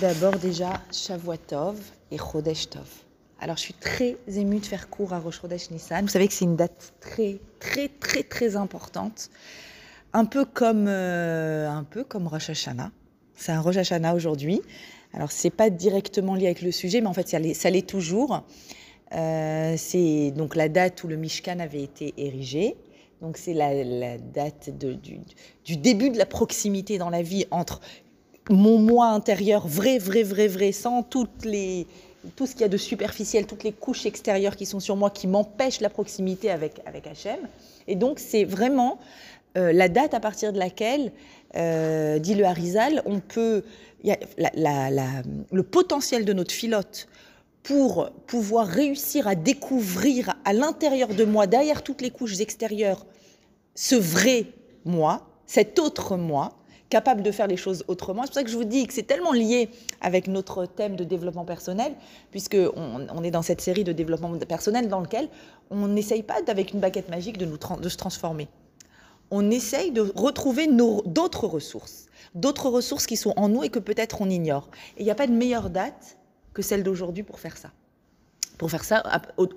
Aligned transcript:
D'abord 0.00 0.38
déjà, 0.38 0.80
Shavuatov 0.92 1.78
et 2.10 2.18
Chodesh 2.18 2.68
Tov. 2.68 2.88
Alors 3.40 3.56
je 3.56 3.62
suis 3.62 3.74
très 3.74 4.16
émue 4.26 4.58
de 4.58 4.66
faire 4.66 4.90
cours 4.90 5.12
à 5.12 5.20
Rosh 5.20 5.40
Chodesh 5.40 5.70
Nissan. 5.70 6.02
Vous 6.02 6.10
savez 6.10 6.26
que 6.26 6.34
c'est 6.34 6.44
une 6.44 6.56
date 6.56 6.94
très 7.00 7.38
très 7.60 7.88
très 7.88 8.24
très 8.24 8.56
importante. 8.56 9.30
Un 10.12 10.24
peu 10.24 10.44
comme, 10.44 10.86
euh, 10.88 11.68
un 11.68 11.84
peu 11.84 12.02
comme 12.02 12.26
Rosh 12.26 12.50
Hashanah. 12.50 12.90
C'est 13.36 13.52
un 13.52 13.60
Rosh 13.60 13.76
Hashanah 13.76 14.14
aujourd'hui. 14.14 14.62
Alors 15.12 15.30
c'est 15.30 15.50
pas 15.50 15.70
directement 15.70 16.34
lié 16.34 16.46
avec 16.46 16.62
le 16.62 16.72
sujet, 16.72 17.00
mais 17.00 17.06
en 17.06 17.14
fait 17.14 17.28
ça 17.28 17.38
l'est, 17.38 17.88
toujours. 17.88 18.42
Euh, 19.12 19.74
c'est 19.76 20.32
donc 20.32 20.56
la 20.56 20.68
date 20.68 21.04
où 21.04 21.08
le 21.08 21.16
Mishkan 21.16 21.60
avait 21.60 21.82
été 21.82 22.14
érigé. 22.16 22.76
Donc 23.20 23.36
c'est 23.36 23.54
la, 23.54 24.18
date 24.18 24.70
du 25.64 25.76
début 25.76 26.10
de 26.10 26.18
la 26.18 26.26
proximité 26.26 26.98
dans 26.98 27.10
la 27.10 27.22
vie 27.22 27.46
entre 27.50 27.80
mon 28.50 28.78
moi 28.78 29.06
intérieur 29.06 29.66
vrai, 29.66 29.98
vrai, 29.98 30.22
vrai, 30.22 30.48
vrai, 30.48 30.72
sans 30.72 31.02
tout 31.02 31.26
ce 31.40 32.52
qu'il 32.52 32.60
y 32.60 32.64
a 32.64 32.68
de 32.68 32.76
superficiel, 32.76 33.46
toutes 33.46 33.64
les 33.64 33.72
couches 33.72 34.06
extérieures 34.06 34.56
qui 34.56 34.66
sont 34.66 34.80
sur 34.80 34.96
moi, 34.96 35.10
qui 35.10 35.26
m'empêchent 35.26 35.80
la 35.80 35.90
proximité 35.90 36.50
avec, 36.50 36.80
avec 36.86 37.06
Hachem. 37.06 37.38
Et 37.86 37.96
donc, 37.96 38.18
c'est 38.18 38.44
vraiment 38.44 38.98
euh, 39.56 39.72
la 39.72 39.88
date 39.88 40.14
à 40.14 40.20
partir 40.20 40.52
de 40.52 40.58
laquelle, 40.58 41.12
euh, 41.56 42.18
dit 42.18 42.34
le 42.34 42.44
Harizal, 42.44 43.02
on 43.06 43.20
peut, 43.20 43.62
y 44.02 44.12
le 45.52 45.62
potentiel 45.62 46.24
de 46.24 46.32
notre 46.32 46.52
filote 46.52 47.08
pour 47.62 48.10
pouvoir 48.26 48.66
réussir 48.66 49.26
à 49.26 49.34
découvrir 49.34 50.34
à 50.44 50.52
l'intérieur 50.52 51.08
de 51.08 51.24
moi, 51.24 51.46
derrière 51.46 51.82
toutes 51.82 52.02
les 52.02 52.10
couches 52.10 52.40
extérieures, 52.40 53.06
ce 53.74 53.94
vrai 53.94 54.46
moi, 54.84 55.26
cet 55.46 55.78
autre 55.78 56.16
moi, 56.16 56.52
capable 56.90 57.22
de 57.22 57.30
faire 57.30 57.46
les 57.46 57.56
choses 57.56 57.84
autrement. 57.88 58.22
C'est 58.22 58.28
pour 58.28 58.34
ça 58.34 58.44
que 58.44 58.50
je 58.50 58.56
vous 58.56 58.64
dis 58.64 58.86
que 58.86 58.94
c'est 58.94 59.04
tellement 59.04 59.32
lié 59.32 59.68
avec 60.00 60.28
notre 60.28 60.66
thème 60.66 60.96
de 60.96 61.04
développement 61.04 61.44
personnel, 61.44 61.92
puisque 62.30 62.56
on, 62.76 63.24
est 63.24 63.30
dans 63.30 63.42
cette 63.42 63.60
série 63.60 63.84
de 63.84 63.92
développement 63.92 64.36
personnel 64.38 64.88
dans 64.88 65.00
lequel 65.00 65.28
on 65.70 65.88
n'essaye 65.88 66.22
pas 66.22 66.40
avec 66.46 66.72
une 66.72 66.80
baguette 66.80 67.08
magique 67.08 67.38
de, 67.38 67.46
de 67.46 67.88
se 67.88 67.96
transformer. 67.96 68.48
On 69.30 69.50
essaye 69.50 69.90
de 69.90 70.12
retrouver 70.14 70.68
d'autres 70.68 71.46
ressources, 71.46 72.06
d'autres 72.34 72.68
ressources 72.68 73.06
qui 73.06 73.16
sont 73.16 73.32
en 73.36 73.48
nous 73.48 73.64
et 73.64 73.70
que 73.70 73.78
peut-être 73.78 74.20
on 74.20 74.28
ignore. 74.28 74.68
Et 74.96 75.00
il 75.00 75.04
n'y 75.04 75.10
a 75.10 75.16
pas 75.16 75.26
de 75.26 75.32
meilleure 75.32 75.70
date 75.70 76.18
que 76.52 76.62
celle 76.62 76.82
d'aujourd'hui 76.82 77.22
pour 77.22 77.40
faire 77.40 77.56
ça 77.56 77.70
pour 78.58 78.70
faire 78.70 78.84
ça 78.84 79.02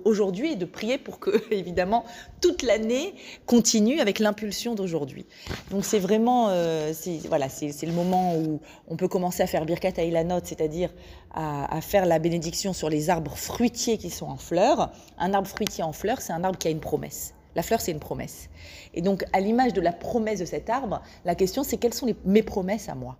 aujourd'hui 0.04 0.52
et 0.52 0.56
de 0.56 0.64
prier 0.64 0.98
pour 0.98 1.20
que, 1.20 1.30
évidemment, 1.52 2.04
toute 2.40 2.62
l'année 2.62 3.14
continue 3.46 4.00
avec 4.00 4.18
l'impulsion 4.18 4.74
d'aujourd'hui. 4.74 5.26
Donc 5.70 5.84
c'est 5.84 5.98
vraiment, 5.98 6.48
euh, 6.50 6.92
voilà, 7.28 7.48
c'est 7.48 7.86
le 7.86 7.92
moment 7.92 8.36
où 8.36 8.60
on 8.88 8.96
peut 8.96 9.08
commencer 9.08 9.42
à 9.42 9.46
faire 9.46 9.64
Birkat 9.66 9.92
Ailanot, 9.98 10.40
c'est-à-dire 10.44 10.90
à, 11.32 11.80
faire 11.80 12.06
la 12.06 12.18
bénédiction 12.18 12.72
sur 12.72 12.90
les 12.90 13.10
arbres 13.10 13.36
fruitiers 13.36 13.98
qui 13.98 14.10
sont 14.10 14.26
en 14.26 14.36
fleurs. 14.36 14.90
Un 15.18 15.32
arbre 15.34 15.46
fruitier 15.48 15.84
en 15.84 15.92
fleurs, 15.92 16.20
c'est 16.20 16.32
un 16.32 16.42
arbre 16.42 16.58
qui 16.58 16.66
a 16.68 16.70
une 16.70 16.80
promesse. 16.80 17.34
La 17.54 17.62
fleur, 17.62 17.80
c'est 17.80 17.92
une 17.92 18.00
promesse. 18.00 18.48
Et 18.94 19.02
donc, 19.02 19.24
à 19.32 19.40
l'image 19.40 19.72
de 19.72 19.80
la 19.80 19.92
promesse 19.92 20.40
de 20.40 20.44
cet 20.44 20.68
arbre, 20.70 21.00
la 21.24 21.34
question, 21.34 21.62
c'est 21.62 21.76
quelles 21.76 21.94
sont 21.94 22.06
les- 22.06 22.16
mes 22.24 22.42
promesses 22.42 22.88
à 22.88 22.94
moi? 22.94 23.16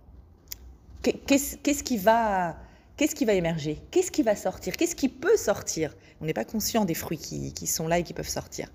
Qu'est- 1.01 1.13
Qu'est-ce 1.25 1.55
qu'est-ce 1.57 1.83
qui 1.83 1.97
va 1.97 2.55
Qu'est-ce 2.99 3.15
qui 3.15 3.23
va 3.23 3.31
émerger? 3.31 3.81
Qu'est-ce 3.91 4.11
qui 4.11 4.23
va 4.23 4.35
sortir? 4.35 4.75
Qu'est-ce 4.75 4.93
qui 4.93 5.07
peut 5.07 5.37
sortir? 5.37 5.95
On 6.19 6.25
n'est 6.25 6.33
pas 6.33 6.43
conscient 6.43 6.83
des 6.83 6.93
fruits 6.93 7.17
qui, 7.17 7.65
sont 7.65 7.87
là 7.87 7.99
et 7.99 8.03
qui 8.03 8.13
peuvent 8.13 8.27
sortir. 8.27 8.67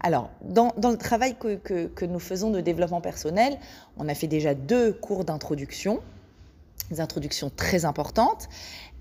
Alors, 0.00 0.30
dans, 0.42 0.72
le 0.76 0.96
travail 0.96 1.36
que 1.36 2.04
nous 2.06 2.18
faisons 2.18 2.50
de 2.50 2.60
développement 2.60 3.00
personnel, 3.00 3.56
on 3.98 4.08
a 4.08 4.14
fait 4.16 4.26
déjà 4.26 4.54
deux 4.54 4.92
cours 4.92 5.24
d'introduction, 5.24 6.00
des 6.90 7.00
introductions 7.00 7.48
très 7.54 7.84
importantes. 7.84 8.48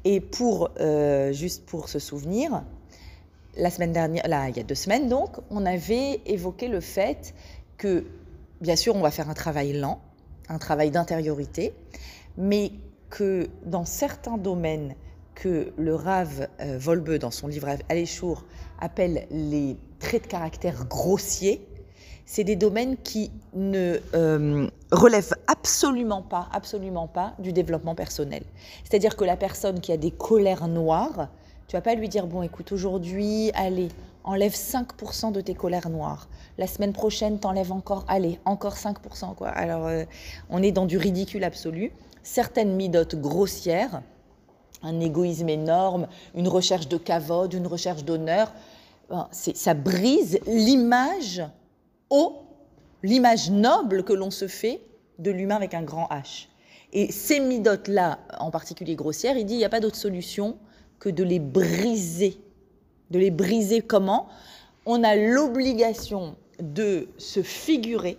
Et 0.03 0.19
pour, 0.19 0.69
euh, 0.80 1.33
juste 1.33 1.65
pour 1.65 1.89
se 1.89 1.97
souvenir, 1.97 2.63
la 3.57 3.71
semaine 3.71 3.93
dernière, 3.93 4.27
là, 4.27 4.47
il 4.49 4.57
y 4.57 4.59
a 4.59 4.63
deux 4.63 4.75
semaines 4.75 5.09
donc, 5.09 5.37
on 5.49 5.65
avait 5.65 6.21
évoqué 6.27 6.67
le 6.67 6.81
fait 6.81 7.33
que, 7.80 8.05
bien 8.61 8.75
sûr, 8.75 8.95
on 8.95 9.02
va 9.02 9.09
faire 9.09 9.27
un 9.27 9.33
travail 9.33 9.73
lent, 9.73 10.02
un 10.49 10.59
travail 10.59 10.91
d'intériorité, 10.91 11.73
mais 12.37 12.73
que 13.10 13.48
dans 13.66 13.86
certains 13.86 14.38
domaines 14.38 14.95
que 15.36 15.73
le 15.77 15.95
Rav 15.95 16.48
euh, 16.61 16.77
Volbe, 16.80 17.16
dans 17.17 17.32
son 17.32 17.48
livre 17.48 17.67
Aléchour, 17.89 18.45
appelle 18.80 19.27
les 19.30 19.77
traits 19.99 20.23
de 20.23 20.27
caractère 20.27 20.86
grossiers, 20.86 21.67
c'est 22.26 22.44
des 22.44 22.55
domaines 22.55 22.98
qui 22.98 23.32
ne 23.54 23.98
euh, 24.15 24.67
relèvent 24.92 25.36
absolument 25.48 26.23
pas, 26.23 26.49
absolument 26.52 27.08
pas 27.08 27.36
du 27.39 27.54
développement 27.54 27.95
personnel. 27.95 28.44
C'est-à-dire 28.83 29.15
que 29.15 29.23
la 29.23 29.38
personne 29.38 29.80
qui 29.80 29.92
a 29.92 29.98
des 29.98 30.11
colères 30.11 30.67
noires, 30.67 31.30
tu 31.67 31.76
vas 31.76 31.82
pas 31.82 31.95
lui 31.95 32.10
dire 32.10 32.26
bon, 32.26 32.42
écoute, 32.42 32.71
aujourd'hui, 32.71 33.52
allez, 33.54 33.89
enlève 34.23 34.54
5% 34.54 35.32
de 35.32 35.42
tes 35.42 35.54
colères 35.54 35.89
noires. 35.89 36.27
La 36.58 36.67
semaine 36.67 36.94
prochaine, 36.94 37.39
t'enlèves 37.39 37.71
encore, 37.71 38.05
allez, 38.08 38.39
encore 38.45 38.76
5%. 38.76 39.36
Quoi. 39.36 39.49
Alors, 39.49 39.86
euh, 39.86 40.04
on 40.49 40.64
est 40.64 40.71
dans 40.71 40.86
du 40.86 40.98
ridicule 40.98 41.44
absolu. 41.44 41.92
Certaines 42.25 42.75
midotes 42.75 43.13
grossières, 43.13 44.02
un 44.81 44.99
égoïsme 44.99 45.47
énorme, 45.47 46.08
une 46.33 46.47
recherche 46.47 46.87
de 46.87 46.97
cavode, 46.97 47.53
une 47.53 47.67
recherche 47.67 48.03
d'honneur, 48.03 48.52
ben, 49.11 49.30
ça 49.31 49.75
brise 49.75 50.39
l'image 50.47 51.43
haut, 52.09 52.41
l'image 53.03 53.52
noble 53.52 54.03
que 54.03 54.11
l'on 54.11 54.31
se 54.31 54.47
fait 54.47 54.81
de 55.19 55.30
l'humain 55.30 55.55
avec 55.55 55.75
un 55.75 55.83
grand 55.83 56.08
H. 56.08 56.47
Et 56.93 57.11
ces 57.11 57.39
midotes-là, 57.39 58.17
en 58.39 58.49
particulier 58.49 58.95
grossières, 58.95 59.37
il 59.37 59.45
dit 59.45 59.53
il 59.53 59.58
n'y 59.59 59.64
a 59.64 59.69
pas 59.69 59.80
d'autre 59.80 59.95
solution 59.95 60.58
que 60.97 61.09
de 61.09 61.23
les 61.23 61.39
briser. 61.39 62.39
De 63.11 63.19
les 63.19 63.30
briser 63.30 63.81
comment? 63.81 64.30
On 64.87 65.03
a 65.03 65.15
l'obligation 65.15 66.37
de 66.59 67.08
se 67.19 67.43
figurer, 67.43 68.17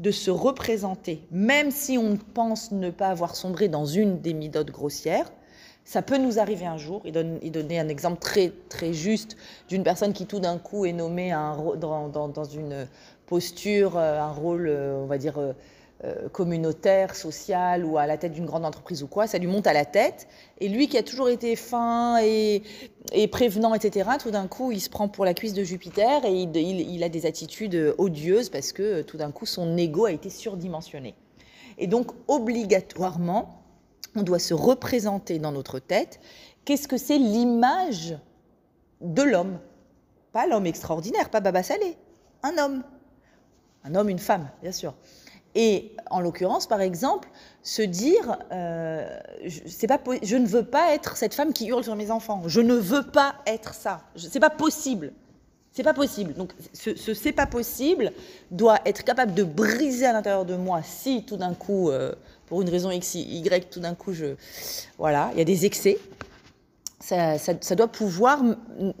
de 0.00 0.10
se 0.10 0.30
représenter, 0.30 1.22
même 1.30 1.70
si 1.70 1.98
on 1.98 2.16
pense 2.16 2.72
ne 2.72 2.90
pas 2.90 3.08
avoir 3.08 3.36
sombré 3.36 3.68
dans 3.68 3.84
une 3.84 4.20
des 4.20 4.32
midotes 4.32 4.70
grossières. 4.70 5.30
Ça 5.84 6.02
peut 6.02 6.16
nous 6.16 6.38
arriver 6.38 6.66
un 6.66 6.78
jour. 6.78 7.02
Il, 7.04 7.12
donne, 7.12 7.38
il 7.42 7.52
donnait 7.52 7.78
un 7.78 7.88
exemple 7.88 8.18
très, 8.18 8.52
très 8.68 8.92
juste 8.92 9.36
d'une 9.68 9.82
personne 9.82 10.12
qui 10.12 10.26
tout 10.26 10.40
d'un 10.40 10.58
coup 10.58 10.86
est 10.86 10.92
nommée 10.92 11.30
dans, 11.30 12.44
une 12.44 12.86
posture, 13.26 13.96
euh, 13.96 14.20
un 14.20 14.32
rôle, 14.32 14.68
euh, 14.68 15.02
on 15.02 15.06
va 15.06 15.18
dire, 15.18 15.38
euh, 15.38 15.52
communautaire, 16.32 17.14
social 17.14 17.84
ou 17.84 17.98
à 17.98 18.06
la 18.06 18.16
tête 18.16 18.32
d'une 18.32 18.46
grande 18.46 18.64
entreprise 18.64 19.02
ou 19.02 19.06
quoi. 19.06 19.26
Ça 19.26 19.38
lui 19.38 19.46
monte 19.46 19.66
à 19.66 19.72
la 19.72 19.84
tête. 19.84 20.28
Et 20.58 20.68
lui 20.68 20.88
qui 20.88 20.96
a 20.96 21.02
toujours 21.02 21.28
été 21.28 21.56
fin 21.56 22.18
et, 22.22 22.62
prévenant, 23.30 23.74
etc., 23.74 24.08
tout 24.18 24.30
d'un 24.30 24.46
coup, 24.46 24.72
il 24.72 24.80
se 24.80 24.88
prend 24.88 25.08
pour 25.08 25.24
la 25.24 25.34
cuisse 25.34 25.52
de 25.54 25.62
Jupiter 25.64 26.24
et 26.24 26.32
il, 26.32 26.56
il- 26.56 26.90
il 26.94 27.02
a 27.04 27.08
des 27.08 27.26
attitudes 27.26 27.94
odieuses 27.98 28.48
parce 28.48 28.72
que 28.72 28.82
euh, 28.82 29.02
tout 29.02 29.16
d'un 29.18 29.30
coup, 29.30 29.46
son 29.46 29.76
ego 29.76 30.06
a 30.06 30.12
été 30.12 30.30
surdimensionné. 30.30 31.14
Et 31.78 31.86
donc, 31.86 32.12
obligatoirement, 32.28 33.62
on 34.16 34.22
doit 34.22 34.38
se 34.38 34.54
représenter 34.54 35.38
dans 35.38 35.52
notre 35.52 35.78
tête 35.78 36.20
qu'est-ce 36.64 36.88
que 36.88 36.96
c'est 36.96 37.18
l'image 37.18 38.16
de 39.00 39.22
l'homme. 39.22 39.58
Pas 40.32 40.46
l'homme 40.46 40.66
extraordinaire, 40.66 41.28
pas 41.30 41.40
Baba 41.40 41.62
Salé, 41.62 41.96
un 42.42 42.56
homme. 42.58 42.82
Un 43.82 43.94
homme, 43.94 44.08
une 44.10 44.18
femme, 44.18 44.48
bien 44.62 44.72
sûr. 44.72 44.94
Et 45.54 45.92
en 46.10 46.20
l'occurrence, 46.20 46.66
par 46.66 46.80
exemple, 46.80 47.28
se 47.62 47.82
dire, 47.82 48.38
euh, 48.52 49.08
je, 49.44 50.36
ne 50.36 50.46
veux 50.46 50.64
pas 50.64 50.94
être 50.94 51.16
cette 51.16 51.34
femme 51.34 51.52
qui 51.52 51.66
hurle 51.66 51.82
sur 51.82 51.96
mes 51.96 52.10
enfants. 52.10 52.42
Je 52.46 52.60
ne 52.60 52.74
veux 52.74 53.06
pas 53.06 53.34
être 53.46 53.74
ça. 53.74 54.02
C'est 54.16 54.40
pas 54.40 54.50
possible. 54.50 55.12
C'est 55.72 55.82
pas 55.82 55.94
possible. 55.94 56.34
Donc, 56.34 56.52
ce, 56.72 56.94
ce 56.96 57.14
c'est 57.14 57.32
pas 57.32 57.46
possible 57.46 58.12
doit 58.50 58.78
être 58.84 59.04
capable 59.04 59.34
de 59.34 59.44
briser 59.44 60.06
à 60.06 60.12
l'intérieur 60.12 60.44
de 60.44 60.56
moi 60.56 60.82
si 60.82 61.24
tout 61.24 61.36
d'un 61.36 61.54
coup, 61.54 61.90
euh, 61.90 62.12
pour 62.46 62.62
une 62.62 62.68
raison 62.68 62.90
X, 62.90 63.14
Y, 63.14 63.70
tout 63.70 63.80
d'un 63.80 63.94
coup, 63.94 64.12
je, 64.12 64.34
voilà, 64.98 65.30
il 65.32 65.38
y 65.38 65.42
a 65.42 65.44
des 65.44 65.66
excès. 65.66 65.98
Ça, 67.00 67.74
doit 67.74 67.88
pouvoir 67.88 68.42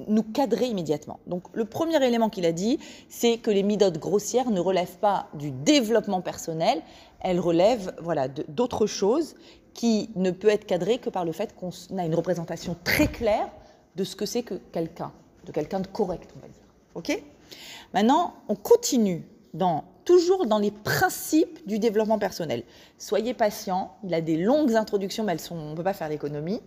nous 0.08 0.22
cadrer 0.22 0.66
immédiatement. 0.66 1.20
Donc, 1.26 1.44
le 1.52 1.66
premier 1.66 2.02
élément 2.02 2.30
qu'il 2.30 2.46
a 2.46 2.52
dit, 2.52 2.78
c'est 3.10 3.36
que 3.36 3.50
les 3.50 3.62
midotes 3.62 3.98
grossières 3.98 4.50
ne 4.50 4.60
relèvent 4.60 4.96
pas 4.98 5.28
du 5.34 5.50
développement 5.50 6.22
personnel, 6.22 6.80
elles 7.20 7.40
relèvent 7.40 7.94
voilà, 8.00 8.28
d'autres 8.28 8.86
choses 8.86 9.34
qui 9.74 10.10
ne 10.16 10.30
peut 10.30 10.48
être 10.48 10.66
cadré 10.66 10.98
que 10.98 11.10
par 11.10 11.24
le 11.24 11.32
fait 11.32 11.54
qu'on 11.54 11.70
a 11.96 12.04
une 12.04 12.14
représentation 12.14 12.74
très 12.84 13.06
claire 13.06 13.50
de 13.96 14.04
ce 14.04 14.16
que 14.16 14.26
c'est 14.26 14.42
que 14.42 14.54
quelqu'un, 14.54 15.12
de 15.44 15.52
quelqu'un 15.52 15.80
de 15.80 15.86
correct, 15.86 16.30
on 16.36 16.40
va 16.40 16.48
dire. 16.48 16.64
OK? 16.94 17.22
Maintenant, 17.92 18.34
on 18.48 18.54
continue 18.54 19.26
dans, 19.54 19.84
toujours 20.04 20.46
dans 20.46 20.58
les 20.58 20.70
principes 20.70 21.66
du 21.66 21.78
développement 21.78 22.18
personnel. 22.18 22.62
Soyez 22.98 23.34
patient, 23.34 23.96
il 24.04 24.14
a 24.14 24.20
des 24.20 24.36
longues 24.36 24.74
introductions, 24.74 25.24
mais 25.24 25.32
elles 25.32 25.40
sont, 25.40 25.56
on 25.56 25.70
ne 25.70 25.76
peut 25.76 25.82
pas 25.82 25.92
faire 25.92 26.08
l'économie. 26.08 26.60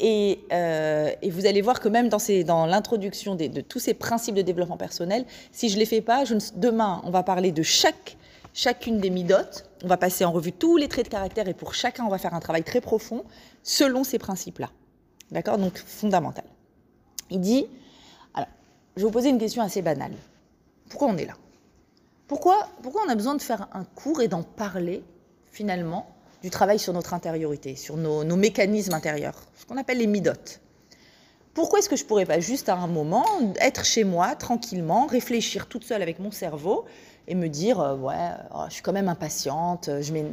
Et, 0.00 0.40
euh, 0.52 1.10
et 1.22 1.30
vous 1.30 1.46
allez 1.46 1.62
voir 1.62 1.80
que 1.80 1.88
même 1.88 2.08
dans, 2.08 2.66
l'introduction 2.66 3.34
de 3.34 3.60
tous 3.60 3.78
ces 3.78 3.94
principes 3.94 4.34
de 4.34 4.42
développement 4.42 4.76
personnel, 4.76 5.24
si 5.52 5.68
je 5.68 5.74
ne 5.74 5.80
les 5.80 5.86
fais 5.86 6.00
pas, 6.00 6.24
je 6.24 6.34
ne- 6.34 6.40
demain, 6.56 7.00
on 7.04 7.10
va 7.10 7.22
parler 7.22 7.52
de 7.52 7.62
chaque, 7.62 8.16
chacune 8.52 8.98
des 8.98 9.10
midotes, 9.10 9.70
on 9.84 9.88
va 9.88 9.96
passer 9.96 10.24
en 10.24 10.32
revue 10.32 10.52
tous 10.52 10.76
les 10.76 10.88
traits 10.88 11.06
de 11.06 11.10
caractère 11.10 11.48
et 11.48 11.54
pour 11.54 11.74
chacun, 11.74 12.04
on 12.04 12.08
va 12.08 12.18
faire 12.18 12.34
un 12.34 12.40
travail 12.40 12.64
très 12.64 12.80
profond 12.80 13.24
selon 13.62 14.02
ces 14.02 14.18
principes-là. 14.18 14.70
D'accord? 15.30 15.58
Donc, 15.58 15.78
fondamental. 15.78 16.44
Il 17.30 17.40
dit, 17.40 17.66
alors, 18.34 18.48
je 18.96 19.02
vais 19.02 19.06
vous 19.06 19.12
poser 19.12 19.30
une 19.30 19.38
question 19.38 19.62
assez 19.62 19.82
banale. 19.82 20.12
Pourquoi 20.88 21.08
on 21.08 21.16
est 21.16 21.26
là? 21.26 21.34
Pourquoi, 22.26 22.68
pourquoi 22.82 23.02
on 23.06 23.10
a 23.10 23.14
besoin 23.14 23.34
de 23.34 23.42
faire 23.42 23.68
un 23.72 23.84
cours 23.84 24.20
et 24.20 24.28
d'en 24.28 24.42
parler, 24.42 25.02
finalement, 25.50 26.11
du 26.42 26.50
travail 26.50 26.78
sur 26.78 26.92
notre 26.92 27.14
intériorité, 27.14 27.76
sur 27.76 27.96
nos, 27.96 28.24
mécanismes 28.36 28.94
intérieurs, 28.94 29.40
ce 29.56 29.66
qu'on 29.66 29.76
appelle 29.76 29.98
les 29.98 30.06
midotes 30.06 30.60
pourquoi 31.54 31.80
est-ce 31.80 31.90
que 31.90 31.96
je 31.96 32.06
pourrais 32.06 32.24
pas 32.24 32.40
juste 32.40 32.70
à 32.70 32.76
un 32.76 32.86
moment 32.86 33.26
être 33.60 33.84
chez 33.84 34.04
moi 34.04 34.34
tranquillement, 34.34 35.04
réfléchir 35.04 35.66
toute 35.66 35.84
seule 35.84 36.00
avec 36.00 36.18
mon 36.18 36.30
cerveau 36.30 36.86
et 37.28 37.34
me 37.34 37.48
dire 37.48 37.78
euh, 37.78 37.94
ouais, 37.94 38.30
oh, 38.54 38.64
je 38.68 38.72
suis 38.72 38.82
quand 38.82 38.94
même 38.94 39.10
impatiente, 39.10 39.90
je 40.00 40.12
mets, 40.14 40.24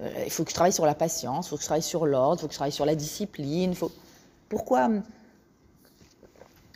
euh, 0.00 0.10
il 0.24 0.30
faut 0.30 0.44
que 0.44 0.50
je 0.50 0.54
travaille 0.54 0.72
sur 0.72 0.86
la 0.86 0.94
patience, 0.94 1.46
il 1.46 1.50
faut 1.50 1.56
que 1.56 1.62
je 1.62 1.66
travaille 1.66 1.82
sur 1.82 2.06
l'ordre, 2.06 2.36
il 2.38 2.40
faut 2.42 2.46
que 2.46 2.52
je 2.52 2.58
travaille 2.58 2.72
sur 2.72 2.84
la 2.84 2.94
discipline. 2.94 3.74
Pourquoi, 4.48 4.90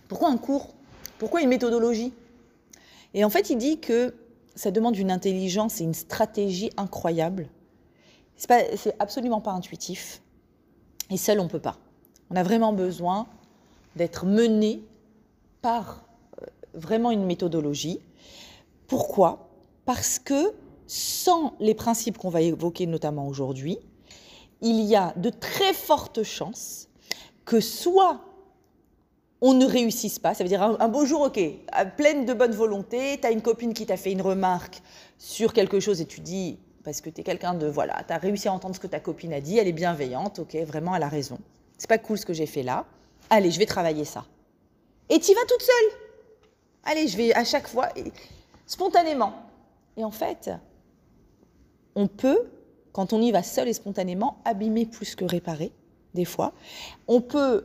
pourquoi 0.08 0.30
un 0.30 0.36
cours? 0.36 0.74
Pourquoi 1.18 1.42
une 1.42 1.48
méthodologie? 1.48 2.12
Et 3.12 3.24
en 3.24 3.30
fait, 3.30 3.50
il 3.50 3.58
dit 3.58 3.80
que 3.80 4.14
ça 4.56 4.70
demande 4.70 4.96
une 4.96 5.10
intelligence 5.10 5.80
et 5.80 5.84
une 5.84 5.94
stratégie 5.94 6.70
incroyable. 6.76 7.48
C'est 8.36 8.94
absolument 8.98 9.40
pas 9.40 9.52
intuitif. 9.52 10.20
Et 11.10 11.16
seul, 11.16 11.40
on 11.40 11.48
peut 11.48 11.60
pas. 11.60 11.78
On 12.30 12.36
a 12.36 12.42
vraiment 12.42 12.72
besoin 12.72 13.26
d'être 13.96 14.26
mené 14.26 14.82
par 15.62 16.04
euh, 16.42 16.46
vraiment 16.74 17.10
une 17.10 17.24
méthodologie. 17.24 18.00
Pourquoi? 18.86 19.48
Parce 19.84 20.18
que 20.18 20.52
sans 20.86 21.54
les 21.60 21.74
principes 21.74 22.18
qu'on 22.18 22.28
va 22.28 22.42
évoquer 22.42 22.86
notamment 22.86 23.26
aujourd'hui, 23.26 23.78
il 24.60 24.80
y 24.80 24.96
a 24.96 25.12
de 25.16 25.30
très 25.30 25.72
fortes 25.72 26.22
chances 26.22 26.88
que 27.44 27.60
soit 27.60 28.20
on 29.40 29.52
ne 29.52 29.66
réussisse 29.66 30.18
pas, 30.18 30.32
ça 30.32 30.42
veut 30.42 30.48
dire 30.48 30.62
un, 30.62 30.88
beau 30.88 31.04
jour, 31.04 31.20
ok, 31.22 31.38
pleine 31.98 32.24
de 32.24 32.32
bonne 32.32 32.52
volonté, 32.52 33.18
tu 33.20 33.26
as 33.26 33.30
une 33.30 33.42
copine 33.42 33.74
qui 33.74 33.84
t'a 33.84 33.98
fait 33.98 34.10
une 34.10 34.22
remarque 34.22 34.80
sur 35.18 35.52
quelque 35.52 35.80
chose 35.80 36.00
et 36.00 36.06
tu 36.06 36.20
dis, 36.20 36.58
parce 36.84 37.00
que 37.00 37.10
tu 37.10 37.22
es 37.22 37.24
quelqu'un 37.24 37.54
de, 37.54 37.66
voilà, 37.66 38.02
tu 38.06 38.12
as 38.12 38.18
réussi 38.18 38.48
à 38.48 38.52
entendre 38.52 38.74
ce 38.74 38.80
que 38.80 38.86
ta 38.86 39.00
copine 39.00 39.32
a 39.32 39.40
dit, 39.40 39.58
elle 39.58 39.68
est 39.68 39.72
bienveillante, 39.72 40.38
ok, 40.38 40.54
vraiment, 40.66 40.94
elle 40.94 41.02
a 41.02 41.08
raison. 41.08 41.38
C'est 41.78 41.88
pas 41.88 41.98
cool 41.98 42.18
ce 42.18 42.26
que 42.26 42.34
j'ai 42.34 42.46
fait 42.46 42.62
là 42.62 42.86
allez, 43.30 43.50
je 43.50 43.58
vais 43.58 43.66
travailler 43.66 44.04
ça. 44.04 44.24
Et 45.08 45.18
tu 45.18 45.34
vas 45.34 45.40
toute 45.48 45.62
seule. 45.62 46.00
Allez, 46.84 47.08
je 47.08 47.16
vais 47.16 47.34
à 47.34 47.44
chaque 47.44 47.68
fois, 47.68 47.88
spontanément. 48.66 49.34
Et 49.96 50.04
en 50.04 50.10
fait, 50.10 50.50
on 51.94 52.06
peut, 52.06 52.50
quand 52.92 53.12
on 53.12 53.20
y 53.20 53.32
va 53.32 53.42
seul 53.42 53.68
et 53.68 53.72
spontanément, 53.72 54.38
abîmer 54.44 54.86
plus 54.86 55.14
que 55.14 55.24
réparer, 55.24 55.72
des 56.14 56.24
fois. 56.24 56.52
On 57.08 57.20
peut 57.20 57.64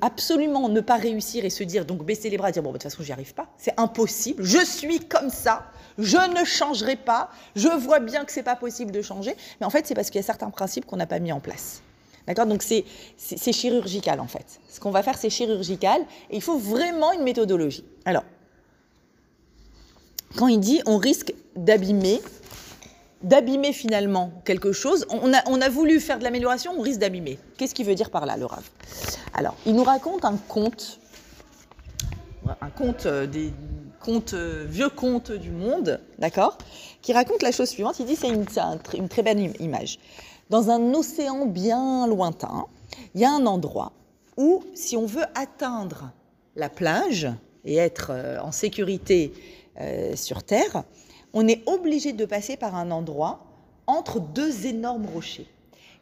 absolument 0.00 0.68
ne 0.68 0.80
pas 0.80 0.96
réussir 0.96 1.44
et 1.44 1.50
se 1.50 1.64
dire, 1.64 1.84
donc 1.84 2.04
baisser 2.04 2.30
les 2.30 2.36
bras 2.36 2.52
dire, 2.52 2.62
bon, 2.62 2.70
de 2.70 2.74
toute 2.74 2.84
façon, 2.84 3.02
j'y 3.02 3.12
arrive 3.12 3.34
pas. 3.34 3.48
C'est 3.58 3.78
impossible. 3.78 4.42
Je 4.42 4.64
suis 4.64 5.00
comme 5.00 5.30
ça. 5.30 5.64
Je 5.98 6.18
ne 6.38 6.44
changerai 6.44 6.96
pas. 6.96 7.30
Je 7.56 7.68
vois 7.68 8.00
bien 8.00 8.24
que 8.24 8.32
c'est 8.32 8.42
pas 8.42 8.56
possible 8.56 8.92
de 8.92 9.02
changer. 9.02 9.34
Mais 9.60 9.66
en 9.66 9.70
fait, 9.70 9.86
c'est 9.86 9.94
parce 9.94 10.10
qu'il 10.10 10.20
y 10.20 10.24
a 10.24 10.26
certains 10.26 10.50
principes 10.50 10.86
qu'on 10.86 10.96
n'a 10.96 11.06
pas 11.06 11.18
mis 11.18 11.32
en 11.32 11.40
place. 11.40 11.82
D'accord? 12.26 12.46
Donc 12.46 12.62
c'est 12.62 12.84
chirurgical 13.52 14.20
en 14.20 14.28
fait. 14.28 14.60
Ce 14.68 14.78
qu'on 14.78 14.90
va 14.90 15.02
faire, 15.02 15.16
c'est 15.16 15.30
chirurgical 15.30 16.02
et 16.30 16.36
il 16.36 16.42
faut 16.42 16.58
vraiment 16.58 17.12
une 17.12 17.22
méthodologie. 17.22 17.84
Alors, 18.04 18.24
quand 20.36 20.46
il 20.46 20.60
dit 20.60 20.80
on 20.86 20.98
risque 20.98 21.32
d'abîmer, 21.56 22.20
d'abîmer 23.22 23.72
finalement 23.72 24.32
quelque 24.44 24.72
chose, 24.72 25.06
on 25.10 25.32
a, 25.34 25.42
on 25.46 25.60
a 25.60 25.68
voulu 25.68 26.00
faire 26.00 26.18
de 26.18 26.24
l'amélioration, 26.24 26.72
on 26.76 26.80
risque 26.80 27.00
d'abîmer. 27.00 27.38
Qu'est-ce 27.58 27.74
qu'il 27.74 27.86
veut 27.86 27.94
dire 27.94 28.10
par 28.10 28.26
là, 28.26 28.36
le 28.36 28.46
Alors, 29.34 29.56
il 29.66 29.74
nous 29.74 29.84
raconte 29.84 30.24
un 30.24 30.36
conte, 30.36 31.00
un 32.60 32.70
conte 32.70 33.06
euh, 33.06 33.26
des 33.26 33.52
contes, 34.00 34.34
euh, 34.34 34.64
vieux 34.68 34.88
contes 34.88 35.32
du 35.32 35.50
monde, 35.50 36.00
d'accord? 36.18 36.56
Qui 37.02 37.12
raconte 37.12 37.42
la 37.42 37.52
chose 37.52 37.68
suivante. 37.68 38.00
Il 38.00 38.06
dit 38.06 38.16
c'est 38.16 38.28
une, 38.28 38.46
une 38.94 39.08
très 39.08 39.22
belle 39.22 39.52
image 39.60 39.98
dans 40.48 40.70
un 40.70 40.94
océan 40.94 41.46
bien 41.46 42.08
lointain, 42.08 42.66
il 43.14 43.20
y 43.20 43.24
a 43.24 43.30
un 43.30 43.46
endroit 43.46 43.92
où, 44.36 44.64
si 44.74 44.96
on 44.96 45.06
veut 45.06 45.26
atteindre 45.36 46.10
la 46.56 46.68
plage 46.68 47.28
et 47.64 47.76
être 47.76 48.08
euh, 48.10 48.40
en 48.40 48.50
sécurité 48.52 49.32
sur 50.14 50.42
Terre, 50.42 50.84
on 51.32 51.46
est 51.48 51.62
obligé 51.68 52.12
de 52.12 52.24
passer 52.24 52.56
par 52.56 52.74
un 52.74 52.90
endroit 52.90 53.46
entre 53.86 54.20
deux 54.20 54.66
énormes 54.66 55.06
rochers. 55.06 55.46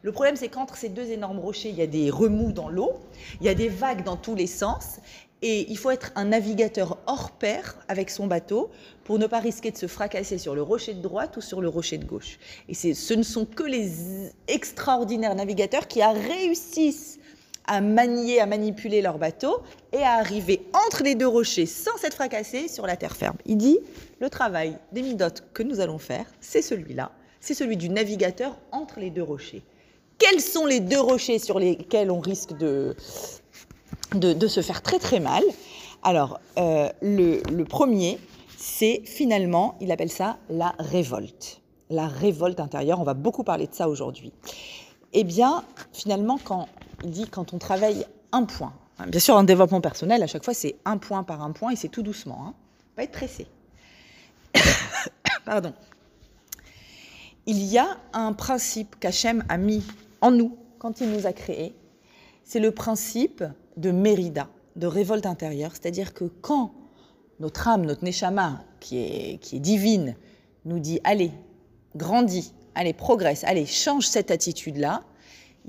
Le 0.01 0.11
problème, 0.11 0.35
c'est 0.37 0.47
qu'entre 0.47 0.77
ces 0.77 0.89
deux 0.89 1.11
énormes 1.11 1.39
rochers, 1.39 1.69
il 1.69 1.75
y 1.75 1.81
a 1.81 1.87
des 1.87 2.09
remous 2.09 2.53
dans 2.53 2.69
l'eau, 2.69 2.93
il 3.41 3.45
y 3.45 3.49
a 3.49 3.53
des 3.53 3.67
vagues 3.67 4.03
dans 4.03 4.15
tous 4.15 4.35
les 4.35 4.47
sens, 4.47 4.99
et 5.41 5.69
il 5.69 5.77
faut 5.77 5.91
être 5.91 6.11
un 6.15 6.25
navigateur 6.25 6.97
hors 7.07 7.31
pair 7.31 7.77
avec 7.87 8.09
son 8.09 8.27
bateau 8.27 8.69
pour 9.03 9.19
ne 9.19 9.27
pas 9.27 9.39
risquer 9.39 9.71
de 9.71 9.77
se 9.77 9.87
fracasser 9.87 10.37
sur 10.37 10.53
le 10.53 10.61
rocher 10.61 10.93
de 10.93 11.01
droite 11.01 11.37
ou 11.37 11.41
sur 11.41 11.61
le 11.61 11.69
rocher 11.69 11.97
de 11.97 12.05
gauche. 12.05 12.39
Et 12.67 12.73
ce 12.73 13.13
ne 13.13 13.23
sont 13.23 13.45
que 13.45 13.63
les 13.63 14.31
extraordinaires 14.47 15.35
navigateurs 15.35 15.87
qui 15.87 16.03
réussissent 16.03 17.18
à 17.69 17.81
manier, 17.81 18.41
à 18.41 18.47
manipuler 18.47 19.01
leur 19.01 19.19
bateau 19.19 19.61
et 19.93 20.01
à 20.01 20.13
arriver 20.13 20.61
entre 20.73 21.03
les 21.03 21.13
deux 21.13 21.27
rochers 21.27 21.67
sans 21.67 21.95
s'être 21.97 22.15
fracassés 22.15 22.67
sur 22.67 22.87
la 22.87 22.97
terre 22.97 23.15
ferme. 23.15 23.37
Il 23.45 23.57
dit, 23.57 23.77
le 24.19 24.29
travail 24.29 24.75
des 24.91 25.03
midotes 25.03 25.43
que 25.53 25.61
nous 25.61 25.79
allons 25.79 25.99
faire, 25.99 26.25
c'est 26.41 26.63
celui-là, 26.63 27.11
c'est 27.39 27.53
celui 27.53 27.77
du 27.77 27.89
navigateur 27.89 28.57
entre 28.71 28.99
les 28.99 29.11
deux 29.11 29.21
rochers. 29.21 29.61
Quels 30.17 30.41
sont 30.41 30.65
les 30.65 30.79
deux 30.79 30.99
rochers 30.99 31.37
sur 31.37 31.59
lesquels 31.59 32.09
on 32.09 32.19
risque 32.19 32.57
de, 32.57 32.95
de, 34.15 34.47
se 34.47 34.61
faire 34.61 34.81
très 34.81 34.97
très 34.97 35.19
mal? 35.19 35.43
Alors, 36.01 36.39
euh, 36.57 36.89
le, 37.01 37.63
premier, 37.63 38.17
c'est 38.57 39.03
finalement, 39.05 39.75
il 39.79 39.91
appelle 39.91 40.09
ça 40.09 40.37
la 40.49 40.73
révolte. 40.79 41.61
La 41.91 42.07
révolte 42.07 42.59
intérieure, 42.59 42.99
on 42.99 43.03
va 43.03 43.13
beaucoup 43.13 43.43
parler 43.43 43.67
de 43.67 43.75
ça 43.75 43.87
aujourd'hui. 43.87 44.33
Eh 45.13 45.23
bien, 45.23 45.63
finalement, 45.93 46.39
quand 46.43 46.67
il 47.03 47.11
dit 47.11 47.27
quand 47.27 47.53
on 47.53 47.57
travaille 47.57 48.05
un 48.31 48.43
point, 48.43 48.73
hein, 48.97 49.07
bien 49.07 49.19
sûr 49.19 49.35
en 49.35 49.43
développement 49.43 49.81
personnel, 49.81 50.23
à 50.23 50.27
chaque 50.27 50.43
fois 50.43 50.53
c'est 50.53 50.75
un 50.85 50.97
point 50.97 51.23
par 51.23 51.41
un 51.41 51.51
point 51.51 51.71
et 51.71 51.75
c'est 51.75 51.89
tout 51.89 52.03
doucement, 52.03 52.47
hein, 52.47 52.53
pas 52.95 53.03
être 53.03 53.11
pressé. 53.11 53.47
Pardon. 55.45 55.73
Il 57.45 57.63
y 57.63 57.77
a 57.77 57.97
un 58.13 58.33
principe 58.33 58.99
qu'Hachem 58.99 59.43
a 59.49 59.57
mis 59.57 59.83
en 60.21 60.31
nous 60.31 60.57
quand 60.77 61.01
il 61.01 61.09
nous 61.09 61.25
a 61.25 61.33
créés, 61.33 61.75
c'est 62.43 62.59
le 62.59 62.71
principe 62.71 63.43
de 63.77 63.91
Mérida, 63.91 64.47
de 64.75 64.87
révolte 64.87 65.25
intérieure. 65.25 65.71
C'est-à-dire 65.71 66.13
que 66.13 66.25
quand 66.25 66.73
notre 67.39 67.67
âme, 67.67 67.85
notre 67.85 68.03
neshama, 68.03 68.63
qui 68.79 68.97
est, 68.97 69.37
qui 69.39 69.57
est 69.57 69.59
divine, 69.59 70.15
nous 70.65 70.79
dit 70.79 70.99
allez, 71.03 71.31
grandis, 71.95 72.53
allez, 72.75 72.93
progresse, 72.93 73.43
allez, 73.43 73.65
change 73.65 74.07
cette 74.07 74.31
attitude-là, 74.31 75.03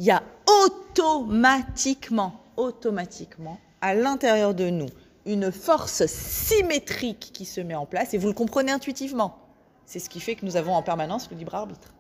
il 0.01 0.07
y 0.07 0.11
a 0.11 0.23
automatiquement, 0.65 2.41
automatiquement, 2.57 3.59
à 3.83 3.95
l'intérieur 3.95 4.55
de 4.55 4.71
nous, 4.71 4.89
une 5.27 5.53
force 5.53 6.07
symétrique 6.07 7.33
qui 7.35 7.45
se 7.45 7.61
met 7.61 7.75
en 7.75 7.85
place, 7.85 8.15
et 8.15 8.19
vous 8.19 8.29
le 8.29 8.33
comprenez 8.33 8.73
intuitivement. 8.73 9.37
C'est 9.85 9.99
ce 9.99 10.09
qui 10.09 10.21
fait 10.21 10.37
que 10.37 10.47
nous 10.47 10.57
avons 10.57 10.73
en 10.73 10.83
permanence 10.83 11.31
le 11.31 11.37
libre 11.37 11.55
arbitre. 11.55 11.93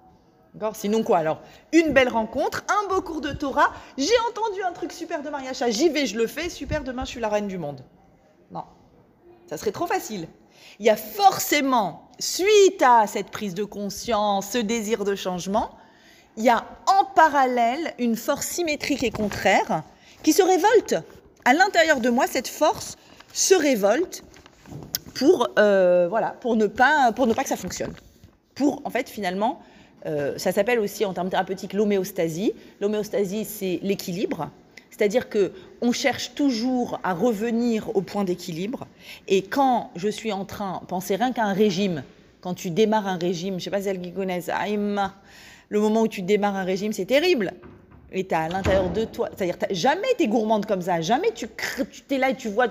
Sinon 0.72 1.02
quoi 1.02 1.18
alors? 1.18 1.42
Une 1.74 1.92
belle 1.92 2.08
rencontre, 2.08 2.64
un 2.68 2.88
beau 2.88 3.02
cours 3.02 3.20
de 3.20 3.32
Torah, 3.32 3.70
j'ai 3.98 4.18
entendu 4.30 4.62
un 4.62 4.72
truc 4.72 4.92
super 4.92 5.22
de 5.22 5.28
mariage, 5.28 5.62
j'y 5.68 5.90
vais, 5.90 6.06
je 6.06 6.16
le 6.16 6.26
fais, 6.26 6.48
super, 6.48 6.82
demain 6.82 7.04
je 7.04 7.10
suis 7.10 7.20
la 7.20 7.28
reine 7.28 7.48
du 7.48 7.58
monde. 7.58 7.84
Non, 8.50 8.64
ça 9.46 9.58
serait 9.58 9.72
trop 9.72 9.86
facile. 9.86 10.26
Il 10.78 10.86
y 10.86 10.90
a 10.90 10.96
forcément, 10.96 12.08
suite 12.18 12.80
à 12.80 13.06
cette 13.06 13.30
prise 13.30 13.52
de 13.52 13.64
conscience, 13.64 14.52
ce 14.52 14.58
désir 14.58 15.04
de 15.04 15.14
changement, 15.14 15.72
il 16.36 16.44
y 16.44 16.48
a 16.48 16.64
en 16.86 17.04
parallèle 17.04 17.94
une 17.98 18.16
force 18.16 18.46
symétrique 18.46 19.02
et 19.02 19.10
contraire 19.10 19.82
qui 20.22 20.32
se 20.32 20.42
révolte. 20.42 20.96
À 21.44 21.54
l'intérieur 21.54 22.00
de 22.00 22.10
moi, 22.10 22.26
cette 22.26 22.48
force 22.48 22.96
se 23.32 23.54
révolte 23.54 24.22
pour, 25.14 25.48
euh, 25.58 26.06
voilà, 26.08 26.36
pour, 26.40 26.56
ne 26.56 26.66
pas, 26.66 27.12
pour 27.12 27.26
ne 27.26 27.34
pas 27.34 27.42
que 27.42 27.48
ça 27.48 27.56
fonctionne. 27.56 27.92
Pour, 28.54 28.82
en 28.84 28.90
fait, 28.90 29.08
finalement, 29.08 29.60
euh, 30.06 30.36
ça 30.38 30.52
s'appelle 30.52 30.78
aussi 30.80 31.04
en 31.04 31.12
termes 31.12 31.30
thérapeutiques 31.30 31.72
l'homéostasie. 31.72 32.52
L'homéostasie, 32.80 33.44
c'est 33.44 33.80
l'équilibre. 33.82 34.50
C'est-à-dire 34.90 35.28
que 35.28 35.52
on 35.80 35.92
cherche 35.92 36.34
toujours 36.34 37.00
à 37.02 37.14
revenir 37.14 37.94
au 37.96 38.02
point 38.02 38.24
d'équilibre. 38.24 38.86
Et 39.28 39.42
quand 39.42 39.90
je 39.96 40.08
suis 40.08 40.32
en 40.32 40.44
train, 40.44 40.82
pensez 40.88 41.16
rien 41.16 41.32
qu'à 41.32 41.44
un 41.44 41.54
régime, 41.54 42.02
quand 42.40 42.54
tu 42.54 42.70
démarres 42.70 43.06
un 43.06 43.16
régime, 43.16 43.54
je 43.54 43.56
ne 43.56 43.60
sais 43.60 43.70
pas 43.70 43.82
si 43.82 43.88
elle 43.88 43.98
le 45.70 45.80
moment 45.80 46.02
où 46.02 46.08
tu 46.08 46.20
démarres 46.20 46.56
un 46.56 46.64
régime, 46.64 46.92
c'est 46.92 47.06
terrible. 47.06 47.52
Et 48.12 48.26
tu 48.26 48.34
as 48.34 48.40
à 48.40 48.48
l'intérieur 48.48 48.90
de 48.90 49.04
toi, 49.04 49.28
c'est-à-dire 49.34 49.56
jamais 49.70 50.08
tu 50.18 50.24
es 50.24 50.26
gourmande 50.26 50.66
comme 50.66 50.82
ça, 50.82 51.00
jamais 51.00 51.30
tu 51.32 51.46
tu 51.46 52.14
es 52.14 52.18
là 52.18 52.30
et 52.30 52.34
tu 52.34 52.48
vois 52.48 52.66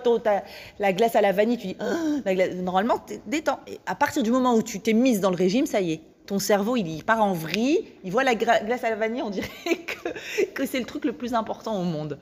la 0.79 0.93
glace 0.93 1.15
à 1.15 1.21
la 1.21 1.31
vanille, 1.31 1.57
tu 1.57 1.67
dis, 1.67 1.77
ah, 1.79 1.95
la 2.25 2.53
normalement, 2.55 2.99
tu 2.99 3.15
détends. 3.25 3.61
Et 3.67 3.79
à 3.85 3.95
partir 3.95 4.21
du 4.21 4.31
moment 4.31 4.53
où 4.53 4.61
tu 4.61 4.81
t'es 4.81 4.91
mise 4.91 5.21
dans 5.21 5.29
le 5.29 5.37
régime, 5.37 5.65
ça 5.65 5.79
y 5.79 5.93
est, 5.93 6.01
ton 6.25 6.39
cerveau, 6.39 6.75
il, 6.75 7.03
part 7.05 7.23
en 7.23 7.31
vrille, 7.31 7.85
il 8.03 8.11
voit 8.11 8.25
la 8.25 8.35
glace 8.35 8.83
à 8.83 8.89
la 8.89 8.97
vanille, 8.97 9.21
on 9.21 9.29
dirait 9.29 9.47
que, 9.65 10.43
que 10.53 10.65
c'est 10.65 10.79
le 10.79 10.85
truc 10.85 11.05
le 11.05 11.13
plus 11.13 11.33
important 11.33 11.79
au 11.79 11.85
monde. 11.85 12.19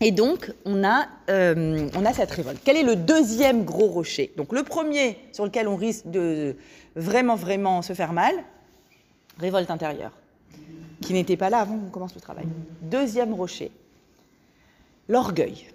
Et 0.00 0.12
donc, 0.12 0.52
on 0.64 0.84
a, 0.84 1.08
euh, 1.28 1.88
on 1.96 2.04
a 2.04 2.12
cette 2.12 2.30
révolte. 2.30 2.60
Quel 2.64 2.76
est 2.76 2.84
le 2.84 2.94
deuxième 2.94 3.64
gros 3.64 3.88
rocher? 3.88 4.32
Donc, 4.36 4.52
le 4.52 4.62
premier 4.62 5.18
sur 5.32 5.44
lequel 5.44 5.66
on 5.66 5.76
risque 5.76 6.06
de 6.06 6.56
vraiment, 6.94 7.34
vraiment 7.34 7.82
se 7.82 7.94
faire 7.94 8.12
mal, 8.12 8.34
révolte 9.38 9.70
intérieure, 9.70 10.12
qui 11.00 11.14
n'était 11.14 11.36
pas 11.36 11.50
là 11.50 11.58
avant 11.58 11.78
qu'on 11.78 11.90
commence 11.90 12.14
le 12.14 12.20
travail. 12.20 12.46
Deuxième 12.82 13.34
rocher, 13.34 13.72
l'orgueil. 15.08 15.66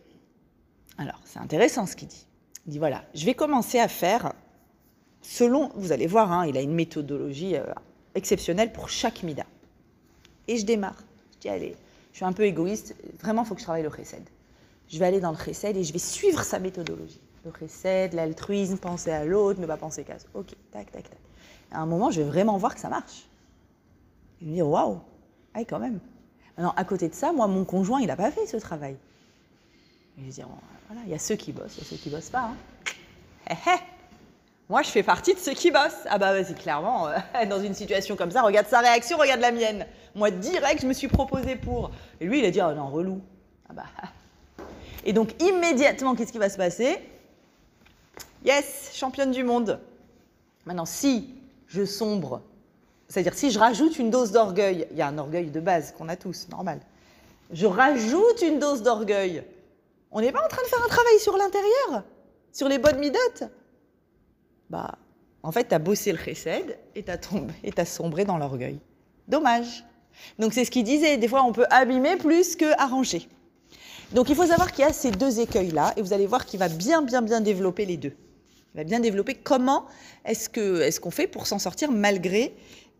Alors, 0.98 1.20
c'est 1.26 1.40
intéressant 1.40 1.86
ce 1.86 1.96
qu'il 1.96 2.08
dit. 2.08 2.26
Il 2.66 2.72
dit 2.72 2.80
voilà, 2.80 3.04
je 3.14 3.26
vais 3.26 3.34
commencer 3.34 3.80
à 3.80 3.90
faire 3.90 4.34
selon, 5.22 5.70
vous 5.76 5.92
allez 5.92 6.08
voir, 6.08 6.32
hein, 6.32 6.46
il 6.48 6.58
a 6.58 6.62
une 6.62 6.74
méthodologie 6.74 7.56
euh, 7.56 7.66
exceptionnelle 8.16 8.72
pour 8.72 8.90
chaque 8.90 9.24
mida. 9.24 9.46
Et 10.48 10.58
je 10.58 10.66
démarre. 10.66 11.04
Je 11.34 11.40
dis 11.40 11.50
allez, 11.50 11.76
je 12.14 12.18
suis 12.18 12.26
un 12.26 12.32
peu 12.32 12.44
égoïste, 12.44 12.96
vraiment, 13.22 13.42
il 13.42 13.48
faut 13.48 13.56
que 13.56 13.60
je 13.60 13.66
travaille 13.66 13.84
le 13.84 13.90
chesed. 13.90 14.24
Je 14.88 15.00
vais 15.00 15.06
aller 15.06 15.20
dans 15.20 15.32
le 15.32 15.38
chesed 15.38 15.76
et 15.76 15.84
je 15.84 15.92
vais 15.92 16.00
suivre 16.00 16.44
sa 16.44 16.60
méthodologie. 16.60 17.20
Le 17.44 17.52
chesed, 17.60 18.14
l'altruisme, 18.14 18.78
penser 18.78 19.12
à 19.12 19.26
l'autre, 19.26 19.60
ne 19.60 19.66
pas 19.66 19.78
penser 19.78 20.04
qu'à 20.04 20.18
Ok, 20.36 20.54
tac, 20.72 20.92
tac, 20.92 21.10
tac. 21.10 21.18
À 21.72 21.80
un 21.80 21.88
moment, 21.88 22.12
je 22.12 22.22
vais 22.22 22.28
vraiment 22.28 22.56
voir 22.58 22.76
que 22.76 22.80
ça 22.80 22.90
marche. 22.90 23.26
Vais 24.42 24.48
me 24.48 24.54
dire, 24.54 24.68
waouh, 24.68 25.00
ah, 25.56 25.66
quand 25.66 25.80
même. 25.80 26.00
Maintenant, 26.56 26.74
à 26.78 26.84
côté 26.84 27.10
de 27.10 27.16
ça, 27.16 27.34
moi, 27.34 27.48
mon 27.48 27.66
conjoint, 27.66 28.00
il 28.00 28.08
n'a 28.08 28.16
pas 28.16 28.30
fait 28.30 28.46
ce 28.46 28.58
travail. 28.58 28.96
je 30.20 30.24
vais 30.24 30.30
dire, 30.30 30.48
voilà, 30.88 31.02
il 31.06 31.12
y 31.12 31.16
a 31.16 31.20
ceux 31.20 31.36
qui 31.36 31.52
bossent, 31.52 31.78
il 31.78 31.84
y 31.84 31.88
a 31.88 31.90
ceux 31.90 31.98
qui 31.98 32.12
bossent 32.12 32.30
pas. 32.30 32.52
Hein. 32.52 32.56
Hé, 33.50 33.54
hé 33.54 33.80
moi, 34.70 34.82
je 34.82 34.90
fais 34.90 35.04
partie 35.04 35.34
de 35.34 35.40
ceux 35.40 35.54
qui 35.54 35.72
bossent. 35.72 36.06
Ah 36.08 36.18
bah 36.18 36.32
vas-y, 36.32 36.56
clairement, 36.56 37.08
euh, 37.08 37.18
dans 37.50 37.62
une 37.62 37.74
situation 37.74 38.16
comme 38.16 38.32
ça, 38.32 38.44
regarde 38.44 38.68
sa 38.68 38.80
réaction, 38.80 39.18
regarde 39.18 39.42
la 39.42 39.52
mienne. 39.52 39.86
Moi, 40.16 40.32
direct, 40.32 40.82
je 40.82 40.88
me 40.88 40.94
suis 40.94 41.08
proposé 41.08 41.56
pour. 41.56 41.92
Et 42.20 42.26
lui, 42.26 42.40
il 42.40 42.46
a 42.46 42.52
dit, 42.52 42.62
oh 42.62 42.74
non, 42.74 42.90
relou. 42.90 43.22
Ah 43.70 43.74
bah. 43.74 43.86
Et 45.06 45.14
donc, 45.14 45.42
immédiatement, 45.42 46.16
qu'est-ce 46.16 46.32
qui 46.32 46.38
va 46.38 46.50
se 46.50 46.58
passer? 46.58 46.98
Yes, 48.46 48.92
championne 48.94 49.32
du 49.32 49.44
monde. 49.44 49.80
Maintenant, 50.66 50.86
si 50.86 51.34
je 51.68 51.86
sombre, 51.86 52.42
c'est-à-dire 53.08 53.34
si 53.34 53.52
je 53.52 53.60
rajoute 53.60 53.98
une 54.00 54.10
dose 54.10 54.32
d'orgueil, 54.32 54.88
il 54.92 54.98
y 54.98 55.02
a 55.02 55.08
un 55.08 55.18
orgueil 55.18 55.50
de 55.50 55.60
base 55.60 55.94
qu'on 55.98 56.10
a 56.10 56.16
tous, 56.16 56.48
normal. 56.50 56.80
Je 57.52 57.66
rajoute 57.66 58.42
une 58.42 58.60
dose 58.60 58.84
d'orgueil. 58.84 59.44
On 60.12 60.22
n'est 60.22 60.32
pas 60.32 60.44
en 60.44 60.48
train 60.48 60.62
de 60.62 60.68
faire 60.68 60.84
un 60.84 60.88
travail 60.88 61.20
sur 61.20 61.38
l'intérieur, 61.38 62.04
sur 62.52 62.70
les 62.70 62.78
bonnes 62.78 63.00
midotes 63.00 63.44
bah, 64.74 64.96
en 65.44 65.52
fait, 65.52 65.68
tu 65.68 65.76
as 65.76 65.80
bossé 65.80 66.12
le 66.12 66.18
chesed 66.18 66.80
et 66.96 67.04
tu 67.04 67.12
as, 67.12 67.86
sombré 67.86 68.26
dans 68.26 68.38
l'orgueil. 68.38 68.80
Dommage. 69.28 69.84
Donc 70.40 70.54
c'est 70.54 70.66
ce 70.66 70.72
qu'il 70.72 70.84
disait, 70.84 71.18
des 71.18 71.28
fois 71.28 71.44
on 71.44 71.52
peut 71.52 71.66
abîmer 71.70 72.18
plus 72.18 72.56
que 72.56 72.80
arranger. 72.80 73.28
Donc 74.14 74.30
il 74.30 74.36
faut 74.36 74.46
savoir 74.46 74.72
qu'il 74.72 74.86
y 74.86 74.88
a 74.88 74.94
ces 74.94 75.12
deux 75.12 75.40
écueils-là, 75.40 75.94
et 75.98 76.02
vous 76.02 76.14
allez 76.14 76.28
voir 76.28 76.46
qu'il 76.46 76.60
va 76.60 76.70
bien, 76.70 77.02
bien, 77.02 77.22
bien 77.22 77.42
développer 77.42 77.86
les 77.86 77.98
deux. 77.98 78.14
Il 78.74 78.78
va 78.78 78.84
bien 78.84 79.00
développer 79.00 79.36
comment 79.36 79.86
est-ce 80.26 80.50
qu'on 80.50 80.82
est 80.82 81.00
qu'on 81.00 81.12
fait 81.12 81.28
pour 81.28 81.48
s'en 81.48 81.60
sortir 81.60 81.92
malgré 81.92 82.56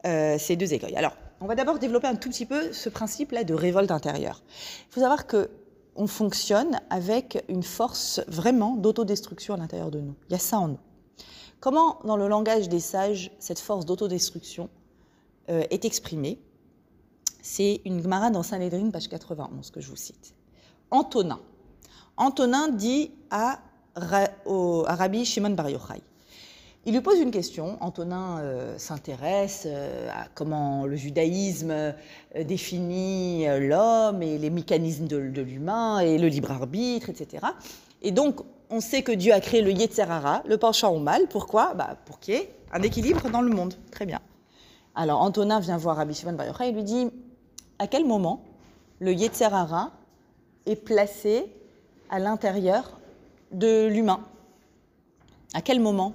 euh, 0.06 0.38
ces 0.38 0.56
deux 0.56 0.74
écueils. 0.74 0.96
Alors, 0.96 1.14
on 1.42 1.46
va 1.46 1.56
d'abord 1.56 1.80
développer 1.80 2.08
un 2.08 2.16
tout 2.16 2.30
petit 2.30 2.46
peu 2.46 2.72
ce 2.72 2.90
principe-là 2.90 3.44
de 3.44 3.54
révolte 3.54 3.92
intérieure. 3.92 4.44
Il 4.90 4.94
faut 4.94 5.02
savoir 5.02 5.28
que 5.28 5.50
on 5.96 6.08
fonctionne 6.08 6.80
avec 6.90 7.44
une 7.50 7.64
force 7.64 8.22
vraiment 8.28 8.76
d'autodestruction 8.76 9.54
à 9.54 9.58
l'intérieur 9.58 9.92
de 9.92 10.00
nous. 10.00 10.16
Il 10.30 10.34
y 10.34 10.36
a 10.36 10.40
ça 10.40 10.58
en 10.58 10.70
nous. 10.70 10.80
Comment, 11.60 12.00
dans 12.04 12.18
le 12.18 12.28
langage 12.28 12.68
des 12.68 12.80
sages, 12.80 13.32
cette 13.40 13.60
force 13.60 13.86
d'autodestruction 13.86 14.70
euh, 15.50 15.64
est 15.70 15.86
exprimée? 15.86 16.40
C'est 17.46 17.82
une 17.84 18.02
Gemara 18.02 18.30
dans 18.30 18.42
Saint-Lédrine, 18.42 18.90
page 18.94 19.10
91, 19.10 19.70
que 19.70 19.82
je 19.82 19.90
vous 19.90 19.98
cite. 19.98 20.34
Antonin. 20.92 21.42
Antonin 22.16 22.70
dit 22.70 23.12
à, 23.30 23.60
Rabbi 23.98 25.26
Shimon 25.26 25.50
Bar 25.50 25.70
Yochai. 25.70 26.02
Il 26.86 26.94
lui 26.94 27.02
pose 27.02 27.20
une 27.20 27.32
question. 27.32 27.78
Antonin 27.82 28.40
euh, 28.40 28.78
s'intéresse 28.78 29.64
euh, 29.66 30.10
à 30.14 30.28
comment 30.34 30.86
le 30.86 30.96
judaïsme 30.96 31.94
définit 32.46 33.46
l'homme 33.60 34.24
et 34.24 34.38
les 34.38 34.50
mécanismes 34.50 35.08
de, 35.08 35.18
l'humain 35.18 36.00
et 36.00 36.18
le 36.18 36.30
libre 36.30 36.52
arbitre, 36.52 37.10
etc. 37.10 37.46
Et 38.02 38.12
donc, 38.12 38.40
on 38.70 38.80
sait 38.80 39.02
que 39.02 39.12
Dieu 39.12 39.34
a 39.34 39.42
créé 39.42 39.62
le 39.62 39.72
Yetzerara, 39.72 40.44
le 40.48 40.58
penchant 40.58 40.94
au 40.94 41.00
mal. 41.00 41.28
Pourquoi? 41.30 41.74
Bah, 41.74 41.98
Pour 42.06 42.22
qu'il 42.22 42.36
y 42.36 42.38
ait 42.38 42.56
un 42.72 42.82
équilibre 42.82 43.30
dans 43.30 43.42
le 43.42 43.54
monde. 43.54 43.74
Très 43.92 44.06
bien. 44.06 44.22
Alors 44.96 45.22
Antonin 45.22 45.60
vient 45.60 45.78
voir 45.78 45.98
Rabbi 45.98 46.14
Shimon 46.14 46.34
Bar 46.34 46.62
et 46.62 46.72
lui 46.72 46.84
dit 46.84 47.10
à 47.84 47.88
quel 47.88 48.06
moment 48.06 48.42
le 49.02 49.12
Yetzerara 49.12 49.92
est 50.66 50.78
placé 50.78 51.48
à 52.10 52.18
l'intérieur 52.18 52.98
de 53.52 53.88
l'humain 53.88 54.22
À 55.54 55.62
quel 55.62 55.82
moment? 55.82 56.14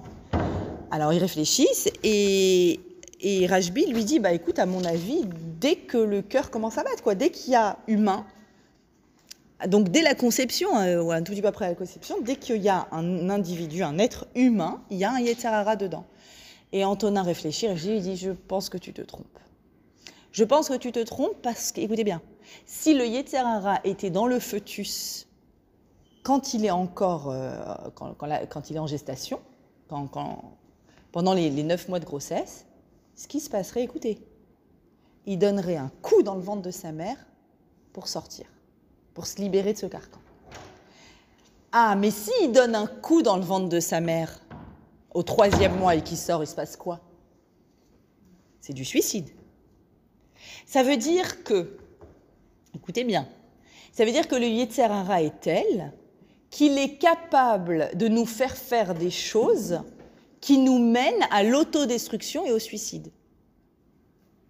Alors 0.89 1.13
ils 1.13 1.19
réfléchissent 1.19 1.87
et, 2.03 2.79
et 3.21 3.45
Rajbi 3.45 3.85
lui 3.85 4.03
dit 4.03 4.17
bah 4.17 4.31
écoute 4.33 4.57
à 4.57 4.65
mon 4.65 4.83
avis 4.83 5.25
dès 5.61 5.75
que 5.75 5.99
le 5.99 6.23
cœur 6.23 6.49
commence 6.49 6.79
à 6.79 6.83
battre 6.83 7.03
quoi, 7.03 7.13
dès 7.13 7.29
qu'il 7.29 7.53
y 7.53 7.55
a 7.55 7.77
humain 7.85 8.25
donc 9.67 9.89
dès 9.89 10.01
la 10.01 10.15
conception, 10.15 10.75
euh, 10.79 11.03
ou 11.03 11.11
un 11.11 11.21
tout 11.21 11.33
petit 11.33 11.41
peu 11.41 11.49
après 11.49 11.67
la 11.67 11.75
conception, 11.75 12.15
dès 12.21 12.37
qu'il 12.37 12.63
y 12.63 12.69
a 12.69 12.87
un 12.91 13.29
individu, 13.29 13.83
un 13.83 13.99
être 13.99 14.25
humain, 14.33 14.81
il 14.89 14.97
y 14.97 15.03
a 15.03 15.11
un 15.11 15.19
Yetzirara 15.19 15.75
dedans. 15.75 16.05
Et 16.71 16.85
Antonin 16.85 17.23
réfléchit, 17.23 17.67
il 17.67 18.01
dit, 18.01 18.15
je 18.15 18.31
pense 18.31 18.69
que 18.69 18.77
tu 18.77 18.93
te 18.93 19.01
trompes. 19.01 19.25
Je 20.39 20.45
pense 20.45 20.69
que 20.69 20.75
tu 20.75 20.93
te 20.93 21.03
trompes 21.03 21.41
parce 21.41 21.73
que, 21.73 21.81
écoutez 21.81 22.05
bien, 22.05 22.21
si 22.65 22.93
le 22.93 23.05
Yetzirara 23.05 23.81
était 23.83 24.09
dans 24.09 24.25
le 24.25 24.39
fœtus 24.39 25.27
quand 26.23 26.53
il 26.53 26.63
est 26.63 26.71
encore, 26.71 27.29
euh, 27.29 27.57
quand, 27.93 28.69
il 28.69 28.77
est 28.77 28.79
en 28.79 28.87
gestation, 28.87 29.41
pendant 29.89 31.33
les 31.33 31.63
neuf 31.63 31.89
mois 31.89 31.99
de 31.99 32.05
grossesse, 32.05 32.65
ce 33.15 33.27
qui 33.27 33.41
se 33.41 33.49
passerait, 33.49 33.83
écoutez, 33.83 34.25
il 35.25 35.39
donnerait 35.39 35.75
un 35.75 35.91
coup 36.01 36.23
dans 36.23 36.35
le 36.35 36.41
ventre 36.41 36.61
de 36.61 36.71
sa 36.71 36.93
mère 36.93 37.17
pour 37.91 38.07
sortir 38.07 38.45
pour 39.13 39.27
se 39.27 39.41
libérer 39.41 39.73
de 39.73 39.77
ce 39.77 39.87
carcan. 39.87 40.21
Ah, 41.73 41.97
mais 41.97 42.11
s'il 42.11 42.53
donne 42.53 42.75
un 42.75 42.87
coup 42.87 43.23
dans 43.23 43.35
le 43.35 43.43
ventre 43.43 43.67
de 43.67 43.81
sa 43.81 43.99
mère 43.99 44.39
au 45.13 45.21
troisième 45.21 45.77
mois 45.77 45.95
et 45.95 46.01
qu'il 46.01 46.17
sort, 46.17 46.41
il 46.41 46.47
se 46.47 46.55
passe 46.55 46.77
quoi? 46.77 47.01
C'est 48.61 48.71
du 48.71 48.85
suicide. 48.85 49.27
Ça 50.69 50.83
veut 50.83 50.97
dire 50.97 51.43
que, 51.43 51.79
écoutez 52.75 53.03
bien, 53.03 53.27
ça 53.91 54.05
veut 54.05 54.11
dire 54.11 54.27
que 54.27 54.35
le 54.35 54.45
Yetzerara 54.45 55.23
est 55.23 55.39
tel 55.39 55.91
qu'il 56.51 56.77
est 56.77 56.99
capable 56.99 57.89
de 57.95 58.07
nous 58.07 58.27
faire 58.27 58.55
faire 58.55 58.93
des 58.93 59.09
choses 59.09 59.81
qui 60.41 60.59
nous 60.59 60.77
mènent 60.77 61.25
à 61.31 61.41
l'autodestruction 61.41 62.45
et 62.45 62.51
au 62.51 62.59
suicide. 62.59 63.11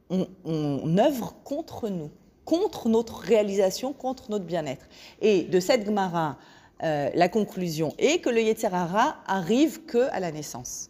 On, 0.09 0.97
œuvre 0.97 1.35
contre 1.45 1.87
nous 1.87 2.11
contre 2.43 2.89
notre 2.89 3.19
réalisation, 3.19 3.93
contre 3.93 4.29
notre 4.29 4.43
bien-être. 4.43 4.89
Et 5.21 5.43
de 5.43 5.61
cette 5.61 5.85
Gemara, 5.85 6.37
euh, 6.83 7.09
la 7.13 7.29
conclusion 7.29 7.93
est 7.97 8.19
que 8.19 8.29
le 8.29 8.41
Yetzirara 8.41 9.15
arrive 9.25 9.85
que 9.85 10.09
à 10.11 10.19
la 10.19 10.33
naissance. 10.33 10.89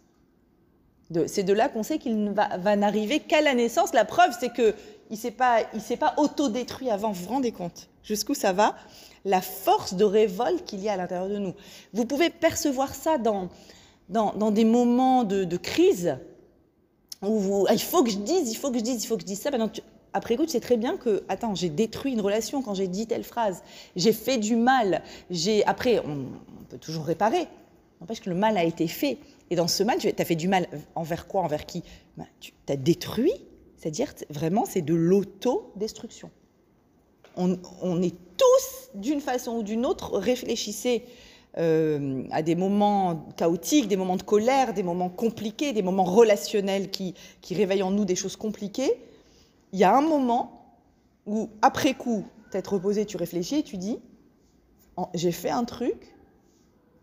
C'est 1.26 1.42
de 1.42 1.52
là 1.52 1.68
qu'on 1.68 1.82
sait 1.82 1.98
qu'il 1.98 2.24
ne 2.24 2.32
va, 2.32 2.76
n'arriver 2.76 3.20
qu'à 3.20 3.42
la 3.42 3.54
naissance. 3.54 3.92
La 3.92 4.04
preuve, 4.04 4.34
c'est 4.38 4.52
qu'il 4.52 4.74
ne 5.14 5.16
s'est 5.16 5.30
pas, 5.30 5.62
il 5.74 5.80
s'est 5.80 5.96
pas 5.96 6.14
autodétruit 6.16 6.90
avant. 6.90 7.12
Vous 7.12 7.24
vous 7.24 7.30
rendez 7.30 7.52
compte 7.52 7.88
jusqu'où 8.02 8.34
ça 8.34 8.52
va? 8.52 8.76
La 9.24 9.40
force 9.40 9.94
de 9.94 10.04
révolte 10.04 10.64
qu'il 10.64 10.80
y 10.80 10.88
a 10.88 10.94
à 10.94 10.96
l'intérieur 10.96 11.28
de 11.28 11.38
nous. 11.38 11.54
Vous 11.92 12.06
pouvez 12.06 12.30
percevoir 12.30 12.94
ça 12.94 13.18
dans, 13.18 13.48
dans, 14.08 14.50
des 14.50 14.64
moments 14.64 15.24
de, 15.24 15.56
crise 15.56 16.16
où 17.22 17.38
vous, 17.38 17.66
ah, 17.68 17.74
il 17.74 17.82
faut 17.82 18.02
que 18.02 18.10
je 18.10 18.18
dise, 18.18 18.50
il 18.50 18.56
faut 18.56 18.70
que 18.70 18.78
je 18.78 18.84
dise, 18.84 19.04
il 19.04 19.06
faut 19.06 19.16
que 19.16 19.22
je 19.22 19.26
dise 19.26 19.40
ça. 19.40 19.50
Maintenant, 19.50 19.70
après 20.12 20.34
écoute, 20.34 20.50
c'est 20.50 20.60
très 20.60 20.76
bien 20.76 20.96
que, 20.96 21.22
attends, 21.28 21.54
j'ai 21.54 21.68
détruit 21.68 22.12
une 22.12 22.20
relation 22.20 22.62
quand 22.62 22.74
j'ai 22.74 22.88
dit 22.88 23.06
telle 23.06 23.24
phrase, 23.24 23.62
j'ai 23.94 24.12
fait 24.12 24.38
du 24.38 24.56
mal, 24.56 25.02
j'ai. 25.30 25.64
Après, 25.66 26.00
on, 26.00 26.26
peut 26.68 26.78
toujours 26.78 27.04
réparer. 27.04 27.46
N'empêche 28.00 28.20
que 28.20 28.30
le 28.30 28.36
mal 28.36 28.56
a 28.56 28.64
été 28.64 28.88
fait. 28.88 29.18
Et 29.50 29.56
dans 29.56 29.68
ce 29.68 29.82
mal, 29.82 29.98
tu 29.98 30.08
as 30.08 30.24
fait 30.24 30.36
du 30.36 30.48
mal 30.48 30.68
envers 30.94 31.26
quoi? 31.26 31.42
Envers 31.42 31.66
qui? 31.66 31.82
Bah, 32.16 32.24
Tu 32.40 32.52
as 32.68 32.76
détruit, 32.76 33.34
c'est-à-dire 33.80 34.12
vraiment, 34.28 34.66
c'est 34.66 34.82
de 34.82 34.94
l'autodestruction. 34.94 36.30
On, 37.36 37.58
on 37.80 38.02
est 38.02 38.14
tous, 38.36 38.90
d'une 38.94 39.20
façon 39.20 39.52
ou 39.52 39.62
d'une 39.62 39.86
autre, 39.86 40.18
réfléchissez 40.18 41.04
euh, 41.58 42.24
à 42.30 42.42
des 42.42 42.54
moments 42.54 43.26
chaotiques, 43.36 43.88
des 43.88 43.96
moments 43.96 44.16
de 44.16 44.22
colère, 44.22 44.74
des 44.74 44.82
moments 44.82 45.08
compliqués, 45.08 45.72
des 45.72 45.82
moments 45.82 46.04
relationnels 46.04 46.90
qui, 46.90 47.14
réveillent 47.50 47.82
en 47.82 47.90
nous 47.90 48.04
des 48.04 48.14
choses 48.14 48.36
compliquées 48.36 48.98
il 49.72 49.78
y 49.78 49.84
a 49.84 49.96
un 49.96 50.00
moment 50.00 50.76
où, 51.26 51.48
après 51.62 51.94
coup, 51.94 52.24
t'être 52.50 52.74
reposé, 52.74 53.06
tu 53.06 53.16
réfléchis 53.16 53.56
et 53.56 53.62
tu 53.62 53.76
dis 53.76 53.98
J'ai 55.14 55.32
fait 55.32 55.50
un 55.50 55.64
truc 55.64 56.14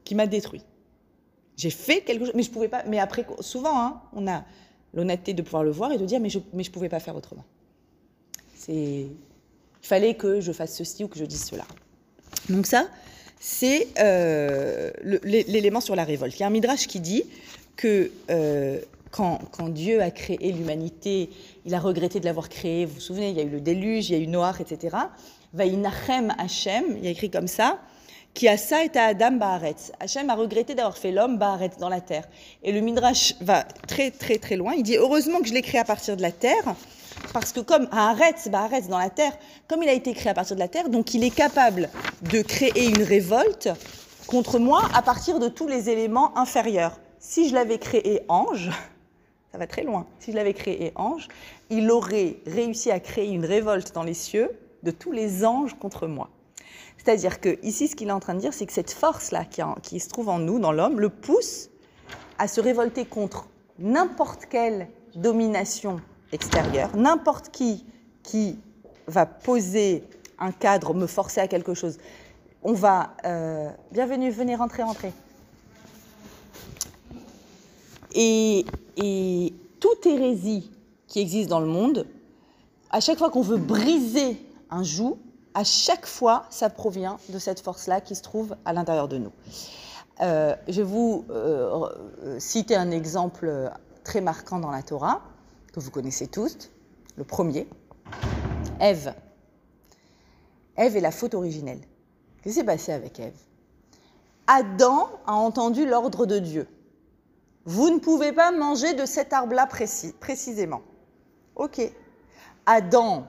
qui 0.03 0.15
m'a 0.15 0.27
détruit. 0.27 0.63
J'ai 1.55 1.69
fait 1.69 2.01
quelque 2.01 2.25
chose, 2.25 2.35
mais 2.35 2.43
je 2.43 2.51
pouvais 2.51 2.67
pas. 2.67 2.83
Mais 2.85 2.99
après, 2.99 3.25
souvent, 3.39 3.79
hein, 3.79 4.01
on 4.13 4.27
a 4.27 4.43
l'honnêteté 4.93 5.33
de 5.33 5.41
pouvoir 5.41 5.63
le 5.63 5.71
voir 5.71 5.91
et 5.91 5.97
de 5.97 6.05
dire, 6.05 6.19
mais 6.19 6.29
je 6.29 6.39
ne 6.39 6.63
pouvais 6.69 6.89
pas 6.89 6.99
faire 6.99 7.15
autrement. 7.15 7.45
Il 8.67 9.09
fallait 9.81 10.15
que 10.15 10.41
je 10.41 10.51
fasse 10.51 10.75
ceci 10.75 11.03
ou 11.03 11.07
que 11.07 11.17
je 11.17 11.25
dise 11.25 11.45
cela. 11.45 11.65
Donc 12.49 12.65
ça, 12.65 12.87
c'est 13.39 13.87
euh, 13.99 14.91
l'élément 15.03 15.81
sur 15.81 15.95
la 15.95 16.03
révolte. 16.03 16.35
Il 16.37 16.41
y 16.41 16.43
a 16.43 16.47
un 16.47 16.51
midrash 16.51 16.87
qui 16.87 16.99
dit 16.99 17.23
que 17.75 18.11
euh, 18.29 18.79
quand, 19.11 19.39
quand, 19.51 19.69
Dieu 19.69 20.01
a 20.01 20.11
créé 20.11 20.51
l'humanité, 20.51 21.29
il 21.65 21.73
a 21.73 21.79
regretté 21.79 22.19
de 22.19 22.25
l'avoir 22.25 22.49
créé. 22.49 22.85
Vous 22.85 22.95
vous 22.95 22.99
souvenez, 22.99 23.29
il 23.29 23.37
y 23.37 23.39
a 23.39 23.43
eu 23.43 23.49
le 23.49 23.61
déluge, 23.61 24.09
il 24.09 24.17
y 24.17 24.19
a 24.19 24.23
eu 24.23 24.27
Noach, 24.27 24.59
etc. 24.59 24.97
Vaïnachem 25.53 26.33
Hachem, 26.37 26.83
il 26.97 27.05
y 27.05 27.07
a 27.07 27.11
écrit 27.11 27.29
comme 27.29 27.47
ça, 27.47 27.79
qui 28.37 28.47
a 28.47 28.55
ça 28.55 28.85
et 28.85 28.95
à 28.95 29.05
Adam 29.05 29.31
Baaretz. 29.31 29.91
Hachem 29.99 30.29
a 30.29 30.35
regretté 30.35 30.75
d'avoir 30.75 30.95
fait 30.95 31.11
l'homme 31.11 31.39
Baaretz 31.39 31.79
dans 31.79 31.89
la 31.89 32.01
terre. 32.01 32.23
Et 32.61 32.71
le 32.71 32.81
Midrash 32.81 33.33
va 33.41 33.63
très 33.87 34.11
très 34.11 34.37
très 34.37 34.55
loin. 34.55 34.73
Il 34.75 34.83
dit 34.83 34.95
heureusement 34.95 35.39
que 35.39 35.47
je 35.47 35.55
l'ai 35.55 35.63
créé 35.63 35.81
à 35.81 35.83
partir 35.83 36.15
de 36.15 36.21
la 36.21 36.31
terre, 36.31 36.75
parce 37.33 37.51
que 37.51 37.61
comme 37.61 37.87
Haaretz, 37.91 38.47
Baaretz 38.49 38.89
dans 38.89 38.99
la 38.99 39.09
terre, 39.09 39.35
comme 39.67 39.81
il 39.81 39.89
a 39.89 39.93
été 39.93 40.13
créé 40.13 40.29
à 40.29 40.35
partir 40.35 40.55
de 40.55 40.59
la 40.59 40.67
terre, 40.67 40.89
donc 40.89 41.15
il 41.15 41.23
est 41.23 41.33
capable 41.33 41.89
de 42.31 42.43
créer 42.43 42.85
une 42.85 43.01
révolte 43.01 43.69
contre 44.27 44.59
moi 44.59 44.83
à 44.93 45.01
partir 45.01 45.39
de 45.39 45.47
tous 45.47 45.67
les 45.67 45.89
éléments 45.89 46.37
inférieurs. 46.37 46.99
Si 47.17 47.49
je 47.49 47.55
l'avais 47.55 47.79
créé 47.79 48.21
ange, 48.29 48.69
ça 49.51 49.57
va 49.57 49.65
très 49.65 49.81
loin. 49.81 50.05
Si 50.19 50.31
je 50.31 50.35
l'avais 50.37 50.53
créé 50.53 50.91
ange, 50.93 51.27
il 51.71 51.89
aurait 51.89 52.35
réussi 52.45 52.91
à 52.91 52.99
créer 52.99 53.31
une 53.31 53.45
révolte 53.45 53.95
dans 53.95 54.03
les 54.03 54.13
cieux 54.13 54.51
de 54.83 54.91
tous 54.91 55.11
les 55.11 55.43
anges 55.43 55.73
contre 55.73 56.05
moi. 56.05 56.29
C'est-à-dire 57.07 57.39
que 57.39 57.57
ici, 57.63 57.87
ce 57.87 57.95
qu'il 57.95 58.09
est 58.09 58.11
en 58.11 58.19
train 58.19 58.33
de 58.33 58.41
dire, 58.41 58.53
c'est 58.53 58.65
que 58.65 58.73
cette 58.73 58.91
force-là 58.91 59.45
qui, 59.81 59.99
se 60.01 60.09
trouve 60.09 60.27
en 60.27 60.39
nous, 60.39 60.59
dans 60.59 60.73
l'homme, 60.73 60.99
le 60.99 61.07
pousse 61.07 61.69
à 62.37 62.49
se 62.49 62.59
révolter 62.59 63.05
contre 63.05 63.47
n'importe 63.79 64.47
quelle 64.47 64.89
domination 65.15 66.01
extérieure, 66.33 66.97
n'importe 66.97 67.47
qui 67.47 67.85
qui 68.23 68.59
va 69.07 69.25
poser 69.25 70.03
un 70.37 70.51
cadre, 70.51 70.93
me 70.93 71.07
forcer 71.07 71.39
à 71.39 71.47
quelque 71.47 71.73
chose. 71.73 71.97
On 72.61 72.73
va... 72.73 73.13
Euh, 73.23 73.69
bienvenue, 73.93 74.29
venez, 74.29 74.57
rentrer, 74.57 74.83
rentrer. 74.83 75.13
Et, 78.15 78.65
et 78.97 79.53
toute 79.79 80.05
hérésie 80.05 80.69
qui 81.07 81.21
existe 81.21 81.47
dans 81.47 81.61
le 81.61 81.67
monde, 81.67 82.05
à 82.89 82.99
chaque 82.99 83.17
fois 83.17 83.29
qu'on 83.29 83.43
veut 83.43 83.55
briser 83.55 84.45
un 84.69 84.83
joug, 84.83 85.17
à 85.57 85.63
chaque 85.63 86.05
fois, 86.05 86.45
ça 86.51 86.69
provient 86.69 87.17
de 87.29 87.39
cette 87.39 87.61
force-là 87.61 87.99
qui 87.99 88.13
se 88.13 88.21
trouve 88.21 88.55
à 88.63 88.73
l'intérieur 88.73 89.07
de 89.07 89.17
nous. 89.17 89.31
Euh, 90.21 90.55
je 90.67 90.83
vais 90.83 90.87
vous 90.87 91.25
euh, 91.31 91.89
citer 92.39 92.75
un 92.75 92.91
exemple 92.91 93.71
très 94.03 94.21
marquant 94.21 94.59
dans 94.59 94.69
la 94.69 94.83
Torah, 94.83 95.23
que 95.73 95.79
vous 95.79 95.89
connaissez 95.89 96.27
tous, 96.27 96.69
le 97.15 97.23
premier, 97.23 97.67
Ève. 98.79 99.15
Ève 100.75 100.95
est 100.95 101.01
la 101.01 101.09
faute 101.09 101.33
originelle. 101.33 101.81
Qu'est-ce 102.43 102.53
qui 102.53 102.59
s'est 102.59 102.63
passé 102.63 102.91
avec 102.91 103.19
Ève? 103.19 103.39
Adam 104.45 105.09
a 105.25 105.33
entendu 105.33 105.87
l'ordre 105.87 106.27
de 106.27 106.37
Dieu. 106.37 106.67
Vous 107.65 107.89
ne 107.89 107.97
pouvez 107.97 108.31
pas 108.31 108.51
manger 108.51 108.93
de 108.93 109.07
cet 109.07 109.33
arbre-là 109.33 109.65
précis, 109.65 110.13
précisément. 110.19 110.83
Ok. 111.55 111.81
Adam 112.67 113.25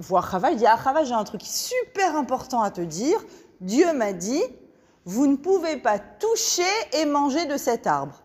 voir 0.00 0.30
Chava, 0.30 0.50
il 0.50 0.58
dit 0.58 0.66
Ah, 0.66 0.78
Chava, 0.82 1.04
j'ai 1.04 1.14
un 1.14 1.24
truc 1.24 1.42
super 1.44 2.16
important 2.16 2.62
à 2.62 2.70
te 2.70 2.80
dire. 2.80 3.18
Dieu 3.60 3.92
m'a 3.92 4.12
dit 4.12 4.42
Vous 5.04 5.26
ne 5.26 5.36
pouvez 5.36 5.76
pas 5.76 5.98
toucher 5.98 6.62
et 6.92 7.04
manger 7.04 7.46
de 7.46 7.56
cet 7.56 7.86
arbre. 7.86 8.22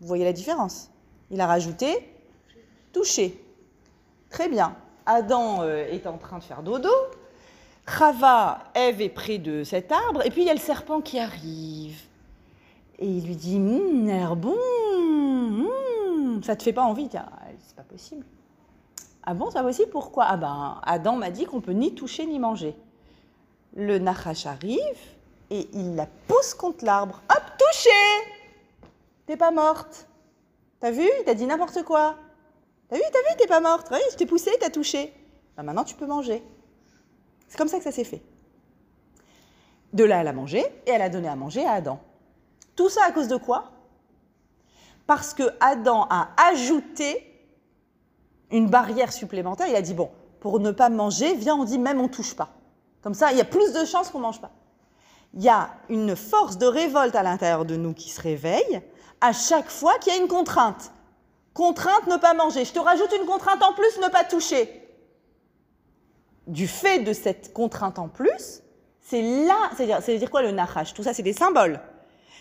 Vous 0.00 0.06
voyez 0.06 0.24
la 0.24 0.32
différence? 0.32 0.90
Il 1.30 1.40
a 1.40 1.46
rajouté 1.46 2.10
toucher. 2.92 3.42
Très 4.30 4.48
bien. 4.48 4.76
Adam 5.06 5.62
euh, 5.62 5.86
est 5.90 6.06
en 6.06 6.16
train 6.16 6.38
de 6.38 6.44
faire 6.44 6.62
dodo. 6.62 6.90
Chava, 7.86 8.64
Ève 8.74 9.02
est 9.02 9.10
près 9.10 9.38
de 9.38 9.64
cet 9.64 9.92
arbre. 9.92 10.24
Et 10.24 10.30
puis 10.30 10.42
il 10.42 10.46
y 10.46 10.50
a 10.50 10.54
le 10.54 10.60
serpent 10.60 11.00
qui 11.00 11.18
arrive. 11.18 12.00
Et 12.98 13.06
il 13.06 13.26
lui 13.26 13.36
dit 13.36 13.58
l'air 13.58 14.36
bon. 14.36 14.56
Hum, 14.94 16.42
ça 16.42 16.56
te 16.56 16.62
fait 16.62 16.72
pas 16.72 16.84
envie 16.84 17.08
C'est 17.10 17.76
pas 17.76 17.82
possible. 17.82 18.24
Ah 19.26 19.34
bon, 19.34 19.50
c'est 19.50 19.86
pas 19.86 19.90
Pourquoi? 19.90 20.24
Ah 20.28 20.36
ben, 20.36 20.80
Adam 20.82 21.16
m'a 21.16 21.30
dit 21.30 21.46
qu'on 21.46 21.60
peut 21.60 21.72
ni 21.72 21.94
toucher 21.94 22.26
ni 22.26 22.38
manger. 22.38 22.76
Le 23.74 23.98
Nachash 23.98 24.46
arrive 24.46 25.00
et 25.50 25.68
il 25.72 25.96
la 25.96 26.06
pousse 26.28 26.54
contre 26.54 26.84
l'arbre. 26.84 27.22
Hop, 27.30 27.42
touché 27.58 27.90
T'es 29.26 29.36
pas 29.36 29.50
morte. 29.50 30.06
T'as 30.80 30.90
vu? 30.90 31.08
Il 31.20 31.24
t'a 31.24 31.34
dit 31.34 31.46
n'importe 31.46 31.82
quoi. 31.84 32.16
T'as 32.88 32.96
vu, 32.96 33.02
t'as 33.10 33.30
vu, 33.30 33.36
t'es 33.38 33.46
pas 33.46 33.60
morte. 33.60 33.88
Oui, 33.90 33.98
je 34.12 34.16
t'ai 34.16 34.26
poussé, 34.26 34.50
t'as 34.60 34.68
touché. 34.68 35.12
Ben 35.56 35.62
maintenant, 35.62 35.84
tu 35.84 35.94
peux 35.94 36.06
manger. 36.06 36.42
C'est 37.48 37.56
comme 37.56 37.68
ça 37.68 37.78
que 37.78 37.84
ça 37.84 37.92
s'est 37.92 38.04
fait. 38.04 38.22
De 39.94 40.04
là, 40.04 40.20
elle 40.20 40.28
a 40.28 40.32
mangé 40.32 40.60
et 40.86 40.90
elle 40.90 41.02
a 41.02 41.08
donné 41.08 41.28
à 41.28 41.36
manger 41.36 41.64
à 41.64 41.72
Adam. 41.72 41.98
Tout 42.76 42.90
ça 42.90 43.02
à 43.06 43.12
cause 43.12 43.28
de 43.28 43.36
quoi? 43.36 43.70
Parce 45.06 45.32
que 45.32 45.44
Adam 45.60 46.06
a 46.10 46.28
ajouté 46.50 47.33
une 48.50 48.68
barrière 48.68 49.12
supplémentaire. 49.12 49.66
Il 49.68 49.76
a 49.76 49.82
dit, 49.82 49.94
bon, 49.94 50.10
pour 50.40 50.60
ne 50.60 50.70
pas 50.70 50.88
manger, 50.88 51.34
viens, 51.34 51.56
on 51.56 51.64
dit 51.64 51.78
même 51.78 52.00
on 52.00 52.08
touche 52.08 52.34
pas. 52.34 52.50
Comme 53.02 53.14
ça, 53.14 53.32
il 53.32 53.38
y 53.38 53.40
a 53.40 53.44
plus 53.44 53.72
de 53.72 53.84
chances 53.84 54.10
qu'on 54.10 54.20
mange 54.20 54.40
pas. 54.40 54.50
Il 55.34 55.42
y 55.42 55.48
a 55.48 55.70
une 55.88 56.14
force 56.16 56.58
de 56.58 56.66
révolte 56.66 57.16
à 57.16 57.22
l'intérieur 57.22 57.64
de 57.64 57.76
nous 57.76 57.92
qui 57.92 58.10
se 58.10 58.20
réveille 58.20 58.82
à 59.20 59.32
chaque 59.32 59.68
fois 59.68 59.98
qu'il 59.98 60.12
y 60.12 60.16
a 60.16 60.20
une 60.20 60.28
contrainte. 60.28 60.92
Contrainte 61.54 62.06
ne 62.06 62.16
pas 62.16 62.34
manger. 62.34 62.64
Je 62.64 62.72
te 62.72 62.78
rajoute 62.78 63.12
une 63.18 63.26
contrainte 63.26 63.62
en 63.62 63.72
plus, 63.72 63.98
ne 64.00 64.08
pas 64.08 64.24
toucher. 64.24 64.68
Du 66.46 66.68
fait 66.68 66.98
de 67.00 67.12
cette 67.12 67.52
contrainte 67.52 67.98
en 67.98 68.08
plus, 68.08 68.62
c'est 69.00 69.22
là, 69.22 69.70
c'est-à-dire, 69.76 70.18
dire 70.18 70.30
quoi 70.30 70.42
le 70.42 70.50
nachash? 70.50 70.94
Tout 70.94 71.02
ça, 71.02 71.14
c'est 71.14 71.22
des 71.22 71.32
symboles. 71.32 71.80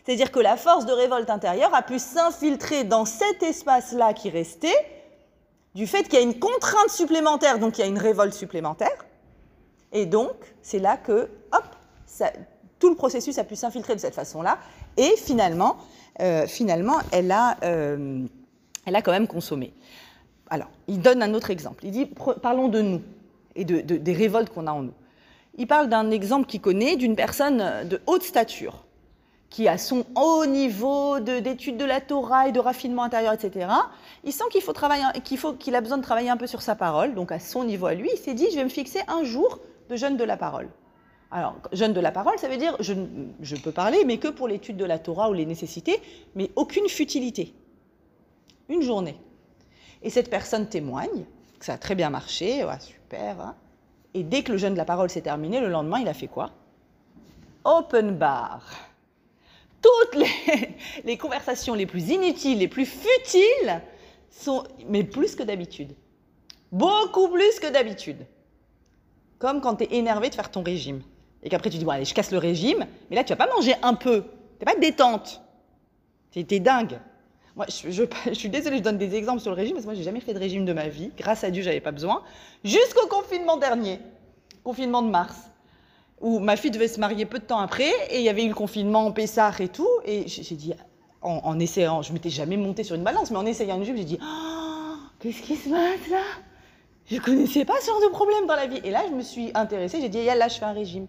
C'est-à-dire 0.05 0.31
que 0.31 0.39
la 0.39 0.57
force 0.57 0.85
de 0.85 0.91
révolte 0.91 1.29
intérieure 1.29 1.73
a 1.73 1.81
pu 1.81 1.99
s'infiltrer 1.99 2.83
dans 2.83 3.05
cet 3.05 3.41
espace-là 3.43 4.13
qui 4.13 4.29
restait 4.29 4.75
du 5.75 5.87
fait 5.87 6.03
qu'il 6.03 6.13
y 6.13 6.17
a 6.17 6.21
une 6.21 6.39
contrainte 6.39 6.89
supplémentaire, 6.89 7.59
donc 7.59 7.77
il 7.77 7.81
y 7.81 7.83
a 7.83 7.87
une 7.87 7.97
révolte 7.97 8.33
supplémentaire. 8.33 9.05
Et 9.91 10.05
donc, 10.05 10.33
c'est 10.61 10.79
là 10.79 10.97
que, 10.97 11.29
hop, 11.51 11.63
tout 12.79 12.89
le 12.89 12.95
processus 12.95 13.37
a 13.37 13.43
pu 13.43 13.55
s'infiltrer 13.55 13.95
de 13.95 13.99
cette 13.99 14.15
façon-là. 14.15 14.57
Et 14.97 15.15
finalement, 15.17 15.77
euh, 16.19 16.45
finalement 16.47 16.97
elle, 17.11 17.31
a, 17.31 17.57
euh, 17.63 18.25
elle 18.85 19.03
quand 19.03 19.11
même 19.11 19.27
consommé. 19.27 19.73
Alors, 20.49 20.69
il 20.87 21.01
donne 21.01 21.23
un 21.23 21.33
autre 21.33 21.49
exemple. 21.49 21.85
Il 21.85 21.91
dit, 21.91 22.05
parlons 22.41 22.67
de 22.67 22.81
nous 22.81 23.01
et 23.55 23.65
de, 23.65 23.79
des 23.81 24.13
révoltes 24.13 24.49
qu'on 24.49 24.67
a 24.67 24.71
en 24.71 24.83
nous. 24.83 24.93
Il 25.57 25.67
parle 25.67 25.87
d'un 25.89 26.11
exemple 26.11 26.47
qu'il 26.47 26.61
connaît 26.61 26.95
d'une 26.95 27.15
personne 27.15 27.87
de 27.87 28.01
haute 28.07 28.23
stature 28.23 28.83
qui 29.53 29.67
a 29.67 29.77
son 29.77 30.03
haut 30.15 30.47
niveau 30.47 31.19
d'études 31.19 31.77
de, 31.77 31.85
la 31.85 32.01
Torah 32.01 32.47
et 32.47 32.51
de 32.51 32.59
raffinement 32.59 33.03
intérieur, 33.03 33.33
etc., 33.33 33.67
il 34.23 34.33
sent 34.33 34.45
qu'il 34.51 34.63
faut 35.37 35.53
qu'il 35.53 35.75
a 35.75 35.81
besoin 35.81 35.99
de 35.99 36.01
travailler 36.01 36.31
un 36.31 36.37
peu 36.37 36.47
sur 36.47 36.63
sa 36.63 36.73
parole. 36.73 37.13
Donc 37.13 37.31
à 37.31 37.37
son 37.37 37.63
niveau 37.63 37.85
à 37.85 37.93
lui, 37.93 38.09
il 38.11 38.17
s'est 38.17 38.33
dit, 38.33 38.47
je 38.49 38.55
vais 38.55 38.63
me 38.63 38.69
fixer 38.69 39.01
un 39.07 39.23
jour 39.23 39.59
de 39.91 39.95
jeûne 39.95 40.17
de 40.17 40.23
la 40.23 40.37
parole. 40.37 40.69
Alors, 41.29 41.53
jeûne 41.71 41.93
de 41.93 41.99
la 41.99 42.11
parole, 42.11 42.39
ça 42.39 42.47
veut 42.47 42.57
dire, 42.57 42.75
je, 42.79 42.95
je 43.41 43.55
peux 43.55 43.71
parler, 43.71 44.03
mais 44.05 44.17
que 44.17 44.27
pour 44.27 44.47
l'étude 44.47 44.75
de 44.75 44.85
la 44.85 44.97
Torah 44.97 45.29
ou 45.29 45.33
les 45.33 45.45
nécessités, 45.45 46.01
mais 46.33 46.49
aucune 46.55 46.89
futilité. 46.89 47.53
Une 48.69 48.81
journée. 48.81 49.19
Et 50.01 50.09
cette 50.09 50.31
personne 50.31 50.67
témoigne 50.67 51.25
que 51.59 51.65
ça 51.65 51.73
a 51.73 51.77
très 51.77 51.93
bien 51.93 52.09
marché, 52.09 52.65
super. 52.79 53.39
Hein. 53.39 53.55
et 54.15 54.23
dès 54.23 54.41
que 54.41 54.51
le 54.51 54.57
jeûne 54.57 54.73
de 54.73 54.79
la 54.79 54.85
parole 54.85 55.11
s'est 55.11 55.21
terminé, 55.21 55.59
le 55.59 55.69
lendemain, 55.69 55.99
il 55.99 56.07
a 56.07 56.15
fait 56.15 56.27
quoi? 56.27 56.49
Open 57.65 58.17
bar 58.17 58.92
toutes 59.83 60.21
les, 61.03 61.17
conversations 61.17 61.75
les 61.75 61.85
plus 61.85 62.09
inutiles, 62.09 62.59
les 62.59 62.67
plus 62.67 62.85
futiles, 62.85 63.81
sont, 64.31 64.63
mais 64.87 65.03
plus 65.03 65.35
que 65.35 65.43
d'habitude. 65.43 65.93
Beaucoup 66.71 67.27
plus 67.27 67.59
que 67.59 67.71
d'habitude. 67.71 68.25
Comme 69.37 69.61
quand 69.61 69.75
tu 69.75 69.83
es 69.83 69.95
énervé 69.97 70.29
de 70.29 70.35
faire 70.35 70.49
ton 70.49 70.63
régime. 70.63 71.01
Et 71.43 71.49
qu'après 71.49 71.69
tu 71.69 71.77
dis, 71.77 71.85
bon 71.85 71.91
allez, 71.91 72.05
je 72.05 72.13
casse 72.13 72.31
le 72.31 72.37
régime, 72.37 72.87
mais 73.09 73.15
là 73.15 73.23
tu 73.23 73.33
vas 73.33 73.45
pas 73.45 73.53
manger 73.53 73.75
un 73.83 73.93
peu. 73.93 74.23
Tu 74.59 74.65
pas 74.65 74.75
détente. 74.75 75.41
Tu 76.31 76.39
es, 76.39 76.59
dingue. 76.59 76.99
Moi, 77.55 77.65
je, 77.67 77.91
je, 78.25 78.33
suis 78.33 78.49
désolée, 78.49 78.77
je 78.77 78.83
donne 78.83 78.97
des 78.97 79.13
exemples 79.15 79.41
sur 79.41 79.51
le 79.51 79.57
régime, 79.57 79.73
parce 79.73 79.85
que 79.85 79.89
moi, 79.89 79.93
j'ai 79.93 80.03
jamais 80.03 80.21
fait 80.21 80.33
de 80.33 80.39
régime 80.39 80.65
de 80.65 80.73
ma 80.73 80.87
vie. 80.87 81.11
Grâce 81.17 81.43
à 81.43 81.51
Dieu, 81.51 81.61
j'avais 81.61 81.81
pas 81.81 81.91
besoin. 81.91 82.23
Jusqu'au 82.63 83.07
confinement 83.07 83.57
dernier, 83.57 83.99
confinement 84.63 85.01
de 85.03 85.09
mars 85.09 85.35
où 86.23 86.39
ma 86.39 86.55
fille 86.55 86.71
devait 86.71 86.87
se 86.87 86.99
marier 86.99 87.25
peu 87.25 87.37
de 87.37 87.43
temps 87.43 87.59
après, 87.59 87.91
et 88.09 88.19
il 88.19 88.23
y 88.23 88.29
avait 88.29 88.45
eu 88.45 88.47
le 88.47 88.55
confinement, 88.55 89.11
Pessard 89.11 89.59
et 89.59 89.67
tout, 89.67 89.89
et 90.05 90.23
j'ai 90.25 90.55
dit, 90.55 90.73
en, 91.21 91.59
essayant, 91.59 92.01
je 92.01 92.13
m'étais 92.13 92.29
jamais 92.29 92.55
montée 92.57 92.83
sur 92.83 92.95
une 92.95 93.03
balance, 93.03 93.29
mais 93.29 93.37
en 93.37 93.45
essayant 93.45 93.77
une 93.77 93.83
jupe, 93.83 93.97
j'ai 93.97 94.05
dit, 94.05 94.19
oh, 94.21 94.95
qu'est-ce 95.19 95.41
qui 95.41 95.57
se 95.57 95.69
passe 95.69 96.09
là? 96.09 96.23
Je 97.07 97.19
connaissais 97.19 97.65
pas 97.65 97.73
ce 97.81 97.87
genre 97.87 98.01
de 98.01 98.07
problème 98.07 98.47
dans 98.47 98.55
la 98.55 98.67
vie. 98.67 98.79
Et 98.85 98.89
là, 98.89 99.03
je 99.09 99.13
me 99.13 99.21
suis 99.21 99.51
intéressée, 99.53 99.99
j'ai 99.99 100.07
dit, 100.07 100.23
là, 100.23 100.47
je 100.47 100.57
fais 100.57 100.65
un 100.65 100.71
régime. 100.71 101.07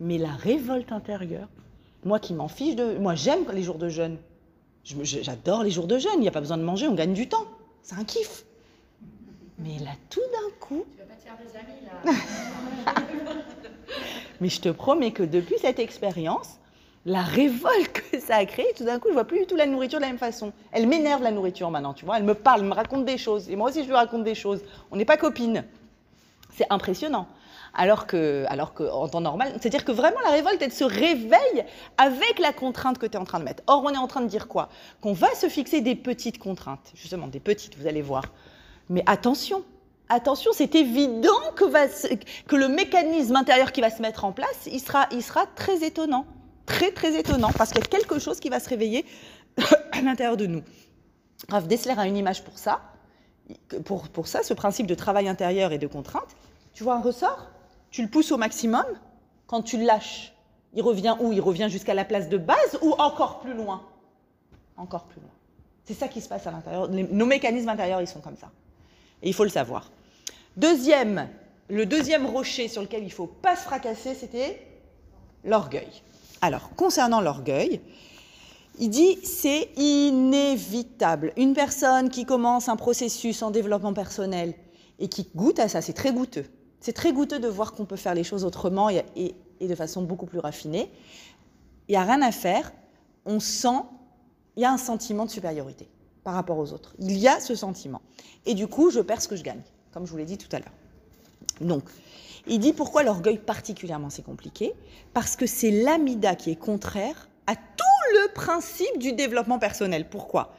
Mais 0.00 0.18
la 0.18 0.32
révolte 0.32 0.90
intérieure, 0.90 1.48
moi 2.04 2.18
qui 2.18 2.34
m'en 2.34 2.48
fiche 2.48 2.74
de... 2.74 2.98
Moi, 2.98 3.14
j'aime 3.14 3.44
les 3.52 3.62
jours 3.62 3.78
de 3.78 3.88
jeûne. 3.88 4.18
J'adore 4.84 5.62
les 5.62 5.70
jours 5.70 5.86
de 5.86 5.98
jeûne, 5.98 6.12
il 6.16 6.20
n'y 6.20 6.28
a 6.28 6.32
pas 6.32 6.40
besoin 6.40 6.58
de 6.58 6.64
manger, 6.64 6.88
on 6.88 6.94
gagne 6.94 7.14
du 7.14 7.28
temps. 7.28 7.44
C'est 7.82 7.94
un 7.94 8.04
kiff. 8.04 8.44
Mais 9.58 9.78
là, 9.84 9.92
tout 10.10 10.20
d'un 10.20 10.50
coup. 10.58 10.84
Tu 10.90 10.98
vas 10.98 11.04
pas 11.04 11.14
te 11.14 11.22
faire 11.22 11.36
des 11.38 11.56
amis, 11.56 11.86
là. 12.04 12.12
Mais 14.40 14.48
je 14.48 14.60
te 14.60 14.68
promets 14.68 15.12
que 15.12 15.22
depuis 15.22 15.56
cette 15.60 15.78
expérience, 15.78 16.58
la 17.06 17.22
révolte 17.22 18.02
que 18.10 18.18
ça 18.18 18.36
a 18.36 18.44
créé, 18.44 18.66
tout 18.76 18.84
d'un 18.84 18.98
coup, 18.98 19.08
je 19.08 19.14
vois 19.14 19.24
plus 19.24 19.40
du 19.40 19.46
tout 19.46 19.56
la 19.56 19.66
nourriture 19.66 19.98
de 19.98 20.02
la 20.02 20.08
même 20.08 20.18
façon. 20.18 20.52
Elle 20.72 20.86
m'énerve 20.88 21.22
la 21.22 21.30
nourriture 21.30 21.70
maintenant, 21.70 21.94
tu 21.94 22.04
vois. 22.04 22.18
Elle 22.18 22.24
me 22.24 22.34
parle, 22.34 22.60
elle 22.62 22.66
me 22.66 22.74
raconte 22.74 23.04
des 23.04 23.16
choses. 23.16 23.48
Et 23.48 23.56
moi 23.56 23.70
aussi, 23.70 23.82
je 23.82 23.86
lui 23.86 23.94
raconte 23.94 24.24
des 24.24 24.34
choses. 24.34 24.62
On 24.90 24.96
n'est 24.96 25.04
pas 25.04 25.16
copines. 25.16 25.64
C'est 26.52 26.66
impressionnant. 26.68 27.28
Alors 27.74 28.06
que, 28.06 28.44
alors 28.48 28.72
que 28.72 28.82
en 28.90 29.06
temps 29.06 29.20
normal, 29.20 29.52
c'est-à-dire 29.60 29.84
que 29.84 29.92
vraiment 29.92 30.18
la 30.24 30.30
révolte, 30.30 30.60
elle 30.62 30.72
se 30.72 30.84
réveille 30.84 31.64
avec 31.98 32.38
la 32.38 32.52
contrainte 32.52 32.98
que 32.98 33.06
tu 33.06 33.12
es 33.12 33.20
en 33.20 33.24
train 33.24 33.38
de 33.38 33.44
mettre. 33.44 33.62
Or, 33.66 33.82
on 33.84 33.90
est 33.90 33.98
en 33.98 34.06
train 34.06 34.22
de 34.22 34.28
dire 34.28 34.48
quoi? 34.48 34.70
Qu'on 35.02 35.12
va 35.12 35.32
se 35.34 35.48
fixer 35.48 35.82
des 35.82 35.94
petites 35.94 36.38
contraintes, 36.38 36.92
justement, 36.94 37.26
des 37.26 37.40
petites, 37.40 37.76
vous 37.76 37.86
allez 37.86 38.02
voir. 38.02 38.24
Mais 38.88 39.02
attention, 39.06 39.62
attention, 40.08 40.52
c'est 40.52 40.74
évident 40.74 41.30
que, 41.54 42.56
le 42.56 42.68
mécanisme 42.68 43.36
intérieur 43.36 43.72
qui 43.72 43.80
va 43.80 43.90
se 43.90 44.02
mettre 44.02 44.24
en 44.24 44.32
place, 44.32 44.68
il 44.70 44.80
sera, 44.80 45.06
il 45.12 45.22
sera 45.22 45.46
très 45.46 45.84
étonnant. 45.84 46.26
Très, 46.66 46.90
très 46.90 47.18
étonnant, 47.18 47.50
parce 47.56 47.70
qu'il 47.70 47.80
y 47.80 47.84
a 47.84 47.86
quelque 47.86 48.18
chose 48.18 48.40
qui 48.40 48.48
va 48.48 48.58
se 48.58 48.68
réveiller 48.68 49.04
à 49.92 50.00
l'intérieur 50.02 50.36
de 50.36 50.46
nous. 50.46 50.62
Rav 51.48 51.68
Dessler 51.68 51.94
a 51.96 52.06
une 52.06 52.16
image 52.16 52.42
pour 52.42 52.58
ça. 52.58 52.80
Pour, 53.84 54.08
pour 54.08 54.26
ça, 54.26 54.42
ce 54.42 54.52
principe 54.52 54.86
de 54.86 54.94
travail 54.94 55.28
intérieur 55.28 55.70
et 55.72 55.78
de 55.78 55.86
contrainte. 55.86 56.36
Tu 56.74 56.82
vois 56.82 56.96
un 56.96 57.00
ressort? 57.00 57.46
Tu 57.90 58.02
le 58.02 58.08
pousses 58.08 58.32
au 58.32 58.36
maximum. 58.36 58.84
Quand 59.46 59.62
tu 59.62 59.78
le 59.78 59.84
lâches, 59.84 60.34
il 60.74 60.82
revient 60.82 61.16
où? 61.20 61.32
Il 61.32 61.40
revient 61.40 61.68
jusqu'à 61.70 61.94
la 61.94 62.04
place 62.04 62.28
de 62.28 62.36
base 62.36 62.78
ou 62.82 62.92
encore 62.98 63.38
plus 63.38 63.54
loin? 63.54 63.82
Encore 64.76 65.04
plus 65.04 65.20
loin. 65.20 65.30
C'est 65.84 65.94
ça 65.94 66.08
qui 66.08 66.20
se 66.20 66.28
passe 66.28 66.48
à 66.48 66.50
l'intérieur. 66.50 66.88
Nos 66.88 67.26
mécanismes 67.26 67.68
intérieurs, 67.68 68.00
ils 68.00 68.08
sont 68.08 68.20
comme 68.20 68.36
ça. 68.36 68.50
Il 69.26 69.34
faut 69.34 69.44
le 69.44 69.50
savoir. 69.50 69.90
Deuxième, 70.56 71.28
le 71.68 71.84
deuxième 71.84 72.26
rocher 72.26 72.68
sur 72.68 72.80
lequel 72.80 73.02
il 73.02 73.06
ne 73.06 73.12
faut 73.12 73.26
pas 73.26 73.56
se 73.56 73.62
fracasser, 73.62 74.14
c'était 74.14 74.64
l'orgueil. 75.44 76.02
Alors, 76.40 76.70
concernant 76.76 77.20
l'orgueil, 77.20 77.80
il 78.78 78.88
dit 78.88 79.18
c'est 79.24 79.70
inévitable. 79.76 81.32
Une 81.36 81.54
personne 81.54 82.08
qui 82.08 82.24
commence 82.24 82.68
un 82.68 82.76
processus 82.76 83.42
en 83.42 83.50
développement 83.50 83.94
personnel 83.94 84.54
et 85.00 85.08
qui 85.08 85.28
goûte 85.34 85.58
à 85.58 85.68
ça, 85.68 85.82
c'est 85.82 85.92
très 85.92 86.12
goûteux. 86.12 86.46
C'est 86.80 86.92
très 86.92 87.12
goûteux 87.12 87.40
de 87.40 87.48
voir 87.48 87.72
qu'on 87.72 87.84
peut 87.84 87.96
faire 87.96 88.14
les 88.14 88.24
choses 88.24 88.44
autrement 88.44 88.90
et, 88.90 89.02
et 89.16 89.66
de 89.66 89.74
façon 89.74 90.02
beaucoup 90.02 90.26
plus 90.26 90.38
raffinée. 90.38 90.88
Il 91.88 91.92
n'y 91.92 91.96
a 91.96 92.04
rien 92.04 92.22
à 92.22 92.30
faire. 92.30 92.72
On 93.24 93.40
sent, 93.40 93.82
il 94.56 94.62
y 94.62 94.64
a 94.64 94.70
un 94.70 94.78
sentiment 94.78 95.24
de 95.24 95.30
supériorité 95.30 95.88
par 96.26 96.34
rapport 96.34 96.58
aux 96.58 96.72
autres. 96.72 96.92
Il 96.98 97.16
y 97.16 97.28
a 97.28 97.38
ce 97.38 97.54
sentiment. 97.54 98.02
Et 98.46 98.54
du 98.54 98.66
coup, 98.66 98.90
je 98.90 98.98
perds 98.98 99.22
ce 99.22 99.28
que 99.28 99.36
je 99.36 99.44
gagne, 99.44 99.62
comme 99.92 100.06
je 100.06 100.10
vous 100.10 100.16
l'ai 100.16 100.24
dit 100.24 100.36
tout 100.36 100.48
à 100.50 100.58
l'heure. 100.58 100.72
Donc, 101.60 101.84
il 102.48 102.58
dit 102.58 102.72
pourquoi 102.72 103.04
l'orgueil 103.04 103.38
particulièrement 103.38 104.10
c'est 104.10 104.24
compliqué? 104.24 104.72
Parce 105.14 105.36
que 105.36 105.46
c'est 105.46 105.70
l'amida 105.70 106.34
qui 106.34 106.50
est 106.50 106.56
contraire 106.56 107.28
à 107.46 107.54
tout 107.54 108.12
le 108.12 108.32
principe 108.32 108.98
du 108.98 109.12
développement 109.12 109.60
personnel. 109.60 110.08
Pourquoi? 110.08 110.52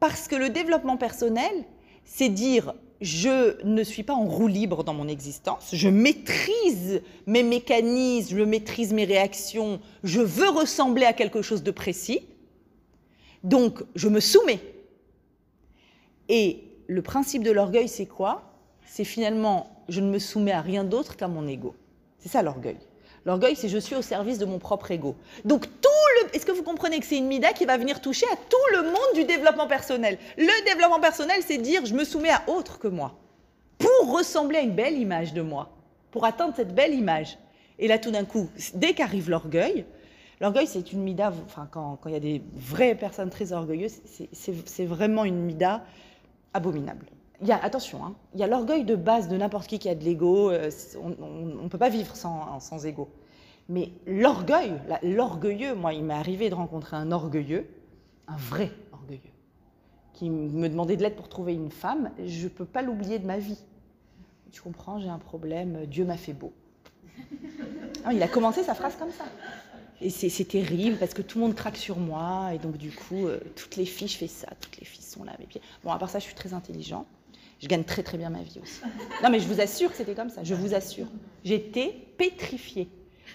Parce 0.00 0.28
que 0.28 0.36
le 0.36 0.50
développement 0.50 0.98
personnel, 0.98 1.64
c'est 2.04 2.28
dire 2.28 2.74
je 3.00 3.64
ne 3.64 3.82
suis 3.82 4.02
pas 4.02 4.12
en 4.12 4.26
roue 4.26 4.48
libre 4.48 4.84
dans 4.84 4.92
mon 4.92 5.08
existence, 5.08 5.70
je 5.72 5.88
maîtrise 5.88 7.00
mes 7.26 7.42
mécanismes, 7.42 8.36
je 8.36 8.44
maîtrise 8.44 8.92
mes 8.92 9.06
réactions, 9.06 9.80
je 10.04 10.20
veux 10.20 10.50
ressembler 10.50 11.06
à 11.06 11.14
quelque 11.14 11.40
chose 11.40 11.62
de 11.62 11.70
précis, 11.70 12.20
donc 13.44 13.82
je 13.94 14.08
me 14.08 14.20
soumets 14.20 14.60
et 16.28 16.64
le 16.86 17.02
principe 17.02 17.42
de 17.42 17.50
l'orgueil, 17.50 17.88
c'est 17.88 18.06
quoi? 18.06 18.42
C'est 18.84 19.04
finalement, 19.04 19.84
je 19.88 20.00
ne 20.00 20.10
me 20.10 20.18
soumets 20.18 20.52
à 20.52 20.60
rien 20.60 20.84
d'autre 20.84 21.16
qu'à 21.16 21.28
mon 21.28 21.46
ego. 21.46 21.74
C'est 22.18 22.28
ça 22.28 22.42
l'orgueil. 22.42 22.78
L'orgueil, 23.24 23.56
c'est 23.56 23.68
je 23.68 23.78
suis 23.78 23.96
au 23.96 24.02
service 24.02 24.38
de 24.38 24.44
mon 24.44 24.58
propre 24.58 24.90
ego. 24.92 25.16
Donc 25.44 25.66
tout 25.66 25.88
le, 26.22 26.36
est-ce 26.36 26.46
que 26.46 26.52
vous 26.52 26.62
comprenez 26.62 27.00
que 27.00 27.06
c'est 27.06 27.18
une 27.18 27.26
mida 27.26 27.52
qui 27.52 27.64
va 27.64 27.76
venir 27.76 28.00
toucher 28.00 28.26
à 28.32 28.36
tout 28.36 28.76
le 28.76 28.84
monde 28.84 29.14
du 29.14 29.24
développement 29.24 29.66
personnel? 29.66 30.18
Le 30.38 30.64
développement 30.64 31.00
personnel, 31.00 31.40
c'est 31.44 31.58
dire 31.58 31.84
je 31.84 31.94
me 31.94 32.04
soumets 32.04 32.30
à 32.30 32.42
autre 32.46 32.78
que 32.78 32.88
moi 32.88 33.18
pour 33.78 34.16
ressembler 34.16 34.58
à 34.58 34.60
une 34.62 34.74
belle 34.74 34.98
image 34.98 35.34
de 35.34 35.42
moi, 35.42 35.70
pour 36.10 36.24
atteindre 36.24 36.54
cette 36.56 36.74
belle 36.74 36.94
image. 36.94 37.38
Et 37.78 37.88
là, 37.88 37.98
tout 37.98 38.10
d'un 38.10 38.24
coup, 38.24 38.48
dès 38.74 38.94
qu'arrive 38.94 39.28
l'orgueil, 39.28 39.84
l'orgueil, 40.40 40.66
c'est 40.66 40.92
une 40.92 41.02
mida. 41.02 41.32
Enfin, 41.44 41.68
quand, 41.70 41.98
il 42.06 42.12
y 42.12 42.16
a 42.16 42.20
des 42.20 42.42
vraies 42.54 42.94
personnes 42.94 43.30
très 43.30 43.52
orgueilleuses, 43.52 44.00
c'est 44.32 44.86
vraiment 44.86 45.24
une 45.24 45.42
mida 45.42 45.84
abominable. 46.56 47.06
Il 47.42 47.46
y 47.46 47.52
a, 47.52 47.62
attention, 47.62 48.04
hein, 48.04 48.14
il 48.34 48.40
y 48.40 48.42
a 48.42 48.46
l'orgueil 48.46 48.84
de 48.84 48.96
base 48.96 49.28
de 49.28 49.36
n'importe 49.36 49.66
qui 49.66 49.78
qui 49.78 49.88
a 49.88 49.94
de 49.94 50.02
l'ego. 50.02 50.50
Euh, 50.50 50.70
on 51.00 51.62
ne 51.62 51.68
peut 51.68 51.78
pas 51.78 51.90
vivre 51.90 52.16
sans, 52.16 52.58
sans 52.60 52.86
ego. 52.86 53.08
Mais 53.68 53.90
l'orgueil, 54.06 54.72
l'orgueilleux, 55.02 55.74
moi, 55.74 55.92
il 55.92 56.04
m'est 56.04 56.14
arrivé 56.14 56.48
de 56.50 56.54
rencontrer 56.54 56.96
un 56.96 57.10
orgueilleux, 57.12 57.68
un 58.28 58.36
vrai 58.36 58.70
orgueilleux, 58.92 59.20
qui 60.12 60.30
me 60.30 60.68
demandait 60.68 60.96
de 60.96 61.02
l'aide 61.02 61.16
pour 61.16 61.28
trouver 61.28 61.54
une 61.54 61.70
femme. 61.70 62.10
Je 62.24 62.44
ne 62.44 62.48
peux 62.48 62.64
pas 62.64 62.82
l'oublier 62.82 63.18
de 63.18 63.26
ma 63.26 63.38
vie. 63.38 63.58
Tu 64.52 64.62
comprends, 64.62 64.98
j'ai 65.00 65.08
un 65.08 65.18
problème, 65.18 65.84
Dieu 65.86 66.04
m'a 66.04 66.16
fait 66.16 66.32
beau. 66.32 66.52
Ah, 68.04 68.12
il 68.12 68.22
a 68.22 68.28
commencé 68.28 68.62
sa 68.62 68.74
phrase 68.74 68.94
comme 68.96 69.10
ça. 69.10 69.24
Et 70.00 70.10
c'est 70.10 70.44
terrible 70.44 70.98
parce 70.98 71.14
que 71.14 71.22
tout 71.22 71.38
le 71.38 71.44
monde 71.44 71.54
craque 71.54 71.76
sur 71.76 71.98
moi. 71.98 72.50
Et 72.54 72.58
donc, 72.58 72.76
du 72.76 72.90
coup, 72.90 73.26
euh, 73.26 73.40
toutes 73.54 73.76
les 73.76 73.86
filles, 73.86 74.08
je 74.08 74.16
fais 74.16 74.26
ça. 74.26 74.48
Toutes 74.60 74.78
les 74.78 74.84
filles 74.84 75.04
sont 75.04 75.24
là 75.24 75.32
à. 75.32 75.58
Bon, 75.84 75.90
à 75.90 75.98
part 75.98 76.10
ça, 76.10 76.18
je 76.18 76.24
suis 76.24 76.34
très 76.34 76.52
intelligent. 76.52 77.06
Je 77.60 77.68
gagne 77.68 77.84
très, 77.84 78.02
très 78.02 78.18
bien 78.18 78.28
ma 78.28 78.42
vie 78.42 78.60
aussi. 78.62 78.80
Non, 79.22 79.30
mais 79.30 79.40
je 79.40 79.46
vous 79.46 79.60
assure 79.60 79.90
que 79.90 79.96
c'était 79.96 80.14
comme 80.14 80.28
ça. 80.28 80.44
Je 80.44 80.54
vous 80.54 80.74
assure. 80.74 81.06
J'étais 81.44 81.94
pétrifiée. 82.18 82.88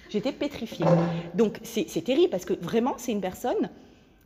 J'étais 0.09 0.31
pétrifiée. 0.31 0.85
Donc, 1.33 1.59
c'est 1.63 2.03
terrible 2.03 2.29
parce 2.29 2.45
que 2.45 2.53
vraiment, 2.53 2.95
c'est 2.97 3.11
une 3.11 3.21
personne, 3.21 3.71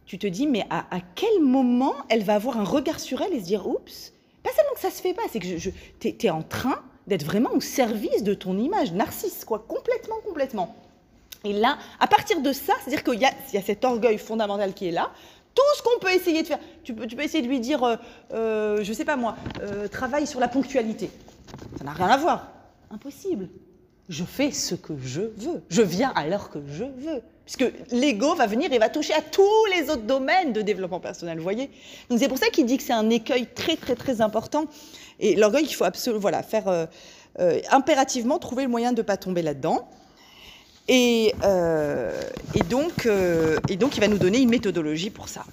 tu 0.05 0.19
te 0.19 0.27
dis, 0.27 0.47
mais 0.47 0.65
à, 0.69 0.99
quel 1.15 1.41
moment 1.41 1.93
elle 2.09 2.23
va 2.23 2.35
avoir 2.35 2.59
un 2.59 2.65
regard 2.65 2.99
sur 2.99 3.21
elle 3.21 3.33
et 3.33 3.39
se 3.39 3.45
dire, 3.45 3.65
oups, 3.65 4.13
pas 4.43 4.49
seulement 4.51 4.73
que 4.73 4.81
ça 4.81 4.91
se 4.91 5.01
fait 5.01 5.13
pas, 5.13 5.23
c'est 5.31 5.39
que 5.39 5.57
tu 5.57 5.73
es, 6.07 6.17
es 6.23 6.29
en 6.29 6.43
train 6.43 6.83
d'être 7.07 7.23
vraiment 7.23 7.53
au 7.53 7.61
service 7.61 8.23
de 8.23 8.33
ton 8.33 8.57
image, 8.57 8.91
narcisse, 8.91 9.45
quoi, 9.45 9.59
complètement, 9.59 10.17
complètement. 10.25 10.75
Et 11.43 11.53
là, 11.53 11.77
à 11.99 12.07
partir 12.07 12.41
de 12.41 12.51
ça, 12.51 12.73
c'est-à-dire 12.83 13.03
qu'il 13.03 13.19
y, 13.19 13.25
a 13.25 13.61
cet 13.61 13.85
orgueil 13.85 14.17
fondamental 14.17 14.73
qui 14.73 14.87
est 14.87 14.91
là, 14.91 15.11
tout 15.55 15.61
ce 15.77 15.81
qu'on 15.81 15.99
peut 15.99 16.13
essayer 16.13 16.43
de 16.43 16.47
faire, 16.47 16.59
tu 16.83 16.93
peux, 16.93 17.21
essayer 17.21 17.41
de 17.41 17.47
lui 17.47 17.59
dire, 17.59 17.83
euh, 17.83 17.95
euh, 18.33 18.83
je 18.83 18.89
ne 18.89 18.95
sais 18.95 19.05
pas 19.05 19.15
moi, 19.15 19.37
euh, 19.61 19.87
travaille 19.87 20.27
sur 20.27 20.39
la 20.39 20.49
ponctualité. 20.49 21.09
Ça 21.77 21.85
n'a 21.85 21.93
rien 21.93 22.07
à 22.07 22.17
voir. 22.17 22.47
Impossible. 22.91 23.49
Je 24.09 24.23
fais 24.23 24.51
ce 24.51 24.75
que 24.75 24.93
je 25.01 25.21
veux. 25.21 25.63
Je 25.69 25.81
viens 25.81 26.13
l'heure 26.27 26.49
que 26.49 26.59
je 26.67 26.83
veux. 26.83 27.21
Puisque 27.45 27.71
l'ego 27.91 28.35
va 28.35 28.47
venir 28.47 28.73
et 28.73 28.79
va 28.79 28.89
toucher 28.89 29.13
à 29.13 29.21
tous 29.21 29.65
les 29.75 29.89
autres 29.89 30.01
domaines 30.01 30.51
de 30.51 30.61
développement 30.61 30.99
personnel, 30.99 31.37
vous 31.37 31.43
voyez 31.43 31.69
Donc 32.09 32.19
c'est 32.19 32.27
pour 32.27 32.39
ça 32.39 32.47
qu'il 32.47 32.65
dit 32.65 32.77
que 32.77 32.83
c'est 32.83 32.93
un 32.93 33.09
écueil 33.11 33.47
très 33.53 33.75
très 33.75 33.95
très 33.95 34.19
important. 34.21 34.65
Et 35.19 35.35
l'orgueil, 35.35 35.65
il 35.65 35.73
faut 35.73 35.83
absolument 35.83 36.19
voilà, 36.19 36.41
faire 36.41 36.87
impérativement 37.69 38.39
trouver 38.39 38.63
le 38.63 38.69
moyen 38.69 38.93
de 38.93 38.97
ne 38.97 39.03
pas 39.03 39.17
tomber 39.17 39.43
là-dedans. 39.43 39.87
Euh, 40.89 42.21
et, 42.53 42.63
donc, 42.63 43.05
euh, 43.05 43.57
et 43.69 43.75
donc, 43.75 43.97
il 43.97 44.01
va 44.01 44.07
nous 44.07 44.17
donner 44.17 44.39
une 44.39 44.49
méthodologie 44.49 45.09
pour 45.09 45.29
ça. 45.29 45.43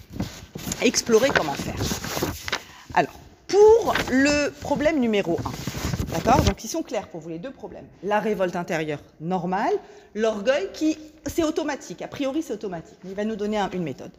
Explorer 0.82 1.30
comment 1.30 1.54
faire. 1.54 1.74
Alors, 2.94 3.14
pour 3.48 3.94
le 4.10 4.50
problème 4.50 5.00
numéro 5.00 5.38
1, 6.08 6.12
d'accord? 6.14 6.42
Donc, 6.42 6.62
ils 6.64 6.68
sont 6.68 6.82
clairs 6.82 7.08
pour 7.08 7.20
vous 7.20 7.30
les 7.30 7.38
deux 7.38 7.50
problèmes. 7.50 7.86
La 8.02 8.20
révolte 8.20 8.56
intérieure 8.56 9.00
normale, 9.20 9.72
l'orgueil 10.14 10.68
qui, 10.72 10.98
c'est 11.26 11.44
automatique. 11.44 12.02
A 12.02 12.08
priori, 12.08 12.42
c'est 12.42 12.52
automatique. 12.52 12.98
Mais 13.04 13.10
il 13.10 13.16
va 13.16 13.24
nous 13.24 13.36
donner 13.36 13.58
une 13.72 13.82
méthode. 13.82 14.12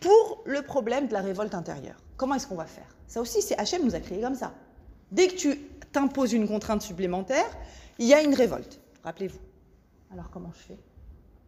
Pour 0.00 0.42
le 0.44 0.62
problème 0.62 1.08
de 1.08 1.12
la 1.12 1.20
révolte 1.20 1.54
intérieure, 1.54 1.96
comment 2.16 2.34
est-ce 2.34 2.46
qu'on 2.46 2.56
va 2.56 2.66
faire? 2.66 2.96
Ça 3.06 3.20
aussi, 3.20 3.42
c'est 3.42 3.58
Hachem 3.58 3.84
nous 3.84 3.94
a 3.94 4.00
créé 4.00 4.20
comme 4.20 4.34
ça. 4.34 4.52
Dès 5.10 5.28
que 5.28 5.34
tu 5.34 5.58
t'imposes 5.92 6.32
une 6.32 6.46
contrainte 6.46 6.82
supplémentaire, 6.82 7.46
il 7.98 8.06
y 8.06 8.14
a 8.14 8.22
une 8.22 8.34
révolte. 8.34 8.80
Rappelez-vous. 9.04 9.49
Alors 10.12 10.28
comment 10.30 10.50
je 10.54 10.60
fais 10.60 10.78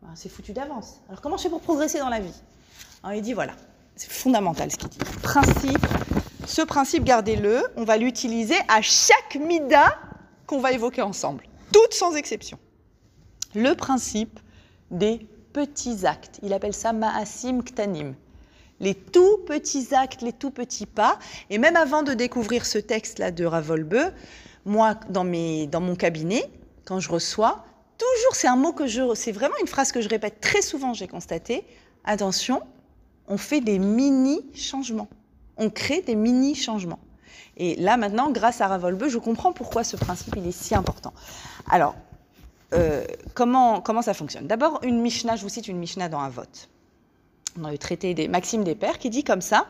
ben, 0.03 0.11
C'est 0.14 0.29
foutu 0.29 0.53
d'avance. 0.53 1.01
Alors 1.09 1.20
comment 1.20 1.37
je 1.37 1.42
fais 1.42 1.51
pour 1.51 1.61
progresser 1.61 1.98
dans 1.98 2.09
la 2.09 2.20
vie 2.20 2.35
Alors, 3.03 3.16
Il 3.16 3.22
dit 3.22 3.33
voilà, 3.33 3.55
c'est 3.96 4.11
fondamental 4.11 4.70
ce 4.70 4.77
qu'il 4.77 4.88
dit. 4.88 4.98
Principe, 5.22 5.87
ce 6.46 6.62
principe, 6.62 7.05
gardez-le, 7.05 7.62
on 7.77 7.85
va 7.85 7.96
l'utiliser 7.96 8.57
à 8.68 8.81
chaque 8.81 9.37
mida 9.37 9.98
qu'on 10.46 10.61
va 10.61 10.72
évoquer 10.72 11.03
ensemble, 11.03 11.44
toutes 11.72 11.94
sans 11.94 12.14
exception. 12.14 12.59
Le 13.55 13.75
principe 13.75 14.38
des 14.90 15.27
petits 15.53 16.07
actes. 16.07 16.38
Il 16.42 16.53
appelle 16.53 16.75
ça 16.75 16.92
ma'asim 16.92 17.62
ktanim. 17.62 18.14
Les 18.81 18.94
tout 18.94 19.38
petits 19.46 19.94
actes, 19.94 20.22
les 20.22 20.33
tout 20.33 20.51
petits 20.51 20.87
pas. 20.87 21.18
Et 21.51 21.59
même 21.59 21.77
avant 21.77 22.03
de 22.03 22.14
découvrir 22.14 22.64
ce 22.66 22.79
texte-là 22.79 23.31
de 23.31 23.44
Ravolbeu, 23.44 24.12
moi, 24.64 24.94
dans, 25.11 25.25
dans 25.25 25.81
mon 25.81 25.94
cabinet, 25.94 26.51
quand 26.85 26.98
je 26.98 27.11
reçois, 27.11 27.64
toujours, 28.03 28.35
c'est 28.35 28.49
un 28.49 28.57
mot 28.57 28.73
que 28.73 28.87
je, 28.87 29.15
c'est 29.15 29.33
vraiment 29.33 29.55
une 29.61 29.67
phrase 29.67 29.93
que 29.93 30.01
je 30.01 30.09
répète 30.09 30.41
très 30.41 30.62
souvent, 30.62 30.93
j'ai 30.95 31.09
constaté. 31.09 31.65
Attention, 32.05 32.62
on 33.29 33.37
fait 33.37 33.61
des 33.61 33.79
mini-changements. 33.79 35.09
On 35.57 35.71
crée 35.71 36.03
des 36.03 36.15
mini-changements. 36.15 36.99
Et 37.57 37.77
là, 37.77 37.97
maintenant, 37.97 38.31
grâce 38.31 38.61
à 38.61 38.67
Ravolbeu, 38.69 39.09
je 39.09 39.19
comprends 39.19 39.53
pourquoi 39.53 39.85
ce 39.85 39.97
principe 39.97 40.35
il 40.37 40.47
est 40.47 40.53
si 40.53 40.75
important. 40.75 41.12
Alors, 41.71 41.95
euh, 42.75 43.05
comment, 43.35 43.81
comment 43.81 44.03
ça 44.03 44.15
fonctionne? 44.15 44.47
D'abord, 44.47 44.81
une 44.83 45.01
Mishnah, 45.01 45.37
je 45.37 45.43
vous 45.43 45.51
cite 45.51 45.69
une 45.69 45.79
Mishnah 45.79 46.09
dans 46.09 46.21
un 46.21 46.31
vote, 46.31 46.69
dans 47.57 47.69
le 47.69 47.79
traité 47.79 48.15
des 48.15 48.29
Maximes 48.29 48.65
des 48.65 48.75
Pères, 48.75 48.99
qui 48.99 49.11
dit 49.11 49.23
comme 49.23 49.43
ça, 49.43 49.67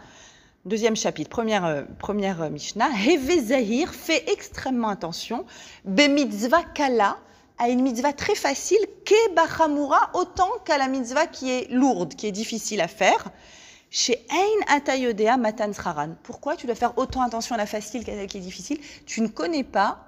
deuxième 0.64 0.95
chapitre, 0.95 1.29
première, 1.29 1.64
euh, 1.64 1.83
première 1.99 2.49
Mishnah, 2.51 2.90
Heve 3.05 3.47
Zahir 3.47 3.92
fait 3.92 4.25
extrêmement 4.31 4.88
attention, 4.88 5.45
Be 5.85 6.03
mitzvah 6.09 6.62
kala, 6.62 7.18
à 7.62 7.68
une 7.68 7.83
mitzvah 7.83 8.12
très 8.12 8.35
facile, 8.35 8.81
Ke 9.05 9.35
Bachamura, 9.37 10.11
autant 10.14 10.51
qu'à 10.64 10.79
la 10.79 10.88
mitzvah 10.88 11.29
qui 11.29 11.48
est 11.48 11.70
lourde, 11.70 12.14
qui 12.16 12.27
est 12.27 12.33
difficile 12.33 12.81
à 12.81 12.88
faire. 12.88 13.31
Chez 13.88 14.27
Ein 14.31 14.75
Atayodea 14.75 15.37
Matan 15.37 15.70
Pourquoi 16.25 16.57
tu 16.57 16.66
dois 16.66 16.75
faire 16.75 16.98
autant 16.98 17.22
attention 17.22 17.55
à 17.55 17.59
la 17.59 17.66
facile 17.66 18.05
qu'à 18.05 18.14
celle 18.14 18.27
qui 18.27 18.38
est 18.38 18.40
difficile? 18.40 18.81
Tu 19.07 19.20
ne 19.20 19.29
connais 19.29 19.62
pas 19.62 19.98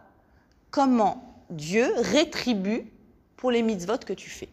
comment 0.72 1.44
Dieu 1.48 1.92
rétribue 1.98 2.90
pour 3.36 3.52
les 3.52 3.62
mitzvot 3.62 3.98
que 3.98 4.14
tu 4.14 4.30
fais. 4.30 4.48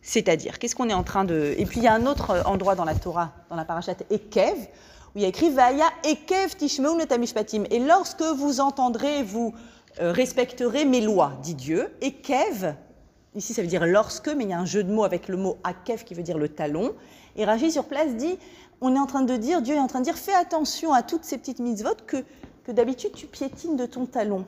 C'est-à-dire, 0.00 0.58
qu'est-ce 0.58 0.74
qu'on 0.74 0.88
est 0.88 0.94
en 0.94 1.02
train 1.02 1.24
de... 1.24 1.54
Et 1.58 1.66
puis 1.66 1.80
il 1.80 1.82
y 1.82 1.88
a 1.88 1.92
un 1.92 2.06
autre 2.06 2.42
endroit 2.46 2.74
dans 2.74 2.86
la 2.86 2.94
Torah, 2.94 3.32
dans 3.50 3.56
la 3.56 3.66
parashat 3.66 3.96
Ekev, 4.10 4.56
où 5.14 5.18
il 5.18 5.22
y 5.22 5.24
a 5.26 5.28
écrit 5.28 5.50
Vaya 5.50 5.90
Ekev 6.04 6.56
Tishmeu 6.56 6.96
Netamishpatim. 6.96 7.64
Et 7.70 7.80
lorsque 7.80 8.22
vous 8.22 8.60
entendrez, 8.60 9.24
vous 9.24 9.52
euh, 10.00 10.12
respecterez 10.12 10.84
mes 10.84 11.00
lois, 11.00 11.32
dit 11.42 11.54
Dieu. 11.54 11.92
Ekev, 12.00 12.74
ici 13.34 13.54
ça 13.54 13.62
veut 13.62 13.68
dire 13.68 13.86
lorsque, 13.86 14.28
mais 14.28 14.44
il 14.44 14.50
y 14.50 14.52
a 14.52 14.58
un 14.58 14.66
jeu 14.66 14.84
de 14.84 14.92
mots 14.92 15.04
avec 15.04 15.28
le 15.28 15.36
mot 15.36 15.58
Akev 15.64 16.04
qui 16.04 16.14
veut 16.14 16.22
dire 16.22 16.38
le 16.38 16.48
talon. 16.48 16.94
Et 17.36 17.44
Rachid 17.44 17.70
sur 17.70 17.84
place 17.84 18.14
dit 18.16 18.38
on 18.80 18.94
est 18.94 18.98
en 18.98 19.06
train 19.06 19.22
de 19.22 19.36
dire, 19.36 19.62
Dieu 19.62 19.74
est 19.74 19.80
en 19.80 19.86
train 19.86 20.00
de 20.00 20.04
dire, 20.04 20.16
fais 20.16 20.34
attention 20.34 20.92
à 20.92 21.02
toutes 21.02 21.24
ces 21.24 21.36
petites 21.38 21.58
mitzvot 21.58 21.96
que, 22.06 22.24
que 22.64 22.72
d'habitude 22.72 23.12
tu 23.12 23.26
piétines 23.26 23.76
de 23.76 23.86
ton 23.86 24.06
talon. 24.06 24.46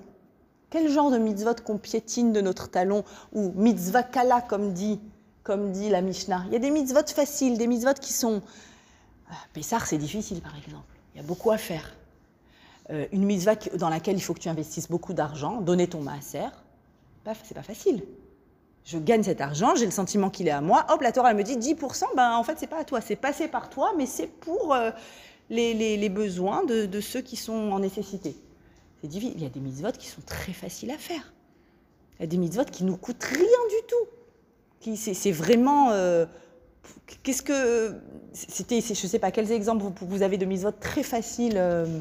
Quel 0.70 0.88
genre 0.88 1.10
de 1.10 1.18
mitzvot 1.18 1.54
qu'on 1.64 1.76
piétine 1.76 2.32
de 2.32 2.40
notre 2.40 2.70
talon 2.70 3.04
Ou 3.34 3.52
mitzvah 3.54 4.02
kala, 4.02 4.40
comme 4.40 4.72
dit, 4.72 5.00
comme 5.42 5.70
dit 5.70 5.90
la 5.90 6.00
Mishnah? 6.00 6.44
Il 6.46 6.52
y 6.54 6.56
a 6.56 6.58
des 6.58 6.70
mitzvot 6.70 7.06
faciles, 7.14 7.58
des 7.58 7.66
mitzvot 7.66 7.94
qui 8.00 8.12
sont... 8.12 8.40
Ah, 9.30 9.34
Pessar, 9.52 9.86
c'est 9.86 9.98
difficile, 9.98 10.40
par 10.40 10.56
exemple. 10.56 10.84
Il 11.14 11.20
y 11.20 11.24
a 11.24 11.26
beaucoup 11.26 11.50
à 11.50 11.58
faire. 11.58 11.94
Euh, 12.92 13.06
une 13.12 13.24
mitzvah 13.24 13.56
dans 13.74 13.88
laquelle 13.88 14.16
il 14.16 14.20
faut 14.20 14.34
que 14.34 14.40
tu 14.40 14.48
investisses 14.48 14.88
beaucoup 14.88 15.14
d'argent, 15.14 15.60
donner 15.60 15.88
ton 15.88 16.00
maaser, 16.00 16.48
c'est 17.24 17.54
pas 17.54 17.62
facile 17.62 18.02
je 18.84 18.98
gagne 18.98 19.22
cet 19.22 19.40
argent, 19.40 19.74
j'ai 19.76 19.84
le 19.84 19.92
sentiment 19.92 20.30
qu'il 20.30 20.48
est 20.48 20.52
à 20.52 20.60
moi. 20.60 20.86
Hop, 20.90 21.02
la 21.02 21.12
Torah 21.12 21.30
elle 21.30 21.36
me 21.36 21.44
dit 21.44 21.56
10%, 21.56 22.04
ben 22.16 22.32
en 22.36 22.42
fait 22.42 22.56
c'est 22.58 22.66
pas 22.66 22.80
à 22.80 22.84
toi, 22.84 23.00
c'est 23.00 23.16
passé 23.16 23.48
par 23.48 23.70
toi, 23.70 23.92
mais 23.96 24.06
c'est 24.06 24.26
pour 24.26 24.74
euh, 24.74 24.90
les, 25.50 26.08
besoins 26.08 26.64
de, 26.64 27.00
ceux 27.00 27.20
qui 27.20 27.36
sont 27.36 27.52
en 27.52 27.78
nécessité. 27.78 28.36
C'est. 29.02 29.12
Il 29.14 29.42
y 29.42 29.46
a 29.46 29.48
des 29.48 29.60
mitzvot 29.60 29.92
qui 29.92 30.06
sont 30.06 30.22
très 30.24 30.52
faciles 30.52 30.90
à 30.90 30.98
faire. 30.98 31.32
Il 32.18 32.22
y 32.22 32.24
a 32.24 32.26
des 32.26 32.36
mitzvot 32.36 32.64
qui 32.64 32.84
nous 32.84 32.96
coûtent 32.96 33.24
rien 33.24 33.38
du 33.40 33.86
tout. 33.88 34.96
C'est 34.96 35.32
vraiment. 35.32 35.90
Euh, 35.90 36.26
qu'est-ce 37.22 37.42
que. 37.42 37.94
C'était, 38.32 38.80
je 38.80 38.94
sais 38.94 39.18
pas, 39.18 39.30
quels 39.30 39.50
exemples 39.52 39.82
vous, 39.82 39.92
vous 40.06 40.22
avez 40.22 40.38
de 40.38 40.44
mitzvot 40.44 40.72
très 40.72 41.02
faciles 41.02 41.56
euh, 41.56 42.00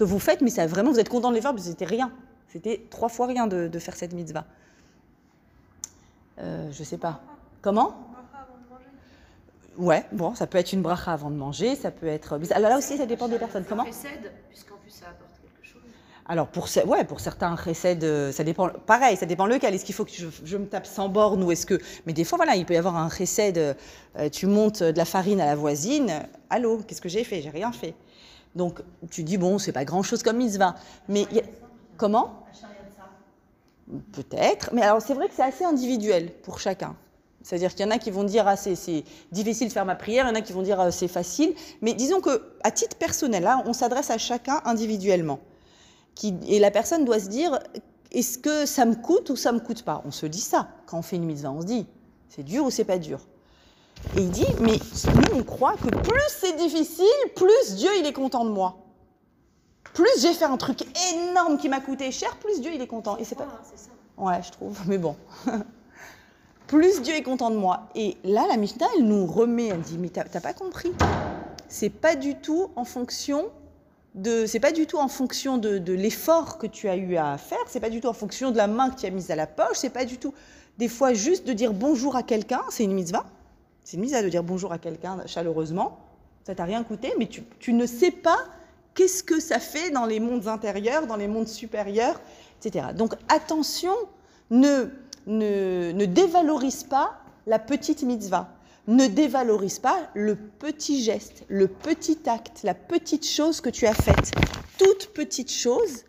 que 0.00 0.04
vous 0.04 0.18
faites, 0.18 0.40
mais 0.40 0.48
ça 0.48 0.66
vraiment, 0.66 0.90
vous 0.90 0.98
êtes 0.98 1.10
content 1.10 1.28
de 1.28 1.34
les 1.34 1.42
faire, 1.42 1.52
mais 1.52 1.60
c'était 1.60 1.84
rien. 1.84 2.10
C'était 2.48 2.86
trois 2.88 3.10
fois 3.10 3.26
rien 3.26 3.46
de, 3.46 3.68
de 3.68 3.78
faire 3.78 3.94
cette 3.94 4.14
mitzvah. 4.14 4.46
Euh, 6.38 6.70
je 6.72 6.82
sais 6.82 6.96
pas. 6.96 7.20
Comment? 7.60 7.94
Ouais, 9.76 10.06
bon, 10.10 10.34
ça 10.34 10.46
peut 10.46 10.56
être 10.56 10.72
une 10.72 10.80
bracha 10.80 11.12
avant 11.12 11.30
de 11.30 11.36
manger, 11.36 11.76
ça 11.76 11.90
peut 11.90 12.06
être. 12.06 12.40
Alors 12.52 12.70
là 12.70 12.78
aussi, 12.78 12.96
ça 12.96 13.04
dépend 13.04 13.28
des 13.28 13.38
personnes. 13.38 13.64
Comment? 13.68 13.84
Puisqu'en 13.84 14.76
plus 14.76 14.90
ça 14.90 15.06
apporte 15.10 15.32
quelque 15.42 15.66
chose. 15.70 15.82
Alors 16.26 16.48
pour, 16.48 16.66
ouais, 16.86 17.04
pour 17.04 17.20
certains 17.20 17.54
recèdes, 17.54 18.04
euh, 18.04 18.32
ça 18.32 18.42
dépend. 18.42 18.70
Pareil, 18.70 19.18
ça 19.18 19.26
dépend 19.26 19.44
lequel. 19.44 19.74
Est-ce 19.74 19.84
qu'il 19.84 19.94
faut 19.94 20.06
que 20.06 20.12
je, 20.12 20.56
me 20.56 20.66
tape 20.66 20.86
sans 20.86 21.10
borne 21.10 21.44
ou 21.44 21.52
est-ce 21.52 21.66
que. 21.66 21.78
Mais 22.06 22.14
des 22.14 22.24
fois, 22.24 22.36
voilà, 22.36 22.56
il 22.56 22.64
peut 22.64 22.74
y 22.74 22.78
avoir 22.78 22.96
un 22.96 23.08
recède. 23.08 23.76
Euh, 24.18 24.28
tu 24.30 24.46
montes 24.46 24.82
de 24.82 24.96
la 24.96 25.04
farine 25.04 25.42
à 25.42 25.46
la 25.46 25.56
voisine. 25.56 26.10
Allô, 26.48 26.78
qu'est-ce 26.78 27.02
que 27.02 27.10
j'ai 27.10 27.24
fait? 27.24 27.42
J'ai 27.42 27.50
rien 27.50 27.70
fait. 27.70 27.94
Donc 28.54 28.82
tu 29.10 29.22
dis 29.22 29.36
bon, 29.36 29.58
c'est 29.58 29.72
pas 29.72 29.84
grand-chose 29.84 30.22
comme 30.22 30.38
mitzvah. 30.38 30.74
Mais 31.08 31.26
comment? 31.96 32.44
Peut-être, 34.12 34.70
mais 34.72 34.82
alors 34.82 35.02
c'est 35.02 35.14
vrai 35.14 35.28
que 35.28 35.34
c'est 35.34 35.42
assez 35.42 35.64
individuel 35.64 36.32
pour 36.42 36.60
chacun. 36.60 36.94
C'est-à-dire 37.42 37.74
qu'il 37.74 37.86
y 37.86 37.88
en 37.88 37.90
a 37.90 37.98
qui 37.98 38.10
vont 38.10 38.24
dire 38.24 38.46
ah, 38.46 38.56
c'est 38.56 39.04
difficile 39.32 39.68
de 39.68 39.72
faire 39.72 39.86
ma 39.86 39.94
prière, 39.94 40.26
il 40.26 40.28
y 40.28 40.32
en 40.32 40.34
a 40.34 40.42
qui 40.42 40.52
vont 40.52 40.62
dire 40.62 40.78
ah, 40.80 40.90
c'est 40.90 41.08
facile. 41.08 41.54
Mais 41.80 41.94
disons 41.94 42.20
que 42.20 42.52
à 42.62 42.70
titre 42.70 42.96
personnel, 42.96 43.42
là, 43.42 43.62
on 43.66 43.72
s'adresse 43.72 44.10
à 44.10 44.18
chacun 44.18 44.60
individuellement. 44.64 45.40
Qui, 46.14 46.36
et 46.48 46.58
la 46.58 46.70
personne 46.70 47.04
doit 47.04 47.18
se 47.18 47.28
dire 47.28 47.58
est-ce 48.12 48.38
que 48.38 48.66
ça 48.66 48.84
me 48.84 48.94
coûte 48.94 49.30
ou 49.30 49.36
ça 49.36 49.52
me 49.52 49.60
coûte 49.60 49.84
pas? 49.84 50.02
On 50.04 50.10
se 50.10 50.26
dit 50.26 50.40
ça 50.40 50.68
quand 50.86 50.98
on 50.98 51.02
fait 51.02 51.16
une 51.16 51.24
mise 51.24 51.46
on 51.46 51.60
se 51.60 51.66
dit 51.66 51.86
c'est 52.28 52.42
dur 52.42 52.64
ou 52.64 52.70
c'est 52.70 52.84
pas 52.84 52.98
dur? 52.98 53.20
Et 54.16 54.22
il 54.22 54.30
dit 54.30 54.46
mais 54.60 54.78
nous 55.14 55.38
on 55.38 55.42
croit 55.42 55.74
que 55.74 55.88
plus 55.88 56.28
c'est 56.40 56.56
difficile, 56.56 57.06
plus 57.36 57.74
Dieu 57.76 57.90
il 57.98 58.06
est 58.06 58.12
content 58.12 58.44
de 58.44 58.50
moi 58.50 58.80
plus 59.94 60.20
j'ai 60.20 60.32
fait 60.32 60.44
un 60.44 60.56
truc 60.56 60.84
énorme 61.12 61.58
qui 61.58 61.68
m'a 61.68 61.80
coûté 61.80 62.10
cher, 62.12 62.36
plus 62.36 62.60
Dieu 62.60 62.72
il 62.74 62.80
est 62.80 62.86
content. 62.86 63.16
Et 63.18 63.24
c'est 63.24 63.34
pas. 63.34 63.46
Ouais, 64.16 64.42
je 64.42 64.50
trouve. 64.50 64.78
Mais 64.86 64.98
bon. 64.98 65.16
plus 66.66 67.02
Dieu 67.02 67.14
est 67.14 67.22
content 67.22 67.50
de 67.50 67.56
moi. 67.56 67.88
Et 67.94 68.16
là, 68.24 68.46
la 68.48 68.56
Mishnah, 68.56 68.86
elle 68.96 69.04
nous 69.04 69.26
remet, 69.26 69.68
elle 69.68 69.80
dit, 69.80 69.98
mais 69.98 70.08
t'as 70.08 70.24
pas 70.40 70.52
compris. 70.52 70.92
C'est 71.68 71.90
pas 71.90 72.14
du 72.14 72.36
tout 72.36 72.70
en 72.76 72.84
fonction 72.84 73.46
de, 74.14 74.46
c'est 74.46 74.60
pas 74.60 74.72
du 74.72 74.86
tout 74.86 74.98
en 74.98 75.08
fonction 75.08 75.58
de, 75.58 75.78
de 75.78 75.92
l'effort 75.92 76.58
que 76.58 76.66
tu 76.66 76.88
as 76.88 76.96
eu 76.96 77.16
à 77.16 77.38
faire, 77.38 77.58
c'est 77.66 77.80
pas 77.80 77.90
du 77.90 78.00
tout 78.00 78.08
en 78.08 78.12
fonction 78.12 78.50
de 78.50 78.56
la 78.56 78.66
main 78.66 78.90
que 78.90 79.00
tu 79.00 79.06
as 79.06 79.10
mise 79.10 79.30
à 79.30 79.36
la 79.36 79.46
poche, 79.46 79.76
c'est 79.76 79.90
pas 79.90 80.04
du 80.04 80.18
tout, 80.18 80.34
des 80.78 80.88
fois 80.88 81.12
juste 81.12 81.46
de 81.46 81.52
dire 81.52 81.72
bonjour 81.72 82.16
à 82.16 82.24
quelqu'un, 82.24 82.62
c'est 82.70 82.82
une 82.82 82.92
mitzvah. 82.92 83.24
C'est 83.90 83.96
une 83.96 84.04
mitzvah 84.04 84.22
de 84.22 84.28
dire 84.28 84.44
bonjour 84.44 84.72
à 84.72 84.78
quelqu'un 84.78 85.18
chaleureusement. 85.26 85.98
Ça 86.46 86.54
t'a 86.54 86.62
rien 86.62 86.84
coûté, 86.84 87.12
mais 87.18 87.26
tu, 87.26 87.72
ne 87.72 87.86
sais 87.86 88.12
pas 88.12 88.38
qu'est-ce 88.94 89.24
que 89.24 89.40
ça 89.40 89.58
fait 89.58 89.90
dans 89.90 90.06
les 90.06 90.20
mondes 90.20 90.46
intérieurs, 90.46 91.08
dans 91.08 91.16
les 91.16 91.26
mondes 91.26 91.48
supérieurs, 91.48 92.20
etc. 92.60 92.90
Donc 92.94 93.14
attention, 93.28 93.92
ne, 94.50 94.84
dévalorise 95.26 96.84
pas 96.84 97.18
la 97.48 97.58
petite 97.58 98.04
mitzvah, 98.04 98.50
ne 98.86 99.08
dévalorise 99.08 99.80
pas 99.80 100.08
le 100.14 100.36
petit 100.36 101.02
geste, 101.02 101.42
le 101.48 101.66
petit 101.66 102.20
acte, 102.26 102.60
la 102.62 102.74
petite 102.74 103.26
chose 103.26 103.60
que 103.60 103.70
tu 103.70 103.88
as 103.88 103.94
faite. 103.94 104.30
Toute 104.78 105.12
petite 105.14 105.50
chose 105.50 106.04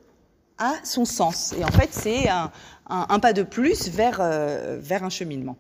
a 0.60 0.76
son 0.84 1.06
sens. 1.06 1.56
Et 1.58 1.64
en 1.64 1.72
fait, 1.72 1.90
c'est 1.92 2.30
un, 2.30 3.20
pas 3.20 3.34
de 3.34 3.42
plus 3.42 3.90
vers, 3.90 4.20
euh, 4.22 4.78
vers 4.80 5.04
un 5.04 5.10
cheminement. 5.10 5.58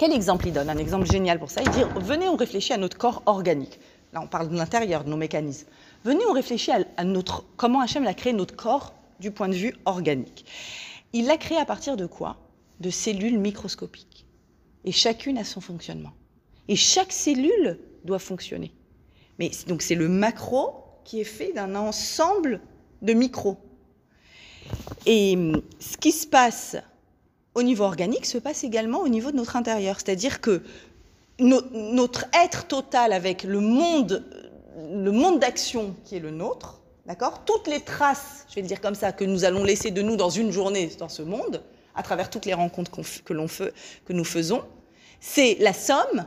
Quel 0.00 0.14
exemple 0.14 0.46
il 0.46 0.54
donne? 0.54 0.70
Un 0.70 0.78
exemple 0.78 1.04
génial 1.04 1.38
pour 1.38 1.50
ça. 1.50 1.60
Il 1.60 1.68
dit, 1.72 1.82
venez, 1.96 2.26
on 2.26 2.36
réfléchit 2.36 2.72
à 2.72 2.78
notre 2.78 2.96
corps 2.96 3.22
organique. 3.26 3.78
Là, 4.14 4.22
on 4.22 4.26
parle 4.26 4.48
de 4.48 4.56
l'intérieur, 4.56 5.04
de 5.04 5.10
nos 5.10 5.18
mécanismes. 5.18 5.66
Venez, 6.06 6.24
on 6.26 6.32
réfléchit 6.32 6.70
à, 6.96 7.04
notre, 7.04 7.44
comment 7.58 7.82
Hachem 7.82 8.06
a 8.06 8.14
créé 8.14 8.32
notre 8.32 8.56
corps 8.56 8.94
du 9.20 9.30
point 9.30 9.48
de 9.48 9.54
vue 9.54 9.74
organique. 9.84 10.46
Il 11.12 11.26
l'a 11.26 11.36
créé 11.36 11.58
à 11.58 11.66
partir 11.66 11.98
de 11.98 12.06
quoi? 12.06 12.38
De 12.80 12.88
cellules 12.88 13.38
microscopiques. 13.38 14.24
Et 14.86 14.92
chacune 14.92 15.36
a 15.36 15.44
son 15.44 15.60
fonctionnement. 15.60 16.12
Et 16.68 16.76
chaque 16.76 17.12
cellule 17.12 17.78
doit 18.06 18.18
fonctionner. 18.18 18.72
Mais 19.38 19.50
donc 19.66 19.82
c'est 19.82 19.96
le 19.96 20.08
macro 20.08 20.82
qui 21.04 21.20
est 21.20 21.24
fait 21.24 21.52
d'un 21.52 21.74
ensemble 21.74 22.62
de 23.02 23.12
micros. 23.12 23.58
Et 25.04 25.36
hum, 25.36 25.60
ce 25.78 25.98
qui 25.98 26.12
se 26.12 26.26
passe 26.26 26.78
au 27.60 27.62
niveau 27.62 27.84
organique 27.84 28.26
se 28.26 28.38
passe 28.38 28.64
également 28.64 29.00
au 29.00 29.08
niveau 29.08 29.30
de 29.30 29.36
notre 29.36 29.56
intérieur. 29.56 29.96
C'est-à-dire 29.96 30.40
que 30.40 30.62
notre 31.38 32.26
être 32.34 32.66
total 32.66 33.12
avec 33.12 33.44
le 33.44 33.60
monde 33.60 34.24
le 34.88 35.10
monde 35.10 35.40
d'action 35.40 35.94
qui 36.04 36.16
est 36.16 36.20
le 36.20 36.30
nôtre, 36.30 36.80
d'accord 37.06 37.44
Toutes 37.44 37.66
les 37.66 37.80
traces, 37.80 38.46
je 38.48 38.54
vais 38.56 38.62
le 38.62 38.68
dire 38.68 38.80
comme 38.80 38.94
ça, 38.94 39.12
que 39.12 39.24
nous 39.24 39.44
allons 39.44 39.64
laisser 39.64 39.90
de 39.90 40.02
nous 40.02 40.16
dans 40.16 40.30
une 40.30 40.50
journée 40.50 40.90
dans 40.98 41.08
ce 41.08 41.22
monde, 41.22 41.62
à 41.94 42.02
travers 42.02 42.30
toutes 42.30 42.46
les 42.46 42.54
rencontres 42.54 42.90
que, 43.24 43.32
l'on 43.32 43.48
fait, 43.48 43.74
que 44.04 44.12
nous 44.12 44.24
faisons, 44.24 44.62
c'est 45.20 45.56
la 45.60 45.72
somme 45.72 46.26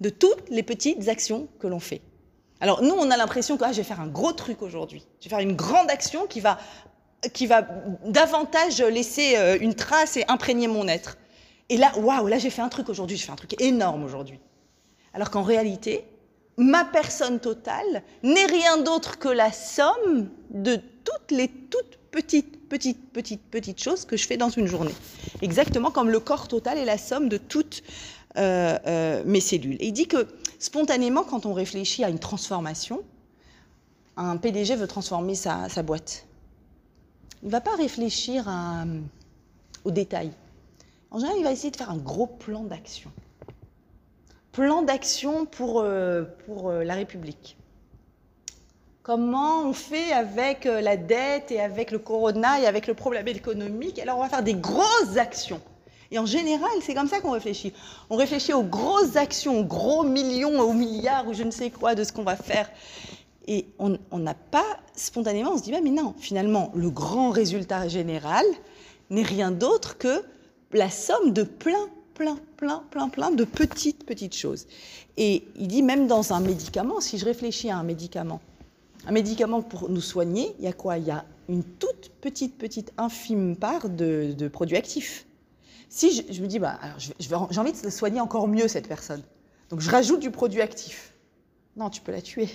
de 0.00 0.08
toutes 0.08 0.48
les 0.50 0.62
petites 0.62 1.08
actions 1.08 1.48
que 1.58 1.66
l'on 1.66 1.80
fait. 1.80 2.00
Alors 2.60 2.82
nous, 2.82 2.94
on 2.94 3.10
a 3.10 3.16
l'impression 3.16 3.56
que 3.56 3.64
ah, 3.64 3.72
je 3.72 3.78
vais 3.78 3.84
faire 3.84 4.00
un 4.00 4.06
gros 4.06 4.32
truc 4.32 4.62
aujourd'hui, 4.62 5.04
je 5.20 5.28
vais 5.28 5.30
faire 5.30 5.44
une 5.44 5.56
grande 5.56 5.90
action 5.90 6.26
qui 6.26 6.40
va, 6.40 6.58
qui 7.32 7.46
va 7.46 7.62
davantage 8.06 8.80
laisser 8.80 9.36
euh, 9.36 9.58
une 9.60 9.74
trace 9.74 10.16
et 10.16 10.24
imprégner 10.28 10.68
mon 10.68 10.88
être. 10.88 11.16
Et 11.68 11.76
là, 11.76 11.92
waouh, 11.96 12.26
là 12.26 12.38
j'ai 12.38 12.50
fait 12.50 12.62
un 12.62 12.68
truc 12.68 12.88
aujourd'hui, 12.88 13.16
je 13.16 13.24
fais 13.24 13.32
un 13.32 13.36
truc 13.36 13.60
énorme 13.60 14.04
aujourd'hui. 14.04 14.38
Alors 15.14 15.30
qu'en 15.30 15.42
réalité, 15.42 16.04
ma 16.56 16.84
personne 16.84 17.40
totale 17.40 18.02
n'est 18.22 18.46
rien 18.46 18.78
d'autre 18.78 19.18
que 19.18 19.28
la 19.28 19.52
somme 19.52 20.28
de 20.50 20.76
toutes 20.76 21.30
les 21.30 21.48
toutes 21.48 21.98
petites, 22.10 22.68
petites, 22.68 23.12
petites, 23.12 23.42
petites 23.50 23.82
choses 23.82 24.04
que 24.04 24.16
je 24.16 24.26
fais 24.26 24.36
dans 24.36 24.50
une 24.50 24.66
journée. 24.66 24.94
Exactement 25.42 25.90
comme 25.90 26.10
le 26.10 26.20
corps 26.20 26.48
total 26.48 26.78
est 26.78 26.84
la 26.84 26.98
somme 26.98 27.28
de 27.28 27.36
toutes 27.36 27.82
euh, 28.36 28.78
euh, 28.86 29.22
mes 29.26 29.40
cellules. 29.40 29.76
Et 29.80 29.86
il 29.88 29.92
dit 29.92 30.06
que 30.06 30.26
spontanément, 30.58 31.22
quand 31.22 31.46
on 31.46 31.52
réfléchit 31.52 32.04
à 32.04 32.08
une 32.08 32.18
transformation, 32.18 33.02
un 34.16 34.36
PDG 34.36 34.76
veut 34.76 34.86
transformer 34.86 35.34
sa, 35.34 35.68
sa 35.68 35.82
boîte. 35.82 36.26
Il 37.44 37.48
ne 37.48 37.52
va 37.52 37.60
pas 37.60 37.76
réfléchir 37.76 38.48
à, 38.48 38.84
aux 39.84 39.90
détails. 39.90 40.32
En 41.10 41.18
général, 41.18 41.38
il 41.38 41.44
va 41.44 41.52
essayer 41.52 41.70
de 41.70 41.76
faire 41.76 41.90
un 41.90 41.98
gros 41.98 42.26
plan 42.26 42.64
d'action. 42.64 43.12
Plan 44.50 44.80
d'action 44.80 45.44
pour, 45.44 45.80
euh, 45.80 46.24
pour 46.46 46.70
euh, 46.70 46.84
la 46.84 46.94
République. 46.94 47.58
Comment 49.02 49.60
on 49.68 49.74
fait 49.74 50.10
avec 50.12 50.64
euh, 50.64 50.80
la 50.80 50.96
dette 50.96 51.50
et 51.50 51.60
avec 51.60 51.90
le 51.90 51.98
corona 51.98 52.60
et 52.60 52.66
avec 52.66 52.86
le 52.86 52.94
problème 52.94 53.28
économique? 53.28 53.98
Alors, 53.98 54.16
on 54.16 54.22
va 54.22 54.30
faire 54.30 54.42
des 54.42 54.54
grosses 54.54 55.18
actions. 55.18 55.60
Et 56.10 56.18
en 56.18 56.24
général, 56.24 56.70
c'est 56.80 56.94
comme 56.94 57.08
ça 57.08 57.20
qu'on 57.20 57.32
réfléchit. 57.32 57.74
On 58.08 58.16
réfléchit 58.16 58.54
aux 58.54 58.62
grosses 58.62 59.16
actions, 59.16 59.58
aux 59.58 59.64
gros 59.64 60.02
millions, 60.02 60.60
aux 60.60 60.72
milliards, 60.72 61.28
ou 61.28 61.34
je 61.34 61.42
ne 61.42 61.50
sais 61.50 61.68
quoi 61.68 61.94
de 61.94 62.04
ce 62.04 62.12
qu'on 62.12 62.22
va 62.24 62.36
faire. 62.36 62.70
Et 63.46 63.66
on 63.78 64.18
n'a 64.18 64.34
pas, 64.34 64.78
spontanément, 64.94 65.52
on 65.52 65.58
se 65.58 65.62
dit, 65.62 65.72
bah, 65.72 65.80
mais 65.82 65.90
non, 65.90 66.14
finalement, 66.18 66.72
le 66.74 66.90
grand 66.90 67.30
résultat 67.30 67.88
général 67.88 68.44
n'est 69.10 69.22
rien 69.22 69.50
d'autre 69.50 69.98
que 69.98 70.22
la 70.72 70.90
somme 70.90 71.32
de 71.32 71.42
plein, 71.42 71.88
plein, 72.14 72.38
plein, 72.56 72.82
plein, 72.90 73.08
plein 73.08 73.30
de 73.30 73.44
petites, 73.44 74.04
petites 74.06 74.34
choses. 74.34 74.66
Et 75.16 75.44
il 75.56 75.68
dit, 75.68 75.82
même 75.82 76.06
dans 76.06 76.32
un 76.32 76.40
médicament, 76.40 77.00
si 77.00 77.18
je 77.18 77.24
réfléchis 77.24 77.70
à 77.70 77.76
un 77.76 77.82
médicament, 77.82 78.40
un 79.06 79.12
médicament 79.12 79.62
pour 79.62 79.90
nous 79.90 80.00
soigner, 80.00 80.54
il 80.58 80.64
y 80.64 80.68
a 80.68 80.72
quoi? 80.72 80.98
Il 80.98 81.04
y 81.04 81.10
a 81.10 81.24
une 81.48 81.62
toute 81.62 82.10
petite, 82.20 82.56
petite, 82.56 82.92
infime 82.96 83.56
part 83.56 83.88
de, 83.88 84.34
de 84.36 84.48
produits 84.48 84.76
actifs. 84.76 85.26
Si 85.90 86.24
je, 86.32 86.42
me 86.42 86.46
dis, 86.46 86.58
bah, 86.58 86.80
j'ai 87.18 87.34
envie 87.34 87.72
de 87.72 87.90
soigner 87.90 88.20
encore 88.20 88.48
mieux 88.48 88.66
cette 88.66 88.88
personne, 88.88 89.22
donc 89.70 89.80
je 89.80 89.90
rajoute 89.90 90.20
du 90.20 90.30
produit 90.30 90.60
actif. 90.60 91.12
Non, 91.76 91.90
tu 91.90 92.00
peux 92.00 92.12
la 92.12 92.22
tuer. 92.22 92.48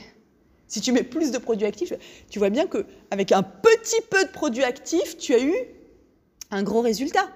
Si 0.69 0.79
tu 0.79 0.93
mets 0.93 1.03
plus 1.03 1.31
de 1.31 1.39
produits 1.39 1.65
actifs, 1.65 1.91
tu 2.29 2.39
vois 2.39 2.49
bien 2.51 2.67
qu'avec 2.67 3.31
un 3.33 3.43
petit 3.43 4.01
peu 4.09 4.23
de 4.23 4.29
produits 4.29 4.63
actifs, 4.63 5.17
tu 5.17 5.33
as 5.33 5.43
eu 5.43 5.53
un 6.51 6.63
gros 6.63 6.81
résultat. 6.81 7.27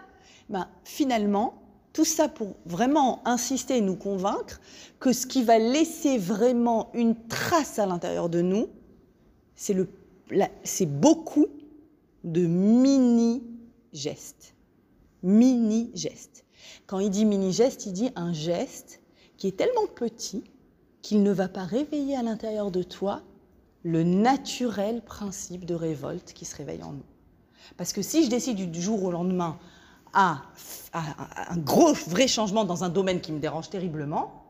Ben, 0.50 0.70
finalement, 0.86 1.56
tout 1.94 2.06
ça 2.06 2.30
pour 2.30 2.56
vraiment 2.66 3.28
insister 3.28 3.78
et 3.78 3.82
nous 3.82 3.96
convaincre 3.96 4.62
que 5.00 5.12
ce 5.14 5.26
qui 5.26 5.44
va 5.44 5.58
laisser 5.58 6.18
vraiment 6.18 6.92
une 6.94 7.16
trace 7.28 7.80
à 7.80 7.88
l'intérieur 7.88 8.30
de 8.30 8.42
nous, 8.42 8.70
c'est 9.56 10.86
beaucoup 10.86 11.48
de 12.24 12.46
mini-gestes. 12.46 13.44
Mini-gestes. 15.24 16.46
Quand 16.86 17.00
il 17.00 17.10
dit 17.10 17.26
mini-geste, 17.26 17.88
il 17.88 17.94
dit 17.94 18.12
un 18.16 18.32
geste 18.32 19.02
qui 19.38 19.48
est 19.48 19.58
tellement 19.58 19.88
petit 19.96 20.44
qu'il 21.04 21.22
ne 21.22 21.32
va 21.32 21.48
pas 21.48 21.66
réveiller 21.66 22.16
à 22.16 22.24
l'intérieur 22.24 22.72
de 22.72 22.82
toi 22.82 23.22
le 23.84 24.04
naturel 24.04 25.02
principe 25.02 25.66
de 25.66 25.76
révolte 25.76 26.34
qui 26.34 26.46
se 26.46 26.56
réveille 26.56 26.82
en 26.82 26.94
nous. 26.94 27.04
Parce 27.78 27.94
que 27.94 28.02
si 28.02 28.24
je 28.24 28.30
décide 28.30 28.72
du 28.72 28.82
jour 28.82 29.04
au 29.04 29.12
lendemain 29.12 29.60
à, 30.14 30.44
un 30.94 31.58
gros 31.58 31.94
vrai 32.08 32.28
changement 32.28 32.64
dans 32.64 32.84
un 32.84 32.90
domaine 32.90 33.20
qui 33.20 33.34
me 33.34 33.40
dérange 33.40 33.70
terriblement, 33.70 34.46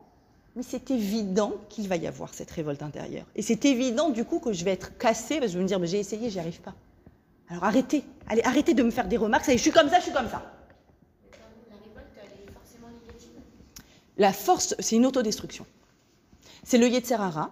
mais 0.56 0.62
c'est 0.62 0.92
évident 0.92 1.54
qu'il 1.70 1.88
va 1.88 1.96
y 1.96 2.06
avoir 2.06 2.32
cette 2.34 2.52
révolte 2.52 2.84
intérieure. 2.84 3.26
Et 3.36 3.42
c'est 3.42 3.66
évident 3.66 4.12
du 4.12 4.24
coup 4.24 4.40
que 4.40 4.54
je 4.54 4.64
vais 4.64 4.72
être 4.72 4.96
cassée 5.00 5.40
parce 5.40 5.48
que 5.48 5.54
je 5.54 5.58
vais 5.58 5.64
me 5.64 5.68
dire 5.68 5.80
mais 5.80 5.88
j'ai 5.88 6.00
essayé, 6.00 6.30
j'y 6.30 6.40
arrive 6.40 6.62
pas. 6.62 6.76
Alors 7.50 7.64
arrêtez, 7.64 8.04
allez, 8.28 8.44
arrêtez 8.44 8.76
de 8.76 8.84
me 8.84 8.92
faire 8.92 9.08
des 9.08 9.18
remarques, 9.18 9.50
je 9.50 9.58
suis 9.58 9.72
comme 9.72 9.90
ça, 9.90 9.98
je 9.98 10.04
suis 10.04 10.14
comme 10.14 10.30
ça. 10.30 10.44
La 11.32 11.78
révolte, 11.78 12.12
elle 12.18 12.48
est 12.48 12.54
forcément 12.54 12.90
négative. 13.02 13.32
La 14.18 14.34
force, 14.34 14.76
c'est 14.78 14.96
une 14.96 15.08
autodestruction. 15.08 15.66
C'est 16.64 16.78
le 16.78 16.88
Yetzerara 16.88 17.52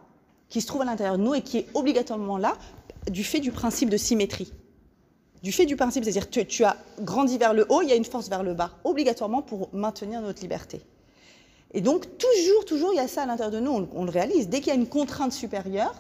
qui 0.50 0.62
se 0.62 0.68
trouve 0.68 0.82
à 0.82 0.86
l'intérieur 0.86 1.18
de 1.18 1.24
nous 1.24 1.34
et 1.34 1.42
qui 1.42 1.60
est 1.60 1.68
obligatoirement 1.74 2.38
là 2.38 2.58
du 3.10 3.24
fait 3.24 3.40
du 3.40 3.52
principe 3.52 3.90
de 3.90 3.98
symétrie. 3.98 4.54
Du 5.44 5.52
fait 5.52 5.66
du 5.66 5.76
principe, 5.76 6.04
c'est-à-dire 6.04 6.30
que 6.30 6.42
tu, 6.42 6.64
as 6.64 6.78
grandi 7.00 7.38
vers 7.38 7.54
le 7.54 7.66
haut, 7.70 7.82
il 7.82 7.90
y 7.90 7.92
a 7.92 7.96
une 7.96 8.06
force 8.06 8.30
vers 8.30 8.44
le 8.44 8.54
bas, 8.54 8.72
obligatoirement 8.84 9.42
pour 9.42 9.70
maintenir 9.74 10.22
notre 10.22 10.42
liberté. 10.42 10.82
Et 11.74 11.82
donc, 11.82 12.06
toujours, 12.18 12.66
toujours, 12.66 12.94
il 12.94 12.98
y 12.98 13.00
a 13.00 13.08
ça 13.08 13.24
à 13.24 13.26
l'intérieur 13.26 13.52
de 13.52 13.60
nous, 13.60 13.72
on, 13.72 13.90
on 13.94 14.06
le 14.06 14.12
réalise. 14.12 14.50
Dès 14.50 14.60
qu'il 14.60 14.68
y 14.68 14.72
a 14.72 14.76
une 14.76 14.88
contrainte 14.88 15.32
supérieure, 15.32 15.96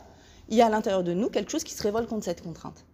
il 0.49 0.57
y 0.57 0.61
a 0.61 0.67
à 0.67 0.69
l'intérieur 0.69 1.03
de 1.03 1.13
nous 1.13 1.29
quelque 1.29 1.49
chose 1.49 1.63
qui 1.63 1.73
se 1.73 1.81
révolte 1.81 2.07
contre 2.07 2.25
cette 2.25 2.43
contrainte. 2.43 2.85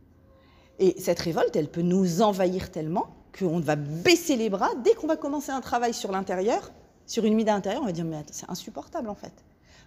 Et 0.80 0.95
cette 1.01 1.19
révolte, 1.19 1.56
elle 1.56 1.69
peut 1.69 1.82
nous 1.82 2.21
envahir 2.21 2.71
tellement 2.71 3.08
qu'on 3.38 3.60
va 3.60 3.75
baisser 3.75 4.38
les 4.38 4.49
bras. 4.49 4.69
Dès 4.84 4.93
qu'on 4.93 5.08
va 5.08 5.17
commencer 5.17 5.51
un 5.51 5.62
travail 5.62 5.93
sur 5.93 6.12
l'intérieur, 6.12 6.71
sur 7.06 7.25
une 7.25 7.34
mida 7.34 7.53
intérieure, 7.53 7.82
on 7.82 7.88
va 7.88 7.91
dire, 7.91 8.06
mais 8.06 8.23
c'est 8.32 8.49
insupportable 8.49 9.10
en 9.10 9.15
fait. 9.15 9.34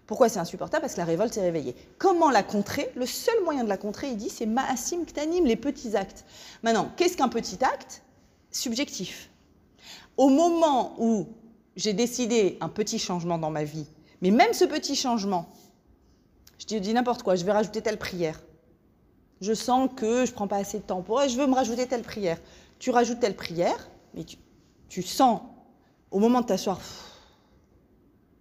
Pourquoi 0.07 0.29
c'est 0.29 0.41
insupportable? 0.41 0.83
Parce 0.83 0.95
que 0.95 0.99
la 0.99 1.05
révolte 1.05 1.35
s'est 1.35 1.41
réveillée. 1.41 1.77
Comment 1.99 2.31
la 2.31 2.43
contrer? 2.43 2.91
Le 2.97 3.07
seul 3.07 3.45
moyen 3.45 3.63
de 3.65 3.69
la 3.69 3.77
contrer, 3.77 4.11
il 4.11 4.17
dit, 4.17 4.29
c'est 4.29 4.47
ma'asim 4.47 5.05
ktanim, 5.05 5.45
les 5.45 5.57
petits 5.57 5.97
actes. 5.97 6.25
Maintenant, 6.63 6.91
qu'est-ce 6.97 7.17
qu'un 7.17 7.29
petit 7.29 7.63
acte? 7.65 8.03
Subjectif. 8.51 9.31
Au 10.17 10.29
moment 10.29 10.95
où 10.99 11.29
j'ai 11.77 11.93
décidé 11.93 12.59
un 12.61 12.69
petit 12.69 12.99
changement 12.99 13.39
dans 13.39 13.51
ma 13.51 13.63
vie, 13.63 13.87
mais 14.21 14.31
même 14.31 14.53
ce 14.53 14.65
petit 14.65 14.97
changement, 14.97 15.47
je 16.59 16.77
dis 16.77 16.93
n'importe 16.93 17.23
quoi, 17.23 17.37
je 17.37 17.45
vais 17.45 17.53
rajouter 17.53 17.81
telle 17.81 17.99
prière. 17.99 18.41
Je 19.41 19.55
sens 19.55 19.89
que 19.97 20.27
je 20.27 20.33
prends 20.33 20.49
pas 20.49 20.59
assez 20.59 20.79
de 20.79 20.83
temps 20.83 21.01
pour 21.01 21.23
je 21.27 21.37
veux 21.37 21.47
me 21.47 21.55
rajouter 21.55 21.87
telle 21.87 22.03
prière. 22.03 22.39
Tu 22.79 22.91
rajoutes 22.91 23.21
telle 23.21 23.37
prière, 23.37 23.89
mais 24.15 24.25
tu, 24.25 24.37
tu 24.89 25.03
sens, 25.03 25.41
au 26.11 26.19
moment 26.19 26.41
de 26.41 26.47
t'asseoir, 26.47 26.81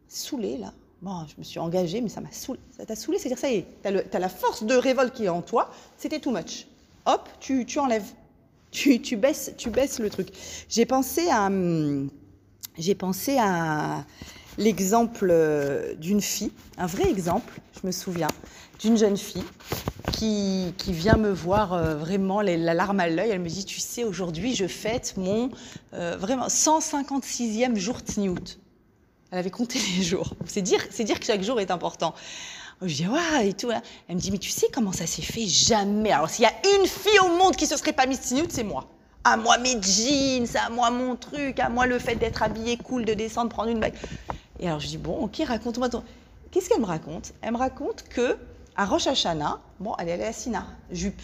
saoulé 0.07 0.57
là, 0.57 0.73
Bon, 1.01 1.25
je 1.27 1.35
me 1.37 1.43
suis 1.43 1.59
engagée, 1.59 2.01
mais 2.01 2.09
ça 2.09 2.19
m'a 2.19 2.31
saoulé. 2.31 2.59
Ça 2.75 2.85
t'a 2.85 2.95
saoulé, 2.95 3.19
c'est-à-dire, 3.19 3.37
ça 3.37 3.49
y 3.49 3.55
est, 3.55 3.65
tu 3.81 3.87
as, 3.87 4.19
la 4.19 4.29
force 4.29 4.63
de 4.63 4.75
révolte 4.75 5.13
qui 5.13 5.25
est 5.25 5.29
en 5.29 5.41
toi, 5.41 5.71
c'était 5.97 6.19
too 6.19 6.31
much. 6.31 6.67
Hop, 7.05 7.29
tu, 7.39 7.65
tu 7.65 7.79
enlèves. 7.79 8.03
Tu, 8.71 9.01
tu, 9.01 9.17
baisses, 9.17 9.51
tu 9.57 9.71
baisses 9.71 9.97
le 9.97 10.11
truc. 10.11 10.27
J'ai 10.69 10.85
pensé 10.85 11.27
à, 11.31 11.49
j'ai 12.77 12.93
pensé 12.93 13.35
à 13.39 14.05
l'exemple 14.59 15.33
d'une 15.97 16.21
fille, 16.21 16.51
un 16.77 16.85
vrai 16.85 17.09
exemple, 17.09 17.61
je 17.81 17.87
me 17.87 17.91
souviens, 17.91 18.27
d'une 18.79 18.95
jeune 18.95 19.17
fille 19.17 19.43
qui, 20.13 20.73
qui, 20.77 20.93
vient 20.93 21.15
me 21.15 21.31
voir 21.31 21.73
euh, 21.73 21.95
vraiment 21.95 22.41
les, 22.41 22.57
la 22.57 22.75
larme 22.75 22.99
à 22.99 23.09
l'œil. 23.09 23.31
Elle 23.31 23.41
me 23.41 23.49
dit, 23.49 23.65
tu 23.65 23.79
sais, 23.79 24.03
aujourd'hui, 24.03 24.53
je 24.53 24.67
fête 24.67 25.15
mon 25.17 25.49
euh, 25.95 26.15
vraiment 26.15 26.45
156e 26.47 27.75
jour 27.75 28.03
Tniout. 28.03 28.59
Elle 29.31 29.39
avait 29.39 29.51
compté 29.51 29.79
les 29.97 30.03
jours. 30.03 30.33
C'est 30.45 30.61
dire, 30.61 30.89
que 30.89 31.25
chaque 31.25 31.43
jour 31.43 31.59
est 31.59 31.71
important. 31.71 32.13
Je 32.81 32.93
dis, 32.93 33.07
waouh, 33.07 33.41
et 33.43 33.53
tout. 33.53 33.71
Hein. 33.71 33.81
Elle 34.07 34.15
me 34.15 34.21
dit, 34.21 34.31
mais 34.31 34.37
tu 34.37 34.49
sais 34.49 34.67
comment 34.73 34.91
ça 34.91 35.05
s'est 35.05 35.21
fait 35.21 35.45
Jamais? 35.45 36.11
Alors, 36.11 36.29
s'il 36.29 36.43
y 36.43 36.47
a 36.47 36.53
une 36.77 36.87
fille 36.87 37.19
au 37.19 37.37
monde 37.37 37.55
qui 37.55 37.67
se 37.67 37.75
serait 37.75 37.93
pas 37.93 38.05
mise 38.05 38.21
snoote, 38.21 38.51
c'est 38.51 38.63
moi. 38.63 38.87
À 39.25 39.35
moi 39.35 39.57
mes 39.57 39.81
jeans, 39.81 40.47
à 40.55 40.69
moi 40.69 40.89
mon 40.91 41.17
truc, 41.17 41.59
à 41.59 41.67
moi 41.67 41.85
le 41.85 41.99
fait 41.99 42.15
d'être 42.15 42.41
habillée 42.41 42.77
cool, 42.77 43.03
de 43.03 43.13
descendre, 43.13 43.49
prendre 43.49 43.69
une 43.69 43.79
bague. 43.81 43.95
Et 44.61 44.67
alors, 44.67 44.79
je 44.79 44.87
dis, 44.87 44.97
bon, 44.97 45.17
ok, 45.19 45.41
raconte-moi 45.45 45.89
ton. 45.89 46.03
Qu'est-ce 46.51 46.69
qu'elle 46.69 46.79
me 46.79 46.85
raconte? 46.85 47.33
Elle 47.41 47.51
me 47.51 47.57
raconte 47.57 48.05
que 48.09 48.37
à 48.75 48.85
Rosh 48.85 49.09
bon, 49.81 49.93
elle 49.99 50.07
est 50.07 50.13
allée 50.13 50.23
à 50.23 50.31
Sina, 50.31 50.65
jupe. 50.89 51.21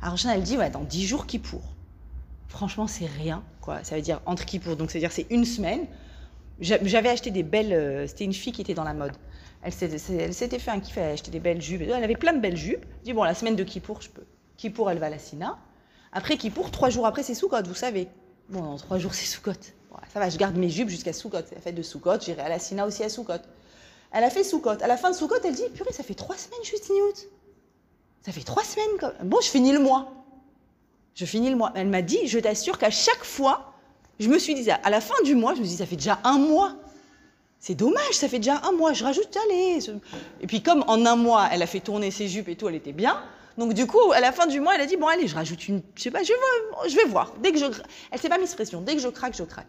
À 0.00 0.10
Rosh 0.10 0.24
elle 0.24 0.42
dit, 0.42 0.56
ouais, 0.56 0.70
dans 0.70 0.84
10 0.84 1.04
jours, 1.04 1.26
Kippour. 1.26 1.62
Franchement, 2.46 2.86
c'est 2.86 3.06
rien, 3.06 3.42
quoi. 3.60 3.82
Ça 3.82 3.96
veut 3.96 4.02
dire 4.02 4.20
entre 4.24 4.44
Kippour, 4.44 4.76
donc 4.76 4.90
c'est-à-dire 4.90 5.10
c'est 5.10 5.26
une 5.30 5.44
semaine. 5.44 5.86
J'avais 6.60 7.08
acheté 7.08 7.30
des 7.30 7.42
belles. 7.42 7.72
Euh, 7.72 8.06
c'était 8.06 8.24
une 8.24 8.32
fille 8.32 8.52
qui 8.52 8.60
était 8.60 8.74
dans 8.74 8.84
la 8.84 8.94
mode. 8.94 9.12
Elle 9.62 9.72
s'était 9.72 10.58
fait 10.58 10.70
un 10.70 10.80
kiff, 10.80 10.96
elle 10.96 11.12
acheté 11.12 11.30
des 11.30 11.40
belles 11.40 11.60
jupes. 11.60 11.82
Elle 11.82 11.92
avait 11.92 12.16
plein 12.16 12.32
de 12.32 12.40
belles 12.40 12.56
jupes. 12.56 12.84
Je 13.00 13.04
dis, 13.04 13.12
bon, 13.12 13.24
la 13.24 13.34
semaine 13.34 13.56
de 13.56 13.64
Kippour, 13.64 14.00
je 14.00 14.08
peux. 14.08 14.24
Kippour, 14.56 14.90
elle 14.90 14.98
va 14.98 15.06
à 15.06 15.10
la 15.10 15.18
Sina. 15.18 15.58
Après 16.12 16.36
Kippour, 16.36 16.70
trois 16.70 16.90
jours 16.90 17.06
après, 17.06 17.22
c'est 17.22 17.34
Soukot, 17.34 17.62
vous 17.64 17.74
savez. 17.74 18.08
Bon, 18.48 18.62
dans 18.62 18.76
trois 18.76 18.98
jours, 18.98 19.14
c'est 19.14 19.26
Soukot. 19.26 19.52
ça 20.12 20.18
va, 20.18 20.30
je 20.30 20.38
garde 20.38 20.56
mes 20.56 20.70
jupes 20.70 20.88
jusqu'à 20.88 21.12
Soukot. 21.12 21.38
C'est 21.46 21.54
la 21.54 21.60
fête 21.60 21.74
de 21.74 21.82
Soukot, 21.82 22.20
j'irai 22.20 22.42
à 22.42 22.48
la 22.48 22.58
Sina 22.58 22.86
aussi 22.86 23.04
à 23.04 23.08
Soukot. 23.08 23.34
Elle 24.12 24.24
a 24.24 24.30
fait 24.30 24.44
Soukot. 24.44 24.82
À 24.82 24.86
la 24.86 24.96
fin 24.96 25.10
de 25.10 25.16
Soukot, 25.16 25.36
elle 25.44 25.54
dit, 25.54 25.68
purée, 25.74 25.92
ça 25.92 26.02
fait 26.02 26.14
trois 26.14 26.36
semaines, 26.36 26.60
je 26.62 26.68
suis. 26.68 26.78
Ça 28.22 28.32
fait 28.32 28.42
trois 28.42 28.64
semaines. 28.64 29.12
Bon, 29.24 29.38
je 29.42 29.48
finis 29.48 29.72
le 29.72 29.78
mois. 29.78 30.12
Je 31.14 31.24
finis 31.24 31.50
le 31.50 31.56
mois. 31.56 31.72
Elle 31.74 31.88
m'a 31.88 32.02
dit, 32.02 32.26
je 32.26 32.38
t'assure 32.38 32.78
qu'à 32.78 32.90
chaque 32.90 33.24
fois, 33.24 33.69
je 34.20 34.28
me 34.28 34.38
suis 34.38 34.54
dit, 34.54 34.70
à 34.70 34.90
la 34.90 35.00
fin 35.00 35.20
du 35.24 35.34
mois, 35.34 35.54
je 35.54 35.60
me 35.60 35.64
suis 35.64 35.72
dit, 35.72 35.78
ça 35.78 35.86
fait 35.86 35.96
déjà 35.96 36.20
un 36.24 36.38
mois. 36.38 36.74
C'est 37.58 37.74
dommage, 37.74 38.12
ça 38.12 38.28
fait 38.28 38.38
déjà 38.38 38.60
un 38.64 38.72
mois. 38.72 38.92
Je 38.92 39.02
rajoute, 39.02 39.34
allez. 39.48 39.78
Et 40.40 40.46
puis, 40.46 40.62
comme 40.62 40.84
en 40.86 41.04
un 41.06 41.16
mois, 41.16 41.48
elle 41.50 41.62
a 41.62 41.66
fait 41.66 41.80
tourner 41.80 42.10
ses 42.10 42.28
jupes 42.28 42.48
et 42.48 42.56
tout, 42.56 42.68
elle 42.68 42.74
était 42.74 42.92
bien. 42.92 43.22
Donc, 43.56 43.72
du 43.72 43.86
coup, 43.86 44.12
à 44.12 44.20
la 44.20 44.32
fin 44.32 44.46
du 44.46 44.60
mois, 44.60 44.74
elle 44.74 44.82
a 44.82 44.86
dit, 44.86 44.96
bon, 44.96 45.06
allez, 45.06 45.26
je 45.26 45.34
rajoute 45.34 45.68
une. 45.68 45.82
Je 45.94 46.02
sais 46.02 46.10
pas, 46.10 46.22
je 46.22 46.32
vais, 46.96 47.04
voir. 47.08 47.32
Dès 47.42 47.50
que 47.50 47.58
je. 47.58 47.64
Elle 48.10 48.20
s'est 48.20 48.28
pas 48.28 48.38
mise 48.38 48.54
pression. 48.54 48.82
Dès 48.82 48.94
que 48.94 49.00
je 49.02 49.08
craque, 49.08 49.36
je 49.36 49.42
craque. 49.42 49.68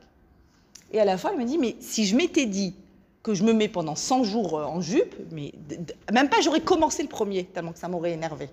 Et 0.91 0.99
à 0.99 1.05
la 1.05 1.17
fin, 1.17 1.31
elle 1.31 1.39
me 1.39 1.45
dit, 1.45 1.57
mais 1.57 1.77
si 1.79 2.05
je 2.05 2.15
m'étais 2.15 2.45
dit 2.45 2.75
que 3.23 3.33
je 3.33 3.43
me 3.43 3.53
mets 3.53 3.69
pendant 3.69 3.95
100 3.95 4.23
jours 4.23 4.59
euh, 4.59 4.65
en 4.65 4.81
jupe, 4.81 5.15
mais 5.31 5.53
même 6.11 6.27
pas, 6.27 6.41
j'aurais 6.41 6.61
commencé 6.61 7.03
le 7.03 7.09
premier, 7.09 7.45
tellement 7.45 7.71
que 7.71 7.79
ça 7.79 7.87
m'aurait 7.87 8.11
énervé. 8.11 8.49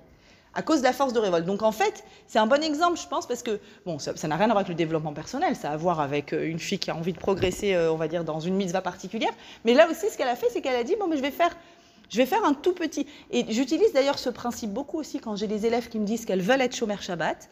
À 0.54 0.62
cause 0.62 0.80
de 0.80 0.84
la 0.84 0.92
force 0.92 1.12
de 1.12 1.18
révolte. 1.18 1.46
Donc 1.46 1.62
en 1.62 1.72
fait, 1.72 2.04
c'est 2.26 2.38
un 2.38 2.46
bon 2.46 2.62
exemple, 2.62 2.98
je 2.98 3.06
pense, 3.06 3.26
parce 3.26 3.42
que, 3.42 3.60
bon, 3.86 3.98
ça 3.98 4.12
n'a 4.28 4.36
rien 4.36 4.46
à 4.46 4.48
voir 4.48 4.58
avec 4.58 4.68
le 4.68 4.74
développement 4.74 5.12
personnel, 5.12 5.56
ça 5.56 5.70
a 5.70 5.74
à 5.74 5.76
voir 5.76 6.00
avec 6.00 6.32
euh, 6.32 6.48
une 6.48 6.58
fille 6.58 6.78
qui 6.78 6.90
a 6.90 6.96
envie 6.96 7.12
de 7.12 7.18
progresser, 7.18 7.74
euh, 7.74 7.92
on 7.92 7.96
va 7.96 8.08
dire, 8.08 8.24
dans 8.24 8.40
une 8.40 8.56
mitzvah 8.56 8.80
particulière. 8.80 9.32
Mais 9.64 9.74
là 9.74 9.88
aussi, 9.90 10.08
ce 10.10 10.16
qu'elle 10.16 10.28
a 10.28 10.36
fait, 10.36 10.48
c'est 10.50 10.60
qu'elle 10.60 10.76
a 10.76 10.84
dit, 10.84 10.96
bon, 10.98 11.06
mais 11.08 11.16
je 11.16 11.22
vais 11.22 11.30
faire... 11.30 11.56
Je 12.10 12.16
vais 12.16 12.24
faire 12.24 12.42
un 12.42 12.54
tout 12.54 12.72
petit. 12.72 13.06
Et 13.30 13.52
j'utilise 13.52 13.92
d'ailleurs 13.92 14.18
ce 14.18 14.30
principe 14.30 14.72
beaucoup 14.72 14.98
aussi 14.98 15.20
quand 15.20 15.36
j'ai 15.36 15.46
des 15.46 15.66
élèves 15.66 15.90
qui 15.90 15.98
me 15.98 16.06
disent 16.06 16.24
qu'elles 16.24 16.40
veulent 16.40 16.62
être 16.62 16.74
chômeurs 16.74 17.02
Shabbat. 17.02 17.50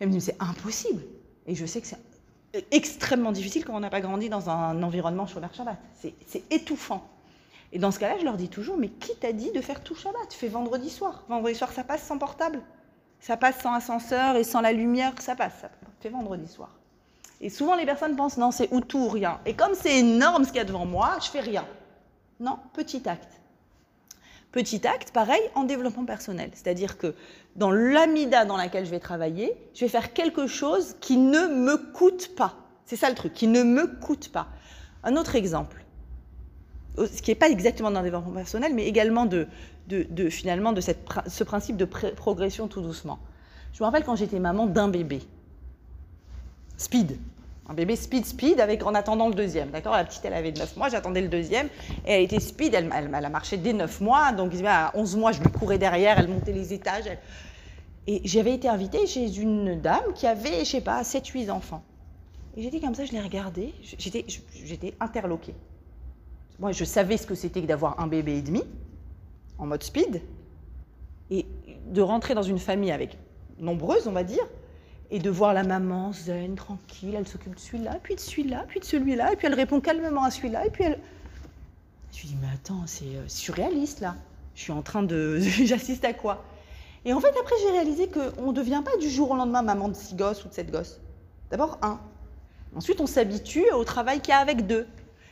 Elles 0.00 0.08
me 0.08 0.12
disent 0.14 0.24
c'est 0.24 0.42
impossible. 0.42 1.00
Et 1.46 1.54
je 1.54 1.64
sais 1.64 1.80
que 1.80 1.86
c'est 1.86 2.66
extrêmement 2.72 3.30
difficile 3.30 3.64
quand 3.64 3.72
on 3.72 3.78
n'a 3.78 3.90
pas 3.90 4.00
grandi 4.00 4.28
dans 4.28 4.50
un 4.50 4.82
environnement 4.82 5.28
chômeur 5.28 5.54
Shabbat. 5.54 5.76
C'est 6.26 6.42
étouffant. 6.52 7.08
Et 7.74 7.78
dans 7.78 7.90
ce 7.90 7.98
cas-là, 7.98 8.14
je 8.20 8.24
leur 8.24 8.36
dis 8.36 8.48
toujours, 8.48 8.76
mais 8.78 8.88
qui 8.88 9.16
t'a 9.16 9.32
dit 9.32 9.50
de 9.50 9.60
faire 9.60 9.82
tout 9.82 9.96
Shabbat? 9.96 10.32
Fais 10.32 10.46
vendredi 10.46 10.88
soir. 10.88 11.24
Vendredi 11.28 11.56
soir, 11.56 11.72
ça 11.72 11.82
passe 11.82 12.04
sans 12.04 12.18
portable. 12.18 12.62
Ça 13.18 13.36
passe 13.36 13.58
sans 13.60 13.74
ascenseur 13.74 14.36
et 14.36 14.44
sans 14.44 14.60
la 14.60 14.72
lumière, 14.72 15.12
ça 15.20 15.34
passe. 15.34 15.54
Ça 15.60 15.70
Fais 16.00 16.08
vendredi 16.08 16.46
soir. 16.46 16.70
Et 17.40 17.50
souvent, 17.50 17.74
les 17.74 17.84
personnes 17.84 18.14
pensent, 18.14 18.36
non, 18.36 18.52
c'est 18.52 18.72
ou 18.72 18.80
tout 18.80 18.98
ou 18.98 19.08
rien. 19.08 19.40
Et 19.44 19.54
comme 19.54 19.74
c'est 19.74 19.98
énorme 19.98 20.44
ce 20.44 20.50
qu'il 20.50 20.58
y 20.58 20.60
a 20.60 20.64
devant 20.64 20.86
moi, 20.86 21.16
je 21.20 21.28
fais 21.28 21.40
rien. 21.40 21.66
Non, 22.38 22.58
petit 22.74 23.08
acte. 23.08 23.40
Petit 24.52 24.86
acte, 24.86 25.10
pareil, 25.10 25.42
en 25.56 25.64
développement 25.64 26.04
personnel. 26.04 26.50
C'est-à-dire 26.54 26.96
que 26.96 27.16
dans 27.56 27.72
l'amida 27.72 28.44
dans 28.44 28.56
laquelle 28.56 28.86
je 28.86 28.90
vais 28.90 29.00
travailler, 29.00 29.52
je 29.74 29.80
vais 29.80 29.88
faire 29.88 30.12
quelque 30.12 30.46
chose 30.46 30.94
qui 31.00 31.16
ne 31.16 31.48
me 31.48 31.76
coûte 31.92 32.36
pas. 32.36 32.54
C'est 32.86 32.94
ça 32.96 33.08
le 33.08 33.16
truc, 33.16 33.32
qui 33.32 33.48
ne 33.48 33.64
me 33.64 33.88
coûte 33.88 34.30
pas. 34.30 34.46
Un 35.02 35.16
autre 35.16 35.34
exemple 35.34 35.83
ce 36.96 37.22
qui 37.22 37.30
n'est 37.30 37.36
pas 37.36 37.48
exactement 37.48 37.90
dans 37.90 38.00
le 38.00 38.04
développement 38.04 38.32
personnel, 38.32 38.72
mais 38.74 38.86
également 38.86 39.26
de, 39.26 39.48
finalement 40.30 40.72
de 40.72 40.80
ce 40.80 41.44
principe 41.44 41.76
de 41.76 41.84
progression 41.84 42.68
tout 42.68 42.80
doucement. 42.80 43.18
Je 43.72 43.82
me 43.82 43.86
rappelle 43.86 44.04
quand 44.04 44.16
j'étais 44.16 44.38
maman 44.38 44.66
d'un 44.66 44.88
bébé, 44.88 45.20
speed, 46.76 47.18
un 47.68 47.74
bébé 47.74 47.96
speed 47.96 48.24
speed 48.26 48.60
avec 48.60 48.84
en 48.84 48.94
attendant 48.94 49.28
le 49.28 49.34
deuxième, 49.34 49.70
d'accord 49.70 49.94
La 49.94 50.04
petite 50.04 50.24
elle 50.24 50.34
avait 50.34 50.52
9 50.52 50.76
mois, 50.76 50.88
j'attendais 50.88 51.22
le 51.22 51.28
deuxième 51.28 51.68
elle 52.04 52.22
était 52.22 52.40
speed, 52.40 52.74
elle, 52.74 52.90
elle, 52.94 53.24
a 53.24 53.28
marché 53.28 53.56
dès 53.56 53.72
9 53.72 54.00
mois, 54.00 54.32
donc 54.32 54.52
à 54.64 54.92
11 54.94 55.16
mois 55.16 55.32
je 55.32 55.40
lui 55.40 55.50
courais 55.50 55.78
derrière, 55.78 56.18
elle 56.18 56.28
montait 56.28 56.52
les 56.52 56.72
étages. 56.72 57.10
Et 58.06 58.20
j'avais 58.24 58.54
été 58.54 58.68
invitée 58.68 59.06
chez 59.06 59.38
une 59.38 59.80
dame 59.80 60.12
qui 60.14 60.26
avait, 60.26 60.60
je 60.60 60.70
sais 60.72 60.82
pas, 60.82 61.00
7-8 61.02 61.50
enfants. 61.50 61.82
Et 62.56 62.62
j'étais 62.62 62.78
comme 62.78 62.94
ça, 62.94 63.06
je 63.06 63.12
l'ai 63.12 63.20
regardée, 63.20 63.72
j'étais 63.98 64.94
interloquée. 65.00 65.54
Moi, 66.58 66.72
je 66.72 66.84
savais 66.84 67.16
ce 67.16 67.26
que 67.26 67.34
c'était 67.34 67.62
que 67.62 67.66
d'avoir 67.66 68.00
un 68.00 68.06
bébé 68.06 68.38
et 68.38 68.42
demi, 68.42 68.62
en 69.58 69.66
mode 69.66 69.82
speed, 69.82 70.22
et 71.30 71.46
de 71.86 72.02
rentrer 72.02 72.34
dans 72.34 72.42
une 72.42 72.58
famille 72.58 72.92
avec 72.92 73.18
nombreuse, 73.58 74.06
on 74.06 74.12
va 74.12 74.24
dire, 74.24 74.46
et 75.10 75.18
de 75.18 75.30
voir 75.30 75.54
la 75.54 75.62
maman 75.62 76.12
zen, 76.12 76.54
tranquille, 76.54 77.14
elle 77.16 77.26
s'occupe 77.26 77.54
de 77.54 77.60
celui-là, 77.60 77.98
puis 78.02 78.14
de 78.14 78.20
celui-là, 78.20 78.64
puis 78.68 78.80
de 78.80 78.84
celui-là, 78.84 79.32
et 79.32 79.36
puis 79.36 79.46
elle 79.46 79.54
répond 79.54 79.80
calmement 79.80 80.24
à 80.24 80.30
celui-là, 80.30 80.66
et 80.66 80.70
puis 80.70 80.84
elle... 80.84 80.98
Je 82.12 82.20
lui 82.20 82.28
dis, 82.28 82.36
mais 82.40 82.48
attends, 82.54 82.86
c'est 82.86 83.04
euh, 83.04 83.28
surréaliste 83.28 84.00
là. 84.00 84.14
Je 84.54 84.62
suis 84.62 84.72
en 84.72 84.82
train 84.82 85.02
de... 85.02 85.38
J'assiste 85.40 86.04
à 86.04 86.12
quoi? 86.12 86.44
Et 87.04 87.12
en 87.12 87.20
fait, 87.20 87.32
après, 87.38 87.54
j'ai 87.62 87.70
réalisé 87.72 88.08
qu'on 88.08 88.48
ne 88.48 88.52
devient 88.52 88.82
pas 88.84 88.96
du 88.96 89.10
jour 89.10 89.30
au 89.32 89.36
lendemain 89.36 89.62
maman 89.62 89.88
de 89.88 89.94
six 89.94 90.14
gosses 90.14 90.44
ou 90.44 90.48
de 90.48 90.54
sept 90.54 90.70
gosses. 90.70 91.00
D'abord, 91.50 91.78
un. 91.82 92.00
Ensuite, 92.74 93.00
on 93.00 93.06
s'habitue 93.06 93.70
au 93.72 93.84
travail 93.84 94.20
qu'il 94.20 94.30
y 94.30 94.32
a 94.32 94.38
avec 94.38 94.66
deux. 94.66 94.86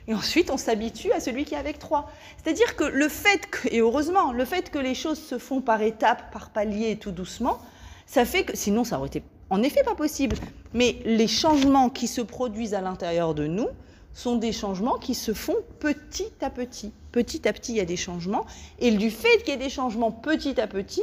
Et 0.08 0.14
ensuite, 0.14 0.50
on 0.50 0.56
s'habitue 0.56 1.12
à 1.12 1.20
celui 1.20 1.44
qui 1.44 1.54
est 1.54 1.58
avec 1.58 1.78
trois. 1.78 2.10
C'est-à-dire 2.42 2.76
que 2.76 2.84
le 2.84 3.08
fait, 3.08 3.40
et 3.70 3.80
heureusement, 3.80 4.32
le 4.32 4.44
fait 4.44 4.70
que 4.70 4.78
les 4.78 4.94
choses 4.94 5.18
se 5.18 5.38
font 5.38 5.60
par 5.60 5.80
étapes, 5.82 6.32
par 6.32 6.50
paliers, 6.50 6.96
tout 6.96 7.12
doucement, 7.12 7.58
ça 8.06 8.24
fait 8.24 8.44
que, 8.44 8.56
sinon 8.56 8.84
ça 8.84 8.98
aurait 8.98 9.08
été 9.08 9.22
en 9.50 9.62
effet 9.62 9.82
pas 9.84 9.94
possible. 9.94 10.36
Mais 10.74 10.96
les 11.04 11.28
changements 11.28 11.90
qui 11.90 12.08
se 12.08 12.20
produisent 12.20 12.74
à 12.74 12.80
l'intérieur 12.80 13.34
de 13.34 13.46
nous 13.46 13.68
sont 14.14 14.36
des 14.36 14.52
changements 14.52 14.98
qui 14.98 15.14
se 15.14 15.32
font 15.32 15.56
petit 15.78 16.32
à 16.40 16.50
petit. 16.50 16.92
Petit 17.12 17.46
à 17.46 17.52
petit, 17.52 17.72
il 17.72 17.76
y 17.76 17.80
a 17.80 17.84
des 17.84 17.96
changements. 17.96 18.46
Et 18.78 18.90
du 18.90 19.10
fait 19.10 19.38
qu'il 19.38 19.50
y 19.50 19.52
ait 19.52 19.56
des 19.56 19.70
changements 19.70 20.10
petit 20.10 20.60
à 20.60 20.66
petit, 20.66 21.02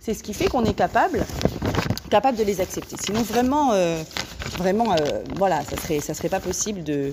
c'est 0.00 0.14
ce 0.14 0.22
qui 0.22 0.32
fait 0.32 0.46
qu'on 0.46 0.64
est 0.64 0.74
capable, 0.74 1.26
capable 2.10 2.38
de 2.38 2.44
les 2.44 2.60
accepter. 2.60 2.96
Sinon, 3.04 3.22
vraiment, 3.22 3.72
euh, 3.72 4.02
vraiment, 4.56 4.92
euh, 4.92 5.22
voilà, 5.36 5.62
ça 5.64 5.76
serait, 5.76 6.00
ça 6.00 6.14
serait 6.14 6.28
pas 6.28 6.40
possible 6.40 6.84
de, 6.84 7.12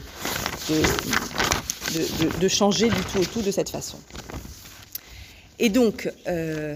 de, 0.70 2.48
changer 2.48 2.90
du 2.90 3.02
tout 3.02 3.20
au 3.20 3.26
tout 3.26 3.42
de 3.42 3.52
cette 3.52 3.70
façon. 3.70 3.98
Et 5.60 5.70
donc, 5.70 6.12
euh, 6.28 6.76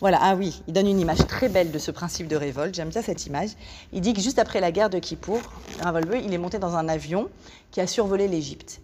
voilà, 0.00 0.18
ah 0.20 0.36
oui, 0.36 0.62
il 0.68 0.74
donne 0.74 0.86
une 0.86 1.00
image 1.00 1.26
très 1.26 1.48
belle 1.48 1.70
de 1.70 1.78
ce 1.78 1.90
principe 1.90 2.28
de 2.28 2.36
révolte, 2.36 2.74
j'aime 2.74 2.90
bien 2.90 3.02
cette 3.02 3.26
image. 3.26 3.50
Il 3.92 4.00
dit 4.00 4.12
que 4.12 4.20
juste 4.20 4.38
après 4.38 4.60
la 4.60 4.70
guerre 4.70 4.90
de 4.90 4.98
Kippour, 4.98 5.40
Ravolbeu, 5.80 6.18
il 6.18 6.32
est 6.32 6.38
monté 6.38 6.58
dans 6.58 6.76
un 6.76 6.88
avion 6.88 7.28
qui 7.70 7.80
a 7.80 7.86
survolé 7.86 8.28
l'Égypte. 8.28 8.80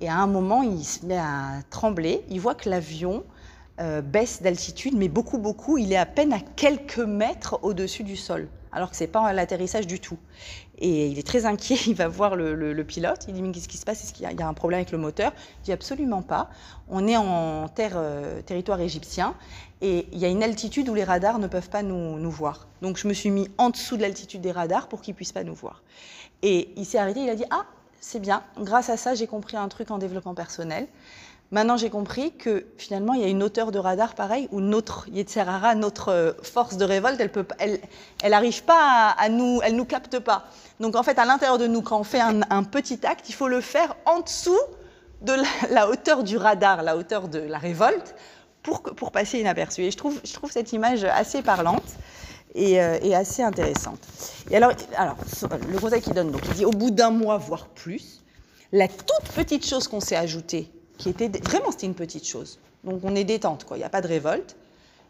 Et 0.00 0.08
à 0.08 0.16
un 0.16 0.26
moment, 0.26 0.62
il 0.62 0.84
se 0.84 1.04
met 1.04 1.18
à 1.18 1.62
trembler, 1.70 2.22
il 2.30 2.40
voit 2.40 2.54
que 2.54 2.70
l'avion 2.70 3.24
euh, 3.80 4.00
baisse 4.00 4.42
d'altitude, 4.42 4.94
mais 4.96 5.08
beaucoup, 5.08 5.38
beaucoup, 5.38 5.76
il 5.78 5.92
est 5.92 5.96
à 5.96 6.06
peine 6.06 6.32
à 6.32 6.40
quelques 6.40 6.98
mètres 6.98 7.58
au-dessus 7.62 8.04
du 8.04 8.16
sol 8.16 8.48
alors 8.72 8.90
que 8.90 8.96
c'est 8.96 9.06
pas 9.06 9.32
l'atterrissage 9.32 9.86
du 9.86 10.00
tout. 10.00 10.18
Et 10.80 11.08
il 11.08 11.18
est 11.18 11.26
très 11.26 11.44
inquiet, 11.44 11.76
il 11.86 11.94
va 11.94 12.08
voir 12.08 12.36
le, 12.36 12.82
pilote, 12.84 13.26
il 13.28 13.34
dit 13.34 13.42
mais 13.42 13.52
qu'est-ce 13.52 13.68
qui 13.68 13.76
se 13.76 13.84
passe? 13.84 14.02
Est-ce 14.02 14.12
qu'il 14.12 14.30
y, 14.30 14.42
a 14.42 14.48
un 14.48 14.54
problème 14.54 14.78
avec 14.78 14.92
le 14.92 14.98
moteur? 14.98 15.32
Il 15.60 15.64
dit 15.64 15.72
absolument 15.72 16.22
pas. 16.22 16.50
On 16.88 17.06
est 17.06 17.16
en 17.16 17.68
terre, 17.68 17.92
euh, 17.96 18.40
territoire 18.42 18.80
égyptien 18.80 19.34
et 19.82 20.06
il 20.12 20.18
y 20.18 20.24
a 20.24 20.28
une 20.28 20.42
altitude 20.42 20.88
où 20.88 20.94
les 20.94 21.04
radars 21.04 21.38
ne 21.38 21.46
peuvent 21.46 21.70
pas 21.70 21.82
nous, 21.82 22.30
voir. 22.30 22.68
Donc 22.82 22.96
je 22.96 23.08
me 23.08 23.12
suis 23.12 23.30
mis 23.30 23.48
en 23.58 23.70
dessous 23.70 23.96
de 23.96 24.02
l'altitude 24.02 24.40
des 24.40 24.52
radars 24.52 24.88
pour 24.88 25.00
qu'ils 25.00 25.14
puissent 25.14 25.32
pas 25.32 25.44
nous 25.44 25.54
voir. 25.54 25.82
Et 26.42 26.70
il 26.76 26.84
s'est 26.84 26.98
arrêté, 26.98 27.20
il 27.20 27.30
a 27.30 27.34
dit 27.34 27.44
ah 27.50 27.66
c'est 28.00 28.20
bien, 28.20 28.42
grâce 28.58 28.88
à 28.88 28.96
ça 28.96 29.14
j'ai 29.14 29.26
compris 29.26 29.56
un 29.56 29.68
truc 29.68 29.90
en 29.90 29.98
développement 29.98 30.34
personnel. 30.34 30.86
Maintenant, 31.52 31.76
j'ai 31.76 31.90
compris 31.90 32.32
que 32.32 32.64
finalement, 32.78 33.12
il 33.14 33.22
y 33.22 33.24
a 33.24 33.28
une 33.28 33.42
hauteur 33.42 33.72
de 33.72 33.78
radar 33.80 34.14
pareil, 34.14 34.48
où 34.52 34.60
notre 34.60 35.08
Yetzerara, 35.08 35.74
notre 35.74 36.10
euh, 36.10 36.32
force 36.44 36.76
de 36.76 36.84
révolte, 36.84 37.20
elle 37.58 37.80
n'arrive 38.30 38.62
pas 38.62 39.08
à, 39.18 39.28
nous, 39.28 39.60
elle 39.64 39.74
nous 39.74 39.84
capte 39.84 40.20
pas. 40.20 40.44
Donc 40.78 40.94
en 40.94 41.02
fait, 41.02 41.18
à 41.18 41.24
l'intérieur 41.24 41.58
de 41.58 41.66
nous, 41.66 41.82
quand 41.82 41.98
on 41.98 42.04
fait 42.04 42.20
un, 42.20 42.62
petit 42.62 43.04
acte, 43.04 43.28
il 43.28 43.34
faut 43.34 43.48
le 43.48 43.60
faire 43.60 43.96
en 44.06 44.20
dessous 44.20 44.60
de 45.22 45.32
la, 45.70 45.88
hauteur 45.90 46.22
du 46.22 46.36
radar, 46.36 46.84
la 46.84 46.96
hauteur 46.96 47.26
de 47.26 47.40
la 47.40 47.58
révolte, 47.58 48.14
pour, 48.62 49.10
passer 49.10 49.40
inaperçu. 49.40 49.82
Et 49.82 49.90
je 49.90 49.96
trouve, 49.96 50.20
cette 50.50 50.72
image 50.72 51.02
assez 51.02 51.42
parlante 51.42 51.96
et, 52.54 52.80
euh, 52.80 52.98
assez 53.12 53.42
intéressante. 53.42 53.98
Et 54.50 54.56
alors, 54.56 54.72
alors, 54.96 55.16
le 55.68 55.80
conseil 55.80 56.00
qu'il 56.00 56.14
donne, 56.14 56.30
donc, 56.30 56.42
il 56.46 56.54
dit 56.54 56.64
au 56.64 56.70
bout 56.70 56.92
d'un 56.92 57.10
mois, 57.10 57.38
voire 57.38 57.66
plus, 57.66 58.22
la 58.70 58.86
toute 58.86 59.32
petite 59.34 59.66
chose 59.66 59.88
qu'on 59.88 59.98
s'est 59.98 60.14
ajoutée 60.14 60.70
qui 61.00 61.08
était 61.08 61.28
vraiment 61.42 61.70
c'était 61.70 61.86
une 61.86 61.94
petite 61.94 62.26
chose. 62.26 62.58
Donc 62.84 63.00
on 63.02 63.14
est 63.14 63.24
détente, 63.24 63.64
quoi. 63.64 63.76
Il 63.76 63.80
n'y 63.80 63.86
a 63.86 63.90
pas 63.90 64.02
de 64.02 64.06
révolte. 64.06 64.56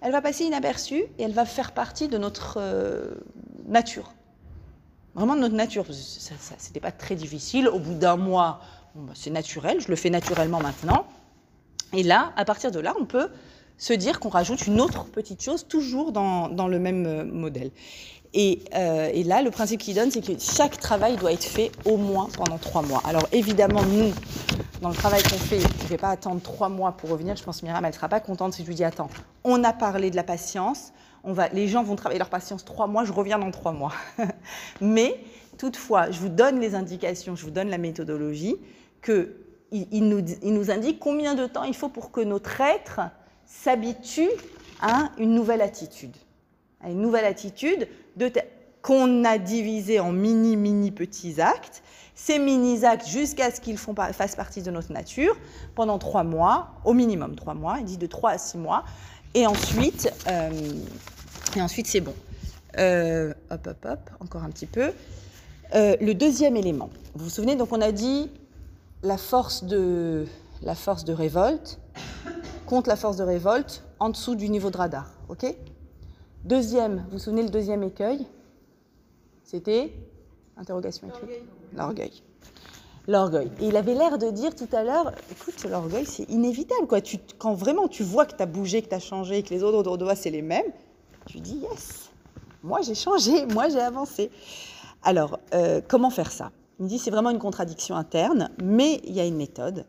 Elle 0.01 0.13
va 0.13 0.23
passer 0.23 0.45
inaperçue 0.45 1.05
et 1.19 1.23
elle 1.23 1.33
va 1.33 1.45
faire 1.45 1.73
partie 1.73 2.09
de 2.09 2.17
notre 2.17 2.57
euh, 2.59 3.15
nature. 3.67 4.15
Vraiment 5.15 5.35
de 5.35 5.41
notre 5.41 5.57
nature. 5.57 5.85
Ce 5.91 6.33
n'était 6.33 6.81
pas 6.81 6.93
très 6.93 7.17
difficile. 7.17 7.69
Au 7.69 7.79
bout 7.79 7.95
d'un 7.95 8.17
mois, 8.17 8.61
bah, 8.95 9.13
c'est 9.15 9.31
naturel. 9.31 9.81
Je 9.81 9.89
le 9.89 9.97
fais 9.97 10.11
naturellement 10.11 10.61
maintenant. 10.61 11.07
Et 11.93 12.03
là, 12.03 12.33
à 12.37 12.45
partir 12.45 12.71
de 12.71 12.79
là, 12.79 12.95
on 12.99 13.05
peut 13.05 13.29
se 13.77 13.93
dire 13.93 14.21
qu'on 14.21 14.29
rajoute 14.29 14.67
une 14.67 14.81
autre 14.81 15.05
petite 15.07 15.43
chose, 15.43 15.67
toujours 15.67 16.13
dans, 16.13 16.49
dans 16.49 16.69
le 16.69 16.79
même 16.79 17.07
euh, 17.07 17.25
Euh, 18.37 19.11
et, 19.13 19.25
là, 19.25 19.43
le 19.43 19.51
principe 19.51 19.81
qu'il 19.81 19.95
donne, 19.95 20.11
c'est 20.11 20.25
que 20.25 20.33
chaque 20.39 20.79
travail 20.79 21.17
doit 21.17 21.33
être 21.33 21.45
fait 21.45 21.73
au 21.85 21.97
moins 21.97 22.29
pendant 22.37 22.59
trois 22.59 22.83
mois. 22.83 23.03
Alors 23.05 23.27
évidemment, 23.33 23.83
nous, 23.83 24.13
dans 24.83 24.89
le 24.89 24.95
travail 24.95 25.23
qu'on 25.23 25.31
fait, 25.31 25.59
je 25.59 25.85
ne 25.85 25.89
vais 25.89 25.97
pas 25.97 26.11
attendre 26.11 26.41
trois 26.41 26.69
mois 26.69 26.93
pour 26.93 27.11
revenir. 27.11 27.37
Je 27.37 27.43
pense 27.43 27.61
que 27.61 27.67
Myriam, 27.67 27.85
elle 27.85 27.91
ne 27.91 27.95
sera 27.95 28.09
pas 28.09 28.21
contente 28.21 28.55
si 28.55 28.63
je 28.63 28.69
lui 28.69 28.75
dis, 28.75 28.85
attends, 28.85 29.11
on 29.45 29.65
a 29.65 29.73
parlé 29.73 30.11
de 30.11 30.17
la 30.17 30.23
patience, 30.23 30.93
les 31.53 31.69
gens 31.69 31.83
vont 31.83 31.97
travailler 31.97 32.19
leur 32.19 32.31
patience 32.31 32.65
trois 32.65 32.87
mois, 32.87 33.05
je 33.05 33.13
reviens 33.13 33.39
dans 33.39 33.51
trois 33.51 33.73
mois. 33.73 33.93
Mais 34.81 35.19
toutefois, 35.59 36.11
je 36.11 36.21
vous 36.21 36.29
donne 36.29 36.61
les 36.61 36.75
indications, 36.75 37.35
je 37.35 37.45
vous 37.45 37.51
donne 37.51 37.69
la 37.69 37.79
méthodologie, 37.79 38.57
qu'il 39.05 39.29
il 39.73 40.09
nous, 40.09 40.23
nous 40.43 40.71
indique 40.71 41.01
combien 41.01 41.35
de 41.35 41.47
temps 41.47 41.65
il 41.65 41.75
faut 41.75 41.89
pour 41.89 42.13
que 42.13 42.21
notre 42.21 42.61
être 42.61 43.01
s'habitue 43.45 44.31
à 44.81 45.11
une 45.19 45.35
nouvelle 45.35 45.63
attitude 45.63 46.17
à 46.83 46.91
une 46.91 47.01
nouvelle 47.01 47.25
attitude 47.25 47.89
qu'on 48.83 49.25
a 49.25 49.39
divisé 49.39 50.01
en 50.01 50.13
mini, 50.13 50.57
mini 50.57 50.91
petits 50.91 51.41
actes. 51.41 51.83
Ces 52.15 52.39
mini-actes, 52.39 53.09
jusqu'à 53.09 53.51
ce 53.51 53.63
qu'ils 53.63 53.79
fassent 53.79 54.37
partie 54.37 54.61
de 54.61 54.71
notre 54.71 54.93
nature, 54.93 55.35
pendant 55.75 55.99
trois 55.99 56.23
mois, 56.23 56.73
au 56.85 56.93
minimum 56.93 57.35
trois 57.35 57.55
mois, 57.55 57.77
il 57.79 57.87
dit 57.87 57.97
de 57.97 58.07
trois 58.07 58.33
à 58.33 58.39
six 58.39 58.59
mois, 58.59 58.85
et 59.33 59.47
ensuite, 59.47 60.13
euh, 60.29 60.51
et 61.57 61.63
ensuite 61.63 61.87
c'est 61.87 62.01
bon. 62.01 62.15
Euh, 62.79 63.33
hop, 63.51 63.67
hop, 63.67 63.87
hop, 63.89 64.11
encore 64.21 64.45
un 64.45 64.51
petit 64.51 64.67
peu. 64.67 64.93
Euh, 65.75 65.97
le 66.01 66.13
deuxième 66.13 66.57
élément, 66.57 66.91
vous 67.15 67.25
vous 67.25 67.31
souvenez, 67.31 67.57
donc 67.57 67.73
on 67.73 67.81
a 67.81 67.91
dit 67.91 68.29
la 69.03 69.17
force 69.17 69.65
de, 69.65 70.27
la 70.63 70.75
force 70.75 71.05
de 71.05 71.15
révolte 71.15 71.79
contre 72.67 72.89
la 72.89 72.97
force 72.97 73.17
de 73.17 73.25
révolte, 73.25 73.83
en 73.99 74.11
dessous 74.11 74.35
du 74.35 74.49
niveau 74.49 74.71
de 74.71 74.77
radar. 74.77 75.11
OK? 75.29 75.47
Deuxième, 76.45 77.05
vous 77.05 77.13
vous 77.13 77.19
souvenez 77.19 77.43
le 77.43 77.51
deuxième 77.51 77.83
écueil 77.83 78.27
C'était 79.45 79.93
Interrogation 80.57 81.09
écrite 81.09 81.43
L'orgueil. 81.77 82.23
L'orgueil. 83.07 83.51
Et 83.61 83.69
il 83.69 83.77
avait 83.77 83.93
l'air 83.93 84.17
de 84.17 84.31
dire 84.31 84.55
tout 84.55 84.69
à 84.73 84.83
l'heure, 84.83 85.13
écoute, 85.31 85.63
l'orgueil, 85.65 86.07
c'est 86.07 86.23
inévitable. 86.31 86.87
Quoi. 86.87 87.03
Tu, 87.03 87.19
quand 87.39 87.53
vraiment 87.53 87.89
tu 87.89 88.03
vois 88.03 88.25
que 88.25 88.35
tu 88.35 88.43
as 88.43 88.47
bougé, 88.47 88.81
que 88.81 88.89
tu 88.89 88.95
as 88.95 89.01
changé, 89.01 89.43
que 89.43 89.51
les 89.51 89.63
autres 89.63 89.77
autour 89.77 89.99
de 89.99 90.05
toi, 90.05 90.15
c'est 90.15 90.31
les 90.31 90.41
mêmes, 90.41 90.65
tu 91.27 91.41
dis, 91.41 91.57
yes, 91.57 92.11
moi 92.63 92.81
j'ai 92.81 92.95
changé, 92.95 93.45
moi 93.53 93.69
j'ai 93.69 93.81
avancé. 93.81 94.31
Alors, 95.03 95.41
euh, 95.53 95.83
comment 95.87 96.11
faire 96.11 96.33
ça? 96.33 96.53
Il 96.79 96.85
me 96.85 96.89
dit, 96.89 96.99
c'est 96.99 97.11
vraiment 97.11 97.31
une 97.31 97.39
contradiction 97.39 97.97
interne, 97.97 98.49
mais 98.63 99.03
il 99.05 99.13
y 99.13 99.21
a 99.21 99.27
une 99.27 99.37
méthode. 99.37 99.85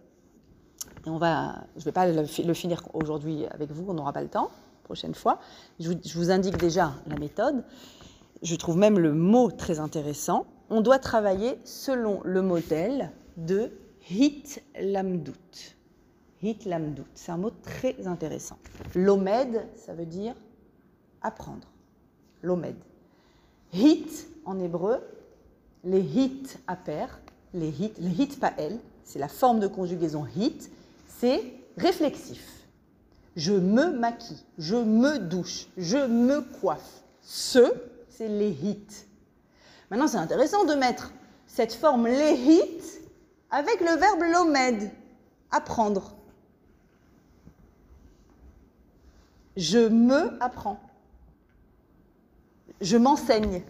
Et 1.05 1.09
on 1.09 1.17
va, 1.17 1.63
je 1.75 1.81
ne 1.81 1.85
vais 1.85 1.91
pas 1.93 2.07
le, 2.07 2.23
le 2.23 2.53
finir 2.53 2.83
aujourd'hui 2.93 3.45
avec 3.51 3.71
vous, 3.71 3.85
on 3.89 3.93
n'aura 3.93 4.11
pas 4.11 4.21
le 4.21 4.29
temps, 4.29 4.51
fois. 5.13 5.39
Je 5.79 5.91
vous, 5.91 5.97
je 6.03 6.17
vous 6.17 6.31
indique 6.31 6.57
déjà 6.57 6.93
la 7.07 7.17
méthode. 7.17 7.63
Je 8.41 8.55
trouve 8.55 8.77
même 8.77 8.97
le 8.99 9.13
mot 9.13 9.51
très 9.51 9.79
intéressant. 9.79 10.45
On 10.69 10.81
doit 10.81 10.99
travailler 10.99 11.57
selon 11.63 12.21
le 12.23 12.41
modèle 12.41 13.11
de 13.37 13.71
Hit 14.09 14.63
Lamdout. 14.79 15.75
Hit 16.41 16.65
Lamdout, 16.65 17.05
c'est 17.13 17.31
un 17.31 17.37
mot 17.37 17.51
très 17.51 18.07
intéressant. 18.07 18.57
L'omed, 18.95 19.67
ça 19.75 19.93
veut 19.93 20.05
dire 20.05 20.33
apprendre. 21.21 21.67
L'omed. 22.41 22.75
Hit, 23.73 24.27
en 24.45 24.59
hébreu, 24.59 24.97
les 25.83 26.01
hit 26.01 26.59
à 26.67 26.75
pair, 26.75 27.19
les 27.53 27.69
hit, 27.69 27.97
les 27.99 28.09
hit 28.09 28.39
pael, 28.39 28.79
c'est 29.03 29.19
la 29.19 29.27
forme 29.27 29.59
de 29.59 29.67
conjugaison 29.67 30.25
hit, 30.35 30.71
c'est 31.07 31.43
réflexif. 31.77 32.60
Je 33.35 33.53
me 33.53 33.91
maquille, 33.91 34.43
je 34.57 34.75
me 34.75 35.17
douche, 35.19 35.67
je 35.77 35.97
me 35.97 36.41
coiffe. 36.41 37.03
Ce, 37.21 37.73
c'est 38.09 38.27
les 38.27 38.49
hits. 38.49 39.05
Maintenant, 39.89 40.07
c'est 40.07 40.17
intéressant 40.17 40.65
de 40.65 40.73
mettre 40.73 41.11
cette 41.47 41.73
forme 41.73 42.07
les 42.07 42.33
hits 42.33 43.01
avec 43.49 43.79
le 43.79 43.97
verbe 43.97 44.21
lomed, 44.23 44.91
apprendre. 45.51 46.15
Je 49.57 49.87
me 49.87 50.41
apprends. 50.41 50.79
Je 52.79 52.97
m'enseigne. 52.97 53.63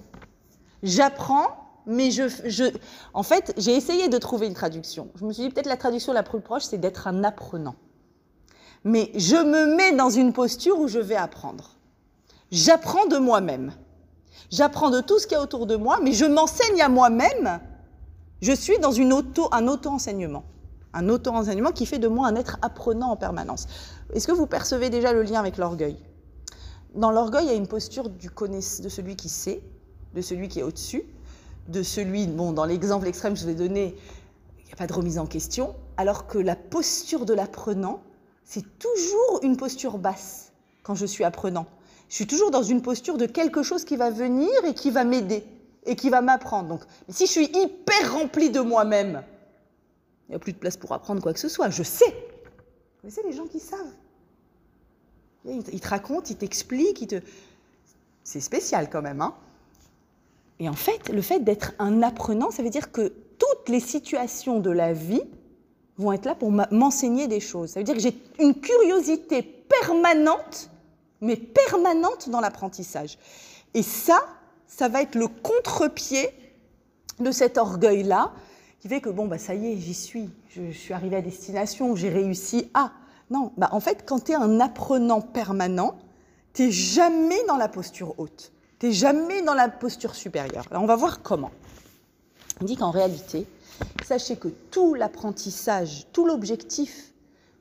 J'apprends, 0.84 1.48
mais 1.86 2.12
je, 2.12 2.24
je, 2.46 2.66
En 3.14 3.24
fait, 3.24 3.54
j'ai 3.58 3.76
essayé 3.76 4.10
de 4.10 4.18
trouver 4.18 4.48
une 4.48 4.54
traduction. 4.54 5.10
Je 5.16 5.26
me 5.26 5.34
suis 5.34 5.44
dit, 5.44 5.50
peut-être 5.50 5.68
la 5.68 5.78
traduction 5.78 6.14
la 6.14 6.24
plus 6.24 6.40
proche, 6.40 6.64
c'est 6.64 6.78
d'être 6.78 7.08
un 7.08 7.24
apprenant. 7.24 7.76
Mais 8.84 9.12
je 9.16 9.36
me 9.36 9.76
mets 9.76 9.96
dans 9.96 10.10
une 10.10 10.34
posture 10.34 10.80
où 10.80 10.88
je 10.88 11.00
vais 11.00 11.16
apprendre. 11.16 11.78
J'apprends 12.52 13.06
de 13.06 13.18
moi-même. 13.18 13.74
J'apprends 14.50 14.90
de 14.90 15.02
tout 15.02 15.20
ce 15.20 15.28
qu'il 15.28 15.38
y 15.38 15.40
a 15.40 15.44
autour 15.44 15.68
de 15.68 15.76
moi, 15.76 16.00
mais 16.04 16.12
je 16.14 16.26
m'enseigne 16.26 16.82
à 16.82 16.90
moi-même. 16.90 17.60
Je 18.42 18.52
suis 18.52 18.80
dans 18.80 19.00
un 19.00 19.68
auto-enseignement. 19.68 20.44
Un 20.94 21.08
auto-enseignement 21.08 21.72
qui 21.72 21.86
fait 21.86 22.00
de 22.00 22.08
moi 22.08 22.28
un 22.28 22.36
être 22.36 22.58
apprenant 22.62 23.12
en 23.12 23.16
permanence. 23.16 23.68
Est-ce 24.14 24.28
que 24.28 24.34
vous 24.34 24.48
percevez 24.48 24.90
déjà 24.90 25.14
le 25.14 25.24
lien 25.24 25.40
avec 25.40 25.58
l'orgueil? 25.58 25.98
Dans 26.96 27.12
l'orgueil, 27.12 27.46
il 27.46 27.48
y 27.48 27.54
a 27.54 27.56
une 27.56 27.68
posture 27.68 28.10
de 28.10 28.90
celui 28.90 29.16
qui 29.16 29.30
sait, 29.30 29.64
de 30.14 30.22
celui 30.22 30.50
qui 30.50 30.60
est 30.60 30.64
au-dessus, 30.64 31.04
de 31.70 31.84
celui, 31.84 32.28
bon, 32.28 32.52
dans 32.52 32.66
l'exemple 32.66 33.08
extrême 33.08 33.36
que 33.36 33.40
je 33.40 33.46
vais 33.46 33.56
donner, 33.56 33.96
il 34.60 34.66
n'y 34.66 34.74
a 34.74 34.76
pas 34.76 34.88
de 34.88 34.94
remise 34.94 35.18
en 35.18 35.28
question, 35.28 35.74
alors 35.96 36.28
que 36.28 36.38
la 36.38 36.58
posture 36.58 37.26
de 37.26 37.34
l'apprenant, 37.34 38.02
c'est 38.44 38.80
toujours 38.80 39.40
une 39.44 39.58
posture 39.58 39.98
basse 39.98 40.52
quand 40.84 40.96
je 40.96 41.06
suis 41.06 41.24
apprenant. 41.24 41.68
Je 42.10 42.16
suis 42.16 42.28
toujours 42.28 42.52
dans 42.52 42.64
une 42.64 42.82
posture 42.82 43.18
de 43.18 43.26
quelque 43.26 43.64
chose 43.64 43.86
qui 43.86 43.96
va 43.96 44.10
venir 44.10 44.50
et 44.66 44.74
qui 44.74 44.92
va 44.92 45.04
m'aider 45.04 45.46
et 45.86 45.96
qui 45.96 46.10
va 46.10 46.22
m'apprendre. 46.22 46.68
Donc, 46.68 46.82
si 47.10 47.26
je 47.26 47.32
suis 47.32 47.46
hyper 47.46 48.14
rempli 48.14 48.50
de 48.50 48.60
moi-même, 48.60 49.24
il 50.28 50.32
n'y 50.32 50.36
a 50.36 50.40
plus 50.40 50.54
de 50.54 50.58
place 50.58 50.78
pour 50.78 50.92
apprendre 50.92 51.22
quoi 51.22 51.34
que 51.34 51.40
ce 51.40 51.50
soit. 51.50 51.70
Je 51.70 51.84
sais. 51.84 52.06
Vous 52.06 53.02
connaissez 53.02 53.24
les 53.24 53.34
gens 53.34 53.48
qui 53.48 53.60
savent? 53.60 53.80
Ils 55.46 55.64
te 55.64 55.88
racontent, 55.88 56.28
ils 56.30 56.36
t'expliquent, 56.36 57.02
ils 57.02 57.08
te... 57.08 57.22
c'est 58.24 58.42
spécial 58.42 58.90
quand 58.90 59.02
même. 59.02 59.22
Hein 59.22 59.34
et 60.60 60.70
en 60.70 60.74
fait, 60.74 61.10
le 61.10 61.24
fait 61.24 61.40
d'être 61.40 61.74
un 61.80 62.04
apprenant, 62.04 62.52
ça 62.52 62.62
veut 62.62 62.70
dire 62.70 62.92
que 62.92 63.12
toutes 63.40 63.70
les 63.70 63.80
situations 63.80 64.60
de 64.60 64.70
la 64.70 64.94
vie 64.94 65.24
vont 65.98 66.12
être 66.14 66.26
là 66.26 66.36
pour 66.36 66.52
m'enseigner 66.52 67.28
des 67.28 67.40
choses. 67.40 67.72
Ça 67.72 67.80
veut 67.80 67.84
dire 67.84 67.96
que 67.96 68.02
j'ai 68.02 68.18
une 68.40 68.56
curiosité 68.56 69.42
permanente, 69.42 70.70
mais 71.22 71.36
permanente 71.36 72.30
dans 72.30 72.40
l'apprentissage. 72.40 73.18
Et 73.74 73.84
ça, 73.84 74.20
ça 74.68 74.88
va 74.88 75.02
être 75.02 75.16
le 75.16 75.28
contre-pied 75.28 76.30
de 77.20 77.32
cet 77.32 77.58
orgueil-là, 77.58 78.32
qui 78.80 78.88
fait 78.88 79.02
que, 79.02 79.10
bon, 79.10 79.28
bah, 79.28 79.38
ça 79.38 79.54
y 79.54 79.68
est, 79.68 79.78
j'y 79.78 79.94
suis, 79.94 80.30
je, 80.50 80.72
suis 80.72 80.94
arrivé 80.94 81.18
à 81.18 81.22
destination, 81.22 81.96
j'ai 81.96 82.10
réussi 82.10 82.70
à. 82.74 82.92
Non, 83.30 83.52
bah, 83.58 83.70
en 83.72 83.80
fait, 83.80 84.04
quand 84.06 84.26
tu 84.26 84.32
es 84.32 84.36
un 84.36 84.60
apprenant 84.60 85.22
permanent, 85.22 85.96
tu 86.54 86.64
n'es 86.64 86.72
jamais 86.72 87.44
dans 87.48 87.58
la 87.58 87.68
posture 87.68 88.16
haute. 88.18 88.52
Tu 88.80 88.88
n'es 88.88 88.92
jamais 88.92 89.42
dans 89.44 89.54
la 89.54 89.70
posture 89.70 90.16
supérieure. 90.16 90.66
Alors, 90.72 90.84
on 90.84 90.88
va 90.88 90.96
voir 90.96 91.22
comment. 91.22 91.52
On 92.60 92.66
dit 92.66 92.76
qu'en 92.76 92.92
réalité, 92.92 93.46
sachez 94.04 94.36
que 94.36 94.48
tout 94.48 94.94
l'apprentissage, 94.94 96.08
tout 96.12 96.26
l'objectif 96.26 97.12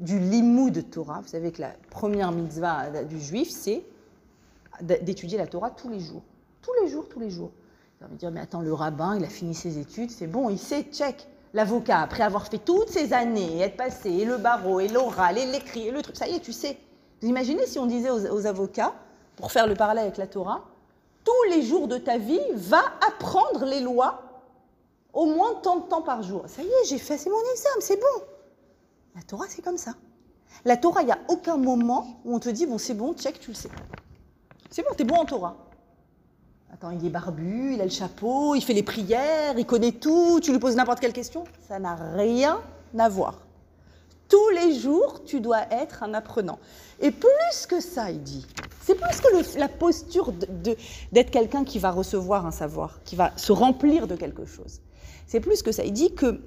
du 0.00 0.18
limoud 0.18 0.90
Torah, 0.90 1.20
vous 1.20 1.28
savez 1.28 1.52
que 1.52 1.61
la 1.61 1.72
première 1.90 2.32
mitzvah 2.32 3.04
du 3.04 3.20
juif, 3.20 3.50
c'est 3.50 3.84
d'étudier 4.80 5.38
la 5.38 5.46
Torah 5.46 5.70
tous 5.70 5.88
les 5.88 6.00
jours. 6.00 6.22
Tous 6.62 6.72
les 6.82 6.88
jours, 6.88 7.08
tous 7.08 7.20
les 7.20 7.30
jours. 7.30 7.50
Vous 7.98 8.06
allez 8.06 8.14
me 8.14 8.18
dire, 8.18 8.30
mais 8.30 8.40
attends, 8.40 8.62
le 8.62 8.72
rabbin, 8.72 9.16
il 9.16 9.24
a 9.24 9.28
fini 9.28 9.54
ses 9.54 9.78
études, 9.78 10.11
c'est 10.11 10.26
bon, 10.26 10.48
il 10.48 10.58
sait, 10.58 10.86
check. 10.90 11.26
L'avocat, 11.52 12.00
après 12.00 12.22
avoir 12.22 12.46
fait 12.46 12.58
toutes 12.58 12.88
ces 12.88 13.12
années, 13.12 13.61
être 13.61 13.76
passé, 13.76 14.11
et 14.11 14.24
le 14.24 14.38
barreau, 14.38 14.80
et 14.80 14.88
l'oral, 14.88 15.36
et 15.36 15.46
l'écrit, 15.46 15.88
et 15.88 15.90
le 15.90 16.00
truc, 16.00 16.16
ça 16.16 16.28
y 16.28 16.36
est, 16.36 16.40
tu 16.40 16.52
sais. 16.52 16.78
Vous 17.20 17.28
imaginez 17.28 17.66
si 17.66 17.78
on 17.78 17.86
disait 17.86 18.11
aux, 18.11 18.26
aux, 18.32 18.46
avocats, 18.46 18.94
pour 19.36 19.52
faire 19.52 19.66
le 19.66 19.74
parallèle 19.74 20.04
avec 20.04 20.16
la 20.16 20.26
Torah, 20.26 20.64
tous 21.24 21.50
les 21.50 21.62
jours 21.62 21.88
de 21.88 21.98
ta 21.98 22.18
vie, 22.18 22.40
va 22.54 22.82
apprendre 23.06 23.66
les 23.66 23.80
lois 23.80 24.29
au 25.12 25.26
moins 25.26 25.54
tant 25.62 25.76
de 25.76 25.88
temps 25.88 26.02
par 26.02 26.22
jour. 26.22 26.44
Ça 26.46 26.62
y 26.62 26.66
est, 26.66 26.88
j'ai 26.88 26.98
fait, 26.98 27.14
mon 27.26 27.40
examen, 27.52 27.80
c'est 27.80 28.00
bon. 28.00 28.24
La 29.16 29.22
Torah, 29.22 29.46
c'est 29.48 29.62
comme 29.62 29.78
ça. 29.78 29.94
La 30.64 30.76
Torah, 30.76 31.02
il 31.02 31.06
n'y 31.06 31.12
a 31.12 31.18
aucun 31.28 31.56
moment 31.56 32.20
où 32.24 32.34
on 32.34 32.38
te 32.38 32.48
dit, 32.48 32.66
bon, 32.66 32.78
c'est 32.78 32.94
bon, 32.94 33.14
check, 33.14 33.40
tu 33.40 33.50
le 33.50 33.56
sais. 33.56 33.70
C'est 34.70 34.82
bon, 34.82 34.94
t'es 34.96 35.04
bon 35.04 35.16
en 35.16 35.24
Torah. 35.24 35.56
Attends, 36.72 36.90
il 36.90 37.04
est 37.04 37.11
barbu, 37.11 37.74
il 37.74 37.80
a 37.80 37.84
le 37.84 37.90
chapeau, 37.90 38.54
il 38.54 38.61
fait 38.61 38.72
les 38.72 38.84
prières, 38.84 39.58
il 39.58 39.66
connaît 39.66 39.92
tout, 39.92 40.38
tu 40.40 40.52
lui 40.52 40.61
poses 40.61 40.76
n'importe 40.76 41.00
quelle 41.00 41.12
question. 41.12 41.44
Ça 41.66 41.78
n'a 41.78 41.96
rien 42.14 42.61
à 42.96 43.08
voir. 43.08 43.40
Tous 44.28 44.48
les 44.50 44.78
jours, 44.78 45.24
tu 45.24 45.40
dois 45.40 45.62
être 45.72 46.04
un 46.04 46.14
apprenant. 46.14 46.61
Et 47.00 47.11
plus 47.11 47.66
que 47.68 47.80
ça, 47.80 48.12
il 48.12 48.22
dit, 48.22 48.46
c'est 48.82 48.94
plus 48.94 49.20
que 49.20 49.58
la 49.58 49.68
posture 49.68 50.32
d'être 51.12 51.30
quelqu'un 51.30 51.64
qui 51.64 51.80
va 51.80 51.90
recevoir 51.90 52.46
un 52.46 52.52
savoir, 52.52 53.00
qui 53.04 53.16
va 53.16 53.36
se 53.36 53.50
remplir 53.50 54.06
de 54.06 54.14
quelque 54.14 54.44
chose. 54.44 54.80
C'est 55.26 55.40
plus 55.40 55.62
que 55.62 55.72
ça. 55.72 55.84
Il 55.84 55.92
dit 55.92 56.14
que 56.14 56.40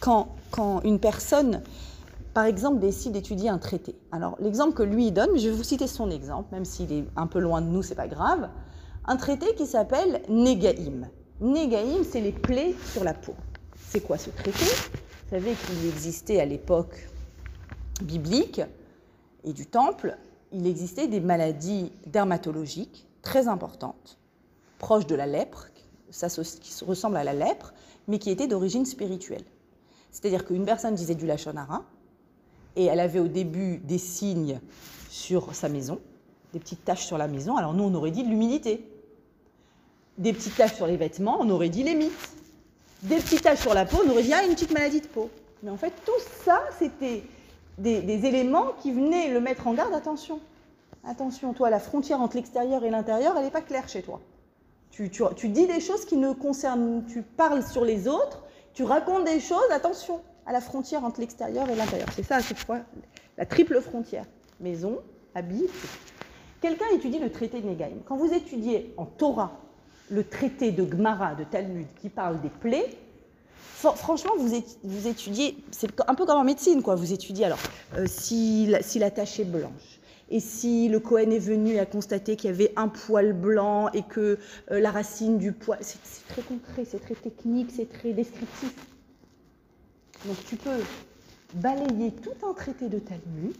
quand, 0.00 0.34
quand 0.50 0.80
une 0.82 0.98
personne, 0.98 1.62
par 2.34 2.44
exemple, 2.44 2.78
décide 2.78 3.12
d'étudier 3.12 3.48
un 3.48 3.58
traité. 3.58 3.94
Alors, 4.10 4.36
l'exemple 4.40 4.74
que 4.74 4.82
lui 4.82 5.12
donne, 5.12 5.38
je 5.38 5.48
vais 5.48 5.54
vous 5.54 5.62
citer 5.62 5.86
son 5.86 6.10
exemple, 6.10 6.48
même 6.52 6.64
s'il 6.64 6.92
est 6.92 7.04
un 7.16 7.26
peu 7.26 7.38
loin 7.38 7.60
de 7.60 7.66
nous, 7.66 7.82
c'est 7.82 7.94
pas 7.94 8.08
grave. 8.08 8.48
Un 9.04 9.16
traité 9.16 9.54
qui 9.54 9.66
s'appelle 9.66 10.22
Négaïm. 10.28 11.08
Négaïm, 11.40 12.04
c'est 12.08 12.20
les 12.20 12.32
plaies 12.32 12.74
sur 12.92 13.04
la 13.04 13.14
peau. 13.14 13.34
C'est 13.76 14.00
quoi 14.00 14.16
ce 14.16 14.30
traité? 14.30 14.64
Vous 14.64 15.30
savez 15.30 15.54
qu'il 15.54 15.88
existait 15.88 16.40
à 16.40 16.44
l'époque 16.44 17.08
biblique 18.02 18.60
et 19.44 19.52
du 19.52 19.66
temple, 19.66 20.16
il 20.52 20.66
existait 20.66 21.08
des 21.08 21.20
maladies 21.20 21.92
dermatologiques 22.06 23.06
très 23.22 23.48
importantes, 23.48 24.18
proches 24.78 25.06
de 25.06 25.14
la 25.14 25.26
lèpre, 25.26 25.68
qui 25.72 26.84
ressemble 26.84 27.16
à 27.16 27.24
la 27.24 27.32
lèpre, 27.32 27.72
mais 28.08 28.18
qui 28.18 28.30
étaient 28.30 28.46
d'origine 28.46 28.84
spirituelle. 28.84 29.44
C'est-à-dire 30.10 30.44
qu'une 30.44 30.64
personne 30.64 30.94
disait 30.94 31.14
du 31.14 31.26
lachonara, 31.26 31.84
et 32.76 32.84
elle 32.84 33.00
avait 33.00 33.18
au 33.18 33.28
début 33.28 33.78
des 33.78 33.98
signes 33.98 34.60
sur 35.10 35.54
sa 35.54 35.68
maison, 35.68 36.00
des 36.52 36.58
petites 36.58 36.84
taches 36.84 37.06
sur 37.06 37.18
la 37.18 37.28
maison. 37.28 37.56
Alors 37.56 37.74
nous, 37.74 37.84
on 37.84 37.94
aurait 37.94 38.10
dit 38.10 38.22
de 38.22 38.28
l'humidité. 38.28 38.88
Des 40.18 40.32
petites 40.32 40.56
taches 40.56 40.74
sur 40.74 40.86
les 40.86 40.96
vêtements, 40.96 41.38
on 41.40 41.48
aurait 41.50 41.68
dit 41.68 41.82
les 41.82 41.94
mythes. 41.94 42.30
Des 43.02 43.16
petites 43.16 43.42
taches 43.42 43.60
sur 43.60 43.74
la 43.74 43.84
peau, 43.84 43.98
on 44.06 44.10
aurait 44.10 44.22
dit 44.22 44.32
ah, 44.32 44.44
une 44.44 44.54
petite 44.54 44.72
maladie 44.72 45.00
de 45.00 45.06
peau. 45.06 45.30
Mais 45.62 45.70
en 45.70 45.76
fait, 45.76 45.92
tout 46.04 46.12
ça, 46.44 46.62
c'était 46.78 47.24
des, 47.78 48.02
des, 48.02 48.26
éléments 48.26 48.72
qui 48.80 48.92
venaient 48.92 49.32
le 49.32 49.40
mettre 49.40 49.66
en 49.66 49.74
garde. 49.74 49.94
Attention, 49.94 50.40
attention, 51.04 51.52
toi, 51.52 51.70
la 51.70 51.80
frontière 51.80 52.20
entre 52.20 52.36
l'extérieur 52.36 52.84
et 52.84 52.90
l'intérieur, 52.90 53.34
elle 53.36 53.44
n'est 53.44 53.50
pas 53.50 53.62
claire 53.62 53.88
chez 53.88 54.02
toi. 54.02 54.20
Tu, 54.92 55.08
dis 55.48 55.66
des 55.66 55.80
choses 55.80 56.04
qui 56.04 56.16
ne 56.16 56.32
concernent, 56.34 57.04
tu 57.06 57.22
parles 57.22 57.64
sur 57.64 57.82
les 57.82 58.06
autres, 58.08 58.44
tu 58.74 58.84
racontes 58.84 59.24
des 59.24 59.40
choses, 59.40 59.70
attention 59.70 60.20
à 60.44 60.52
la 60.52 60.60
frontière 60.60 61.02
entre 61.04 61.20
l'extérieur 61.20 61.68
et 61.70 61.74
l'intérieur. 61.74 62.08
C'est 62.14 62.22
ça 62.22 62.36
à 62.36 62.42
chaque 62.42 62.58
fois, 62.58 62.80
la 63.38 63.46
triple 63.46 63.80
frontière. 63.80 64.26
Maison, 64.60 64.98
habillé. 65.34 65.68
Quelqu'un 66.60 66.84
étudie 66.94 67.18
le 67.18 67.32
traité 67.32 67.60
de 67.60 67.66
Negaïm. 67.66 68.00
Quand 68.04 68.16
vous 68.16 68.32
étudiez 68.32 68.92
en 68.98 69.06
Torah 69.06 69.58
le 70.10 70.24
traité 70.24 70.72
de 70.72 70.88
Gemara, 70.88 71.34
de 71.34 71.44
Talmud, 71.44 71.86
qui 72.00 72.10
parle 72.10 72.40
des 72.42 72.50
plaies, 72.50 72.96
franchement, 73.96 74.32
vous, 74.38 74.48
vous 74.84 75.08
étudiez, 75.08 75.56
c'est 75.70 75.88
un 76.06 76.14
peu 76.14 76.26
comme 76.26 76.38
en 76.38 76.44
médecine, 76.44 76.82
quoi. 76.82 76.94
Vous 76.94 77.12
étudiez 77.12 77.46
alors 77.46 77.58
euh, 77.96 78.04
si, 78.06 78.66
la, 78.66 78.82
si 78.82 78.98
la 78.98 79.10
tache 79.10 79.40
est 79.40 79.44
blanche, 79.44 79.91
et 80.32 80.40
si 80.40 80.88
le 80.88 80.98
Cohen 80.98 81.30
est 81.30 81.38
venu 81.38 81.78
à 81.78 81.84
constater 81.84 82.36
qu'il 82.36 82.50
y 82.50 82.52
avait 82.54 82.72
un 82.76 82.88
poil 82.88 83.34
blanc 83.34 83.90
et 83.92 84.02
que 84.02 84.38
euh, 84.70 84.80
la 84.80 84.90
racine 84.90 85.36
du 85.36 85.52
poil, 85.52 85.78
c'est 85.82 85.98
très 86.26 86.40
concret, 86.40 86.86
c'est 86.86 87.00
très 87.00 87.14
technique, 87.14 87.70
c'est 87.70 87.92
très 87.92 88.14
descriptif. 88.14 88.74
Donc 90.24 90.36
tu 90.46 90.56
peux 90.56 90.80
balayer 91.54 92.12
tout 92.12 92.46
un 92.48 92.54
traité 92.54 92.88
de 92.88 92.98
Talmud, 92.98 93.56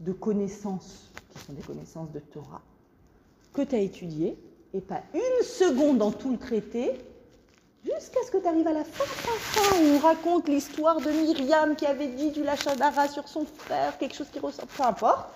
de 0.00 0.12
connaissances 0.12 1.12
qui 1.30 1.44
sont 1.44 1.52
des 1.52 1.62
connaissances 1.62 2.10
de 2.10 2.18
Torah, 2.18 2.62
que 3.54 3.62
tu 3.62 3.76
as 3.76 3.80
étudié, 3.80 4.36
et 4.74 4.80
pas 4.80 5.02
une 5.14 5.44
seconde 5.44 5.98
dans 5.98 6.10
tout 6.10 6.32
le 6.32 6.38
traité, 6.38 6.90
jusqu'à 7.84 8.18
ce 8.26 8.32
que 8.32 8.38
tu 8.38 8.48
arrives 8.48 8.66
à 8.66 8.72
la 8.72 8.82
fin, 8.82 9.04
fin, 9.04 9.60
fin, 9.60 9.76
où 9.76 9.94
on 9.94 9.98
raconte 10.00 10.48
l'histoire 10.48 11.00
de 11.00 11.08
Myriam 11.08 11.76
qui 11.76 11.86
avait 11.86 12.08
dit 12.08 12.32
du 12.32 12.42
lachadara 12.42 13.06
sur 13.06 13.28
son 13.28 13.44
frère, 13.44 13.96
quelque 13.98 14.16
chose 14.16 14.28
qui 14.32 14.40
ressemble, 14.40 14.68
peu 14.76 14.82
importe. 14.82 15.35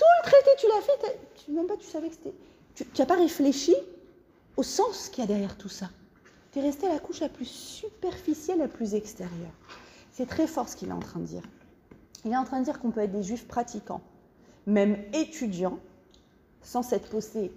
Tout 0.00 0.06
le 0.24 0.30
traité, 0.30 0.50
tu 0.58 0.66
l'as 0.66 0.80
fait, 0.80 1.18
tu, 1.34 1.50
même 1.50 1.66
pas 1.66 1.76
tu 1.76 1.84
savais 1.84 2.08
que 2.08 2.14
c'était... 2.14 2.34
Tu 2.74 2.86
n'as 2.98 3.06
pas 3.06 3.16
réfléchi 3.16 3.74
au 4.56 4.62
sens 4.62 5.10
qu'il 5.10 5.22
y 5.22 5.24
a 5.24 5.26
derrière 5.26 5.58
tout 5.58 5.68
ça. 5.68 5.90
Tu 6.52 6.58
es 6.58 6.62
resté 6.62 6.86
à 6.86 6.94
la 6.94 6.98
couche 6.98 7.20
la 7.20 7.28
plus 7.28 7.44
superficielle, 7.44 8.60
la 8.60 8.68
plus 8.68 8.94
extérieure. 8.94 9.52
C'est 10.10 10.26
très 10.26 10.46
fort 10.46 10.70
ce 10.70 10.76
qu'il 10.76 10.88
est 10.88 10.92
en 10.92 11.00
train 11.00 11.20
de 11.20 11.26
dire. 11.26 11.42
Il 12.24 12.32
est 12.32 12.36
en 12.36 12.44
train 12.44 12.60
de 12.60 12.64
dire 12.64 12.80
qu'on 12.80 12.90
peut 12.90 13.00
être 13.00 13.12
des 13.12 13.22
juifs 13.22 13.46
pratiquants, 13.46 14.00
même 14.66 14.96
étudiants, 15.12 15.78
sans 16.62 16.82
s'être 16.82 17.10
posé 17.10 17.52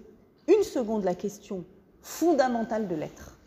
une 0.46 0.64
seconde 0.64 1.04
la 1.04 1.14
question 1.14 1.64
fondamentale 2.02 2.88
de 2.88 2.94
l'être. 2.94 3.38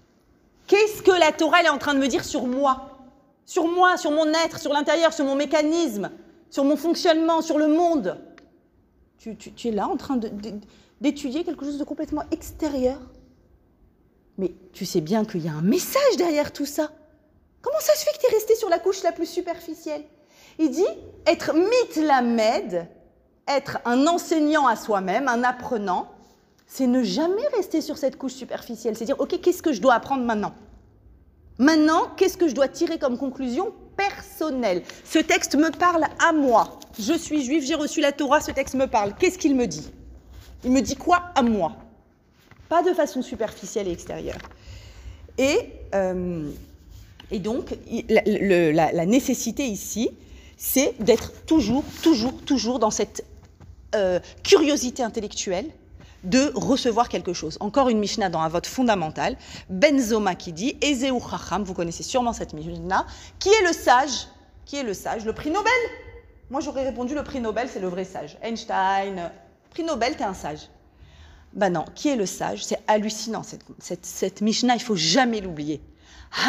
Qu'est-ce 0.66 1.04
que 1.04 1.12
la 1.12 1.32
Torah 1.32 1.62
est 1.62 1.70
en 1.70 1.78
train 1.78 1.94
de 1.94 2.00
me 2.00 2.08
dire 2.08 2.26
sur 2.26 2.48
moi? 2.48 2.98
Sur 3.46 3.68
moi, 3.68 3.96
sur 3.98 4.10
mon 4.10 4.26
être, 4.34 4.58
sur 4.58 4.74
l'intérieur, 4.74 5.14
sur 5.14 5.26
mon 5.26 5.36
mécanisme, 5.36 6.10
sur 6.50 6.64
mon 6.64 6.78
fonctionnement, 6.78 7.44
sur 7.44 7.60
le 7.60 7.68
monde? 7.68 8.20
Tu, 9.18 9.68
es 9.68 9.72
là 9.72 9.88
en 9.88 9.98
train 9.98 10.20
d'étudier 11.02 11.44
quelque 11.44 11.66
chose 11.66 11.78
de 11.78 11.84
complètement 11.84 12.24
extérieur. 12.32 13.00
Mais 14.38 14.54
tu 14.74 14.86
sais 14.86 15.02
bien 15.02 15.26
qu'il 15.26 15.44
y 15.44 15.50
a 15.50 15.54
un 15.54 15.62
message 15.62 16.18
derrière 16.18 16.54
tout 16.54 16.66
ça. 16.66 16.92
Comment 17.62 17.80
ça 17.80 17.96
se 17.96 18.06
fait 18.06 18.12
que 18.18 18.20
tu 18.20 18.32
es 18.32 18.36
resté 18.36 18.56
sur 18.56 18.70
la 18.70 18.80
couche 18.80 19.04
la 19.04 19.12
plus 19.12 19.26
superficielle? 19.26 20.04
Il 20.60 20.70
dit 20.72 20.86
être 21.26 21.54
mitlamed, 21.54 22.88
être 23.48 23.80
un 23.86 24.08
enseignant 24.08 24.68
à 24.68 24.76
soi-même, 24.76 25.28
un 25.28 25.44
apprenant, 25.44 26.12
c'est 26.68 26.88
ne 26.88 27.02
jamais 27.04 27.48
rester 27.56 27.82
sur 27.82 27.98
cette 27.98 28.18
couche 28.18 28.34
superficielle. 28.34 28.96
C'est 28.98 29.06
dire, 29.06 29.20
OK, 29.20 29.40
qu'est-ce 29.42 29.64
que 29.64 29.74
je 29.74 29.82
dois 29.82 29.94
apprendre 29.96 30.24
maintenant? 30.24 30.54
Maintenant, 31.58 32.12
qu'est-ce 32.18 32.38
que 32.38 32.48
je 32.48 32.54
dois 32.54 32.68
tirer 32.68 33.00
comme 33.00 33.18
conclusion? 33.18 33.74
Personnelle 33.96 34.84
Ce 35.04 35.18
texte 35.18 35.56
me 35.56 35.72
parle 35.72 36.06
à 36.20 36.32
moi. 36.32 36.77
Je 37.00 37.14
suis 37.14 37.44
juif, 37.44 37.64
j'ai 37.64 37.76
reçu 37.76 38.02
la 38.02 38.12
Torah, 38.12 38.42
ce 38.42 38.52
texte 38.52 38.74
me 38.76 38.88
parle. 38.88 39.14
Qu'est-ce 39.20 39.38
qu'il 39.38 39.56
me 39.56 39.68
dit? 39.68 39.88
Il 40.64 40.72
me 40.72 40.82
dit 40.82 40.96
quoi 40.96 41.32
à 41.36 41.44
moi? 41.44 41.76
Pas 42.70 42.82
de 42.82 42.94
façon 42.94 43.22
superficielle 43.22 43.88
et 43.88 43.92
extérieure. 43.92 44.40
Et, 45.38 45.74
euh, 45.94 46.50
donc, 47.32 47.78
la, 48.10 49.06
nécessité 49.06 49.66
ici, 49.66 50.10
c'est 50.58 50.96
d'être 51.00 51.46
toujours, 51.46 51.84
toujours, 52.02 52.42
toujours 52.42 52.80
dans 52.80 52.90
cette 52.90 53.24
euh, 53.96 54.20
curiosité 54.44 55.04
intellectuelle 55.04 55.70
de 56.24 56.52
recevoir 56.56 57.10
quelque 57.10 57.32
chose. 57.32 57.58
Encore 57.60 57.90
une 57.90 58.00
Mishnah 58.00 58.30
dans 58.30 58.40
un 58.40 58.50
vote 58.50 58.66
fondamental, 58.66 59.38
Benzoma 59.70 60.34
qui 60.34 60.52
dit, 60.52 60.76
Ezeu 60.82 61.14
Chacham, 61.30 61.64
vous 61.64 61.76
connaissez 61.76 62.02
sûrement 62.02 62.34
cette 62.34 62.54
Mishnah, 62.54 63.06
qui 63.38 63.50
est 63.50 63.68
le 63.68 63.74
sage 63.74 64.28
Qui 64.66 64.78
est 64.78 64.84
le 64.84 64.96
sage 64.96 65.26
Le 65.26 65.34
prix 65.34 65.52
Nobel 65.52 65.72
Moi 66.50 66.62
j'aurais 66.62 66.84
répondu, 66.84 67.14
le 67.14 67.24
prix 67.24 67.42
Nobel 67.42 67.68
c'est 67.70 67.80
le 67.80 67.88
vrai 67.88 68.06
sage. 68.06 68.38
Einstein, 68.42 69.32
prix 69.70 69.84
Nobel, 69.84 70.16
t'es 70.16 70.24
un 70.24 70.34
sage. 70.34 70.70
Ben 71.54 71.70
non, 71.72 71.86
qui 71.96 72.10
est 72.10 72.16
le 72.16 72.26
sage? 72.26 72.66
C'est 72.66 72.80
hallucinant 72.88 73.44
cette, 73.44 73.64
cette, 73.80 74.06
cette 74.06 74.42
Mishnah, 74.42 74.76
il 74.76 74.82
faut 74.82 74.96
jamais 74.96 75.42
l'oublier. 75.42 75.82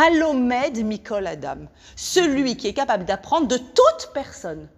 Halomed 0.01 0.85
Mikol 0.85 1.27
Adam, 1.27 1.67
celui 1.97 2.57
qui 2.57 2.67
est 2.67 2.75
capable 2.75 3.05
d'apprendre 3.05 3.47
de 3.47 3.57
toute 3.57 4.11
personne. 4.13 4.69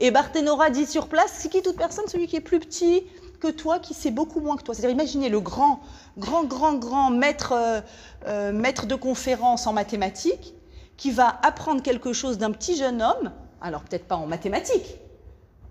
Et 0.00 0.10
Barthénora 0.10 0.70
dit 0.70 0.86
sur 0.86 1.08
place, 1.08 1.32
c'est 1.34 1.48
qui 1.48 1.62
toute 1.62 1.76
personne? 1.76 2.06
Celui 2.08 2.26
qui 2.26 2.36
est 2.36 2.40
plus 2.40 2.58
petit, 2.58 3.04
que 3.40 3.48
toi 3.48 3.78
qui 3.78 3.94
sais 3.94 4.10
beaucoup 4.10 4.40
moins 4.40 4.56
que 4.56 4.62
toi. 4.62 4.74
C'est-à-dire, 4.74 4.94
imaginez 4.94 5.28
le 5.28 5.40
grand, 5.40 5.80
grand, 6.18 6.44
grand, 6.44 6.74
grand 6.74 7.10
maître, 7.10 7.52
euh, 7.52 7.80
euh, 8.26 8.52
maître 8.52 8.86
de 8.86 8.94
conférence 8.94 9.66
en 9.66 9.72
mathématiques 9.72 10.54
qui 10.96 11.10
va 11.10 11.38
apprendre 11.42 11.82
quelque 11.82 12.12
chose 12.12 12.38
d'un 12.38 12.50
petit 12.50 12.76
jeune 12.76 13.02
homme, 13.02 13.32
alors 13.64 13.82
peut-être 13.82 14.04
pas 14.04 14.16
en 14.16 14.26
mathématiques, 14.26 14.98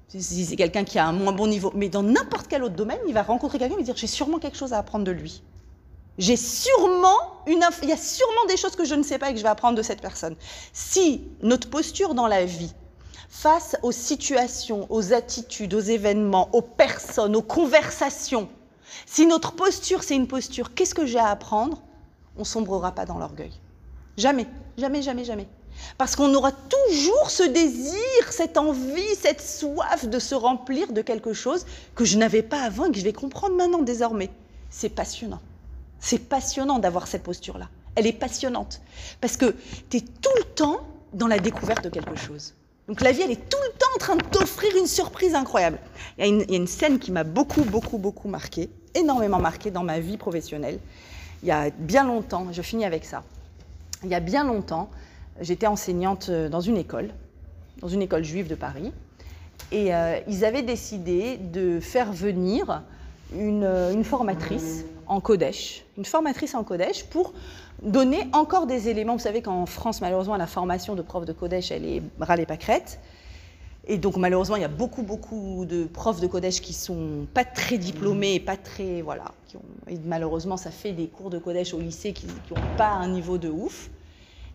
si 0.07 0.45
c'est 0.45 0.55
quelqu'un 0.55 0.83
qui 0.83 0.97
a 0.97 1.05
un 1.05 1.13
moins 1.13 1.31
bon 1.31 1.47
niveau, 1.47 1.71
mais 1.75 1.89
dans 1.89 2.01
n'importe 2.01 2.47
quel 2.47 2.63
autre 2.63 2.75
domaine, 2.75 2.99
il 3.07 3.13
va 3.13 3.21
rencontrer 3.21 3.59
quelqu'un 3.59 3.77
et 3.77 3.83
dire 3.83 3.95
j'ai 3.95 4.07
sûrement 4.07 4.39
quelque 4.39 4.57
chose 4.57 4.73
à 4.73 4.79
apprendre 4.79 5.05
de 5.05 5.11
lui. 5.11 5.43
J'ai 6.17 6.35
sûrement 6.35 7.17
une 7.47 7.63
il 7.83 7.89
y 7.89 7.91
a 7.91 7.97
sûrement 7.97 8.45
des 8.47 8.57
choses 8.57 8.75
que 8.75 8.83
je 8.83 8.95
ne 8.95 9.03
sais 9.03 9.19
pas 9.19 9.29
et 9.29 9.33
que 9.33 9.37
je 9.37 9.43
vais 9.43 9.49
apprendre 9.49 9.77
de 9.77 9.83
cette 9.83 10.01
personne. 10.01 10.35
Si 10.73 11.23
notre 11.41 11.69
posture 11.69 12.15
dans 12.15 12.27
la 12.27 12.45
vie 12.45 12.73
face 13.29 13.75
aux 13.83 13.91
situations, 13.91 14.87
aux 14.89 15.13
attitudes, 15.13 15.73
aux 15.75 15.79
événements, 15.79 16.49
aux 16.53 16.61
personnes, 16.61 17.35
aux 17.35 17.41
conversations, 17.41 18.49
si 19.05 19.25
notre 19.27 19.53
posture, 19.53 20.03
c'est 20.03 20.15
une 20.15 20.27
posture, 20.27 20.73
qu'est-ce 20.73 20.95
que 20.95 21.05
j'ai 21.05 21.19
à 21.19 21.27
apprendre? 21.27 21.81
On 22.37 22.43
sombrera 22.43 22.91
pas 22.91 23.05
dans 23.05 23.17
l'orgueil. 23.19 23.53
Jamais, 24.17 24.47
jamais, 24.77 25.01
jamais, 25.01 25.23
jamais. 25.23 25.47
Parce 25.97 26.15
qu'on 26.15 26.33
aura 26.33 26.51
toujours 26.51 27.29
ce 27.29 27.43
désir, 27.43 28.31
cette 28.31 28.57
envie, 28.57 29.15
cette 29.19 29.41
soif 29.41 30.05
de 30.05 30.19
se 30.19 30.35
remplir 30.35 30.91
de 30.91 31.01
quelque 31.01 31.33
chose 31.33 31.65
que 31.95 32.05
je 32.05 32.17
n'avais 32.17 32.41
pas 32.41 32.61
avant 32.61 32.85
et 32.85 32.91
que 32.91 32.97
je 32.97 33.03
vais 33.03 33.13
comprendre 33.13 33.55
maintenant 33.55 33.81
désormais. 33.81 34.29
C'est 34.69 34.89
passionnant. 34.89 35.41
C'est 35.99 36.19
passionnant 36.19 36.79
d'avoir 36.79 37.07
cette 37.07 37.23
posture-là. 37.23 37.69
Elle 37.95 38.07
est 38.07 38.13
passionnante. 38.13 38.81
Parce 39.21 39.37
que 39.37 39.55
tu 39.89 39.97
es 39.97 40.01
tout 40.01 40.31
le 40.37 40.43
temps 40.43 40.81
dans 41.13 41.27
la 41.27 41.39
découverte 41.39 41.83
de 41.83 41.89
quelque 41.89 42.15
chose. 42.15 42.53
Donc 42.87 43.01
la 43.01 43.11
vie, 43.11 43.21
elle 43.21 43.31
est 43.31 43.49
tout 43.49 43.57
le 43.63 43.71
temps 43.77 43.87
en 43.95 43.97
train 43.97 44.15
de 44.15 44.23
t'offrir 44.23 44.75
une 44.75 44.87
surprise 44.87 45.35
incroyable. 45.35 45.79
Il 46.17 46.25
y, 46.25 46.53
a 46.53 46.55
une, 46.57 46.67
scène 46.67 46.99
qui 46.99 47.11
m'a 47.11 47.23
beaucoup, 47.23 47.63
beaucoup, 47.63 47.97
beaucoup 47.97 48.27
marqué, 48.27 48.69
énormément 48.93 49.39
marqué 49.39 49.71
dans 49.71 49.83
ma 49.83 49.99
vie 49.99 50.17
professionnelle. 50.17 50.79
Il 51.41 51.47
y 51.47 51.51
a 51.51 51.69
bien 51.69 52.03
longtemps, 52.03 52.47
je 52.51 52.61
finis 52.61 52.83
avec 52.83 53.05
ça. 53.05 53.23
Il 54.03 54.09
y 54.09 54.15
a 54.15 54.19
bien 54.19 54.43
longtemps, 54.43 54.89
j'étais 55.41 55.67
enseignante 55.67 56.29
dans 56.29 56.61
une 56.61 56.77
école, 56.77 57.09
dans 57.81 57.87
une 57.87 58.01
école 58.01 58.23
juive 58.23 58.47
de 58.47 58.55
Paris, 58.55 58.91
et 59.71 59.93
euh, 59.93 60.19
ils 60.27 60.45
avaient 60.45 60.61
décidé 60.61 61.37
de 61.37 61.79
faire 61.79 62.11
venir 62.13 62.83
une, 63.35 63.65
une 63.65 64.03
formatrice 64.03 64.85
en 65.07 65.19
Kodesh, 65.19 65.83
une 65.97 66.05
formatrice 66.05 66.55
en 66.55 66.63
Kodesh 66.63 67.05
pour 67.05 67.33
donner 67.81 68.27
encore 68.33 68.67
des 68.67 68.89
éléments. 68.89 69.13
Vous 69.13 69.19
savez 69.19 69.41
qu'en 69.41 69.65
France, 69.65 70.01
malheureusement, 70.01 70.37
la 70.37 70.47
formation 70.47 70.95
de 70.95 71.01
profs 71.01 71.25
de 71.25 71.33
Kodesh, 71.33 71.71
elle 71.71 71.85
est 71.85 72.01
râlée 72.19 72.45
pâquerette. 72.45 72.99
Et 73.85 73.97
donc, 73.97 74.15
malheureusement, 74.15 74.55
il 74.55 74.61
y 74.61 74.65
a 74.65 74.69
beaucoup, 74.69 75.03
beaucoup 75.03 75.65
de 75.65 75.83
profs 75.83 76.21
de 76.21 76.27
Kodesh 76.27 76.61
qui 76.61 76.71
sont 76.71 77.27
pas 77.33 77.43
très 77.43 77.77
diplômés, 77.77 78.39
pas 78.39 78.55
très. 78.55 79.01
Voilà. 79.01 79.25
Qui 79.47 79.57
ont, 79.57 79.63
et 79.89 79.97
malheureusement, 80.05 80.55
ça 80.55 80.71
fait 80.71 80.93
des 80.93 81.07
cours 81.07 81.29
de 81.29 81.37
Kodesh 81.37 81.73
au 81.73 81.79
lycée 81.79 82.13
qui 82.13 82.27
n'ont 82.27 82.77
pas 82.77 82.91
un 82.91 83.09
niveau 83.09 83.37
de 83.37 83.49
ouf. 83.49 83.89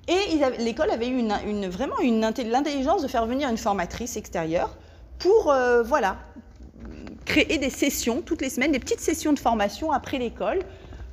Et 0.09 0.40
l'école 0.59 0.90
avait 0.90 1.06
eu 1.06 1.18
une, 1.18 1.68
vraiment 1.68 1.98
une, 2.00 2.20
l'intelligence 2.20 3.02
de 3.02 3.09
faire 3.09 3.26
venir 3.26 3.50
une 3.50 3.59
formatrice 3.59 4.16
extérieure 4.16 4.74
pour, 5.18 5.50
euh, 5.50 5.82
voilà, 5.82 6.16
créer 7.26 7.59
des 7.59 7.68
sessions 7.68 8.22
toutes 8.22 8.40
les 8.40 8.48
semaines, 8.48 8.72
des 8.72 8.78
petites 8.78 9.00
sessions 9.00 9.34
de 9.34 9.38
formation 9.38 9.92
après 9.92 10.18
l'école 10.18 10.61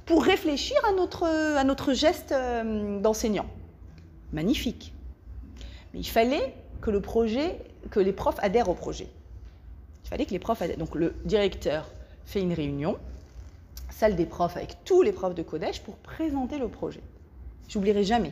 pour 0.06 0.24
réfléchir 0.24 0.78
à 0.88 0.94
notre, 0.94 1.94
geste 1.94 2.32
euh, 2.32 3.02
d'enseignant. 3.02 3.48
Magnifique. 4.32 4.94
Mais 5.94 6.00
il 6.00 6.08
fallait 6.08 6.56
que 6.80 6.90
le 6.90 7.02
projet, 7.02 7.60
que 7.92 8.00
les 8.00 8.14
profs 8.14 8.40
adhèrent 8.40 8.70
au 8.70 8.76
projet. 8.76 9.10
Il 10.06 10.10
fallait 10.10 10.26
que 10.26 10.32
les 10.32 10.40
profs 10.40 10.62
adhèrent. 10.62 10.78
Donc 10.78 10.96
le 10.96 11.16
directeur 11.26 11.92
fait 12.26 12.40
une 12.40 12.54
réunion, 12.54 12.98
salle 13.90 14.16
des 14.16 14.26
profs 14.26 14.56
avec 14.56 14.78
tous 14.86 15.02
les 15.02 15.12
profs 15.12 15.36
de 15.36 15.44
Kodesh 15.44 15.82
pour 15.82 15.98
présenter 15.98 16.60
le 16.60 16.70
projet. 16.70 17.02
J'oublierai 17.68 18.06
jamais 18.06 18.32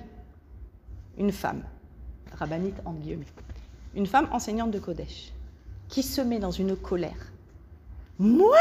une 1.18 1.32
femme, 1.32 1.64
rabbinite 2.38 2.76
en 2.86 2.93
guillemets, 2.93 3.26
une 3.95 4.07
femme 4.07 4.28
enseignante 4.32 4.72
de 4.72 4.80
Kodesh, 4.80 5.32
qui 5.89 6.03
se 6.03 6.22
met 6.22 6.39
dans 6.39 6.51
une 6.51 6.76
colère. 6.76 7.32
Moi? 8.20 8.57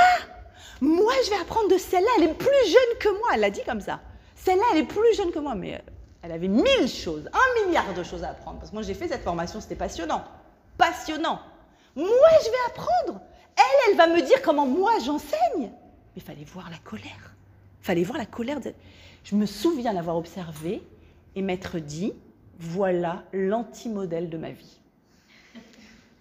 Moi, 0.81 1.13
je 1.25 1.31
vais 1.31 1.41
apprendre 1.41 1.69
de 1.69 1.79
celle-là, 1.79 2.11
elle 2.19 2.25
est 2.25 2.35
plus 2.35 2.67
jeune 2.67 2.99
que 2.99 3.09
moi. 3.09 3.29
Elle 3.35 3.41
l'a 3.41 3.51
dit 3.51 3.63
comme 3.65 3.81
ça. 3.81 4.01
Celle-là, 4.35 4.65
elle 4.73 4.79
est 4.79 4.87
plus 4.87 5.17
jeune 5.17 5.31
que 5.31 5.39
moi, 5.39 5.55
mais 5.55 5.77
euh, 5.77 5.79
elle 6.23 6.33
avait 6.33 6.49
mille 6.49 6.89
choses, 6.89 7.29
un 7.33 7.67
milliard 7.67 7.95
de 7.95 8.03
choses 8.03 8.25
à 8.25 8.31
apprendre. 8.31 8.59
Parce 8.59 8.71
que 8.71 8.75
moi, 8.75 8.83
j'ai 8.83 8.95
fait 8.95 9.09
cette 9.09 9.23
formation, 9.23 9.61
c'était 9.61 9.77
passionnant. 9.77 10.25
Passionnant. 10.77 11.41
Moi, 11.95 12.07
je 12.45 12.51
vais 12.51 12.57
apprendre. 12.69 13.21
Elle, 13.57 13.91
elle 13.91 13.97
va 13.97 14.07
me 14.09 14.23
dire 14.23 14.43
comment 14.43 14.67
moi 14.67 14.93
j'enseigne. 15.05 15.71
Mais 16.17 16.23
fallait 16.23 16.45
voir 16.45 16.71
la 16.71 16.79
colère. 16.79 17.35
Fallait 17.81 18.05
voir 18.05 18.19
la 18.19 18.27
colère. 18.27 18.59
Je 19.25 19.37
me 19.37 19.47
souviens 19.47 19.93
l'avoir 19.93 20.17
observé 20.17 20.83
et 21.37 21.43
m'être 21.43 21.79
dit, 21.79 22.13
voilà 22.63 23.25
l'anti-modèle 23.33 24.31
de 24.31 24.39
ma 24.39 24.51
vie. 24.51 24.79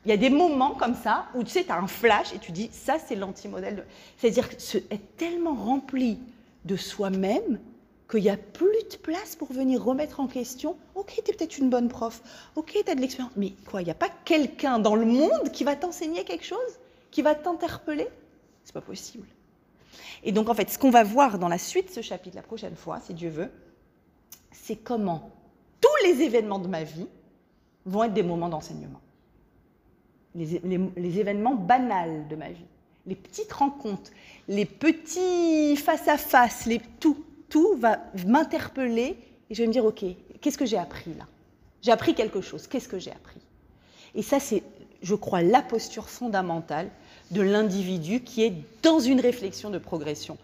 Il 0.05 0.09
y 0.09 0.13
a 0.13 0.17
des 0.17 0.31
moments 0.31 0.73
comme 0.73 0.95
ça 0.95 1.27
où 1.35 1.43
tu 1.43 1.51
sais, 1.51 1.63
tu 1.63 1.71
as 1.71 1.77
un 1.77 1.85
flash 1.85 2.33
et 2.33 2.39
tu 2.39 2.51
dis, 2.51 2.69
ça 2.71 2.97
c'est 2.97 3.15
l'anti-modèle. 3.15 3.85
C'est-à-dire 4.17 4.49
être 4.89 5.17
tellement 5.17 5.53
rempli 5.53 6.19
de 6.65 6.75
soi-même 6.75 7.59
qu'il 8.09 8.23
n'y 8.23 8.29
a 8.29 8.37
plus 8.37 8.83
de 8.91 8.97
place 8.97 9.35
pour 9.35 9.53
venir 9.53 9.83
remettre 9.83 10.19
en 10.19 10.27
question. 10.27 10.75
Ok, 10.95 11.21
tu 11.23 11.31
es 11.31 11.35
peut-être 11.35 11.59
une 11.59 11.69
bonne 11.69 11.87
prof. 11.87 12.21
Ok, 12.55 12.75
tu 12.83 12.91
as 12.91 12.95
de 12.95 13.01
l'expérience. 13.01 13.33
Mais 13.37 13.53
quoi, 13.69 13.81
il 13.81 13.85
n'y 13.85 13.91
a 13.91 13.95
pas 13.95 14.09
quelqu'un 14.25 14.79
dans 14.79 14.95
le 14.95 15.05
monde 15.05 15.51
qui 15.53 15.63
va 15.63 15.75
t'enseigner 15.75 16.23
quelque 16.23 16.45
chose 16.45 16.57
Qui 17.11 17.21
va 17.21 17.35
t'interpeller? 17.35 18.07
C'est 18.63 18.73
pas 18.73 18.81
possible. 18.81 19.27
Et 20.23 20.31
donc, 20.31 20.49
en 20.49 20.55
fait, 20.55 20.69
ce 20.69 20.79
qu'on 20.79 20.89
va 20.89 21.03
voir 21.03 21.37
dans 21.37 21.47
la 21.47 21.57
suite 21.59 21.89
de 21.89 21.93
ce 21.93 22.01
chapitre 22.01 22.35
la 22.35 22.41
prochaine 22.41 22.75
fois, 22.75 22.99
si 22.99 23.13
Dieu 23.13 23.29
veut, 23.29 23.51
c'est 24.51 24.75
comment 24.75 25.31
tous 25.81 26.05
les 26.05 26.21
événements 26.21 26.59
de 26.59 26.67
ma 26.67 26.83
vie 26.83 27.07
vont 27.85 28.03
être 28.03 28.13
des 28.13 28.23
moments 28.23 28.49
d'enseignement. 28.49 29.01
Les, 30.33 31.19
événements 31.19 31.55
banals 31.55 32.27
de 32.29 32.35
ma 32.37 32.49
vie, 32.49 32.65
les 33.05 33.15
petites 33.15 33.51
rencontres, 33.51 34.11
les 34.47 34.65
petits 34.65 35.75
face-à-face, 35.75 36.69
tout, 37.01 37.17
tout 37.49 37.75
va 37.75 37.99
m'interpeller 38.25 39.17
et 39.49 39.53
je 39.53 39.61
vais 39.61 39.67
me 39.67 39.73
dire, 39.73 39.83
OK, 39.83 40.05
qu'est-ce 40.39 40.57
que 40.57 40.65
j'ai 40.65 40.77
appris 40.77 41.13
là? 41.15 41.25
J'ai 41.81 41.91
appris 41.91 42.13
quelque 42.13 42.39
chose, 42.39 42.67
qu'est-ce 42.67 42.87
que 42.87 42.99
j'ai 42.99 43.11
appris? 43.11 43.41
Et 44.15 44.21
ça, 44.21 44.39
c'est, 44.39 44.63
je 45.01 45.15
crois, 45.15 45.41
la 45.41 45.61
posture 45.61 46.07
fondamentale 46.07 46.89
de 47.31 47.41
l'individu 47.41 48.21
qui 48.21 48.43
est 48.43 48.53
dans 48.83 48.99
une 48.99 49.19
réflexion 49.19 49.69
de 49.69 49.79
progression. 49.79 50.37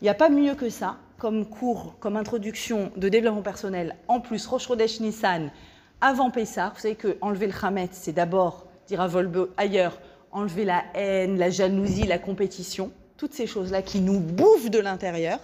Il 0.00 0.04
n'y 0.04 0.10
a 0.10 0.14
pas 0.14 0.30
mieux 0.30 0.54
que 0.54 0.68
ça 0.68 0.96
comme 1.22 1.46
cours, 1.46 1.94
comme 2.00 2.16
introduction 2.16 2.90
de 2.96 3.08
développement 3.08 3.42
personnel, 3.42 3.94
en 4.08 4.18
plus 4.18 4.44
Rosh 4.44 4.66
Chodesh 4.66 4.98
Nissan, 4.98 5.52
avant 6.00 6.32
Pessah. 6.32 6.72
Vous 6.74 6.80
savez 6.80 6.96
que 6.96 7.16
enlever 7.20 7.46
le 7.46 7.52
Hametz, 7.62 7.90
c'est 7.92 8.10
d'abord, 8.10 8.66
dire 8.88 9.00
à 9.00 9.06
Volbe 9.06 9.48
ailleurs, 9.56 10.00
enlever 10.32 10.64
la 10.64 10.82
haine, 10.94 11.38
la 11.38 11.48
jalousie, 11.48 12.08
la 12.08 12.18
compétition, 12.18 12.90
toutes 13.16 13.34
ces 13.34 13.46
choses-là 13.46 13.82
qui 13.82 14.00
nous 14.00 14.18
bouffent 14.18 14.68
de 14.68 14.80
l'intérieur. 14.80 15.38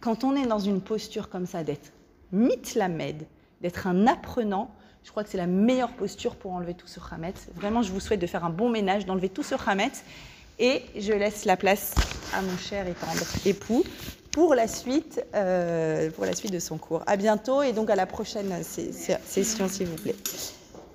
Quand 0.00 0.24
on 0.24 0.34
est 0.34 0.44
dans 0.44 0.58
une 0.58 0.80
posture 0.80 1.28
comme 1.28 1.46
ça, 1.46 1.62
d'être 1.62 1.92
mitlamed, 2.32 3.24
d'être 3.60 3.86
un 3.86 4.08
apprenant, 4.08 4.72
je 5.04 5.12
crois 5.12 5.22
que 5.22 5.30
c'est 5.30 5.38
la 5.38 5.46
meilleure 5.46 5.92
posture 5.92 6.34
pour 6.34 6.50
enlever 6.50 6.74
tout 6.74 6.88
ce 6.88 6.98
Hametz. 6.98 7.46
Vraiment, 7.54 7.82
je 7.82 7.92
vous 7.92 8.00
souhaite 8.00 8.18
de 8.18 8.26
faire 8.26 8.44
un 8.44 8.50
bon 8.50 8.70
ménage, 8.70 9.06
d'enlever 9.06 9.28
tout 9.28 9.44
ce 9.44 9.54
Hametz. 9.68 10.02
Et 10.58 10.82
je 10.96 11.12
laisse 11.12 11.44
la 11.44 11.56
place 11.56 11.94
à 12.34 12.42
mon 12.42 12.56
cher 12.56 12.88
et 12.88 12.92
tendre 12.94 13.24
époux 13.46 13.84
pour 14.32 14.54
la 14.54 14.66
suite, 14.66 15.24
euh, 15.34 16.10
pour 16.10 16.24
la 16.24 16.34
suite 16.34 16.52
de 16.52 16.58
son 16.58 16.78
cours. 16.78 17.02
À 17.06 17.16
bientôt 17.16 17.62
et 17.62 17.72
donc 17.72 17.90
à 17.90 17.96
la 17.96 18.06
prochaine 18.06 18.52
session, 18.64 19.68
s'il 19.68 19.86
vous 19.86 19.96
plaît. 19.96 20.16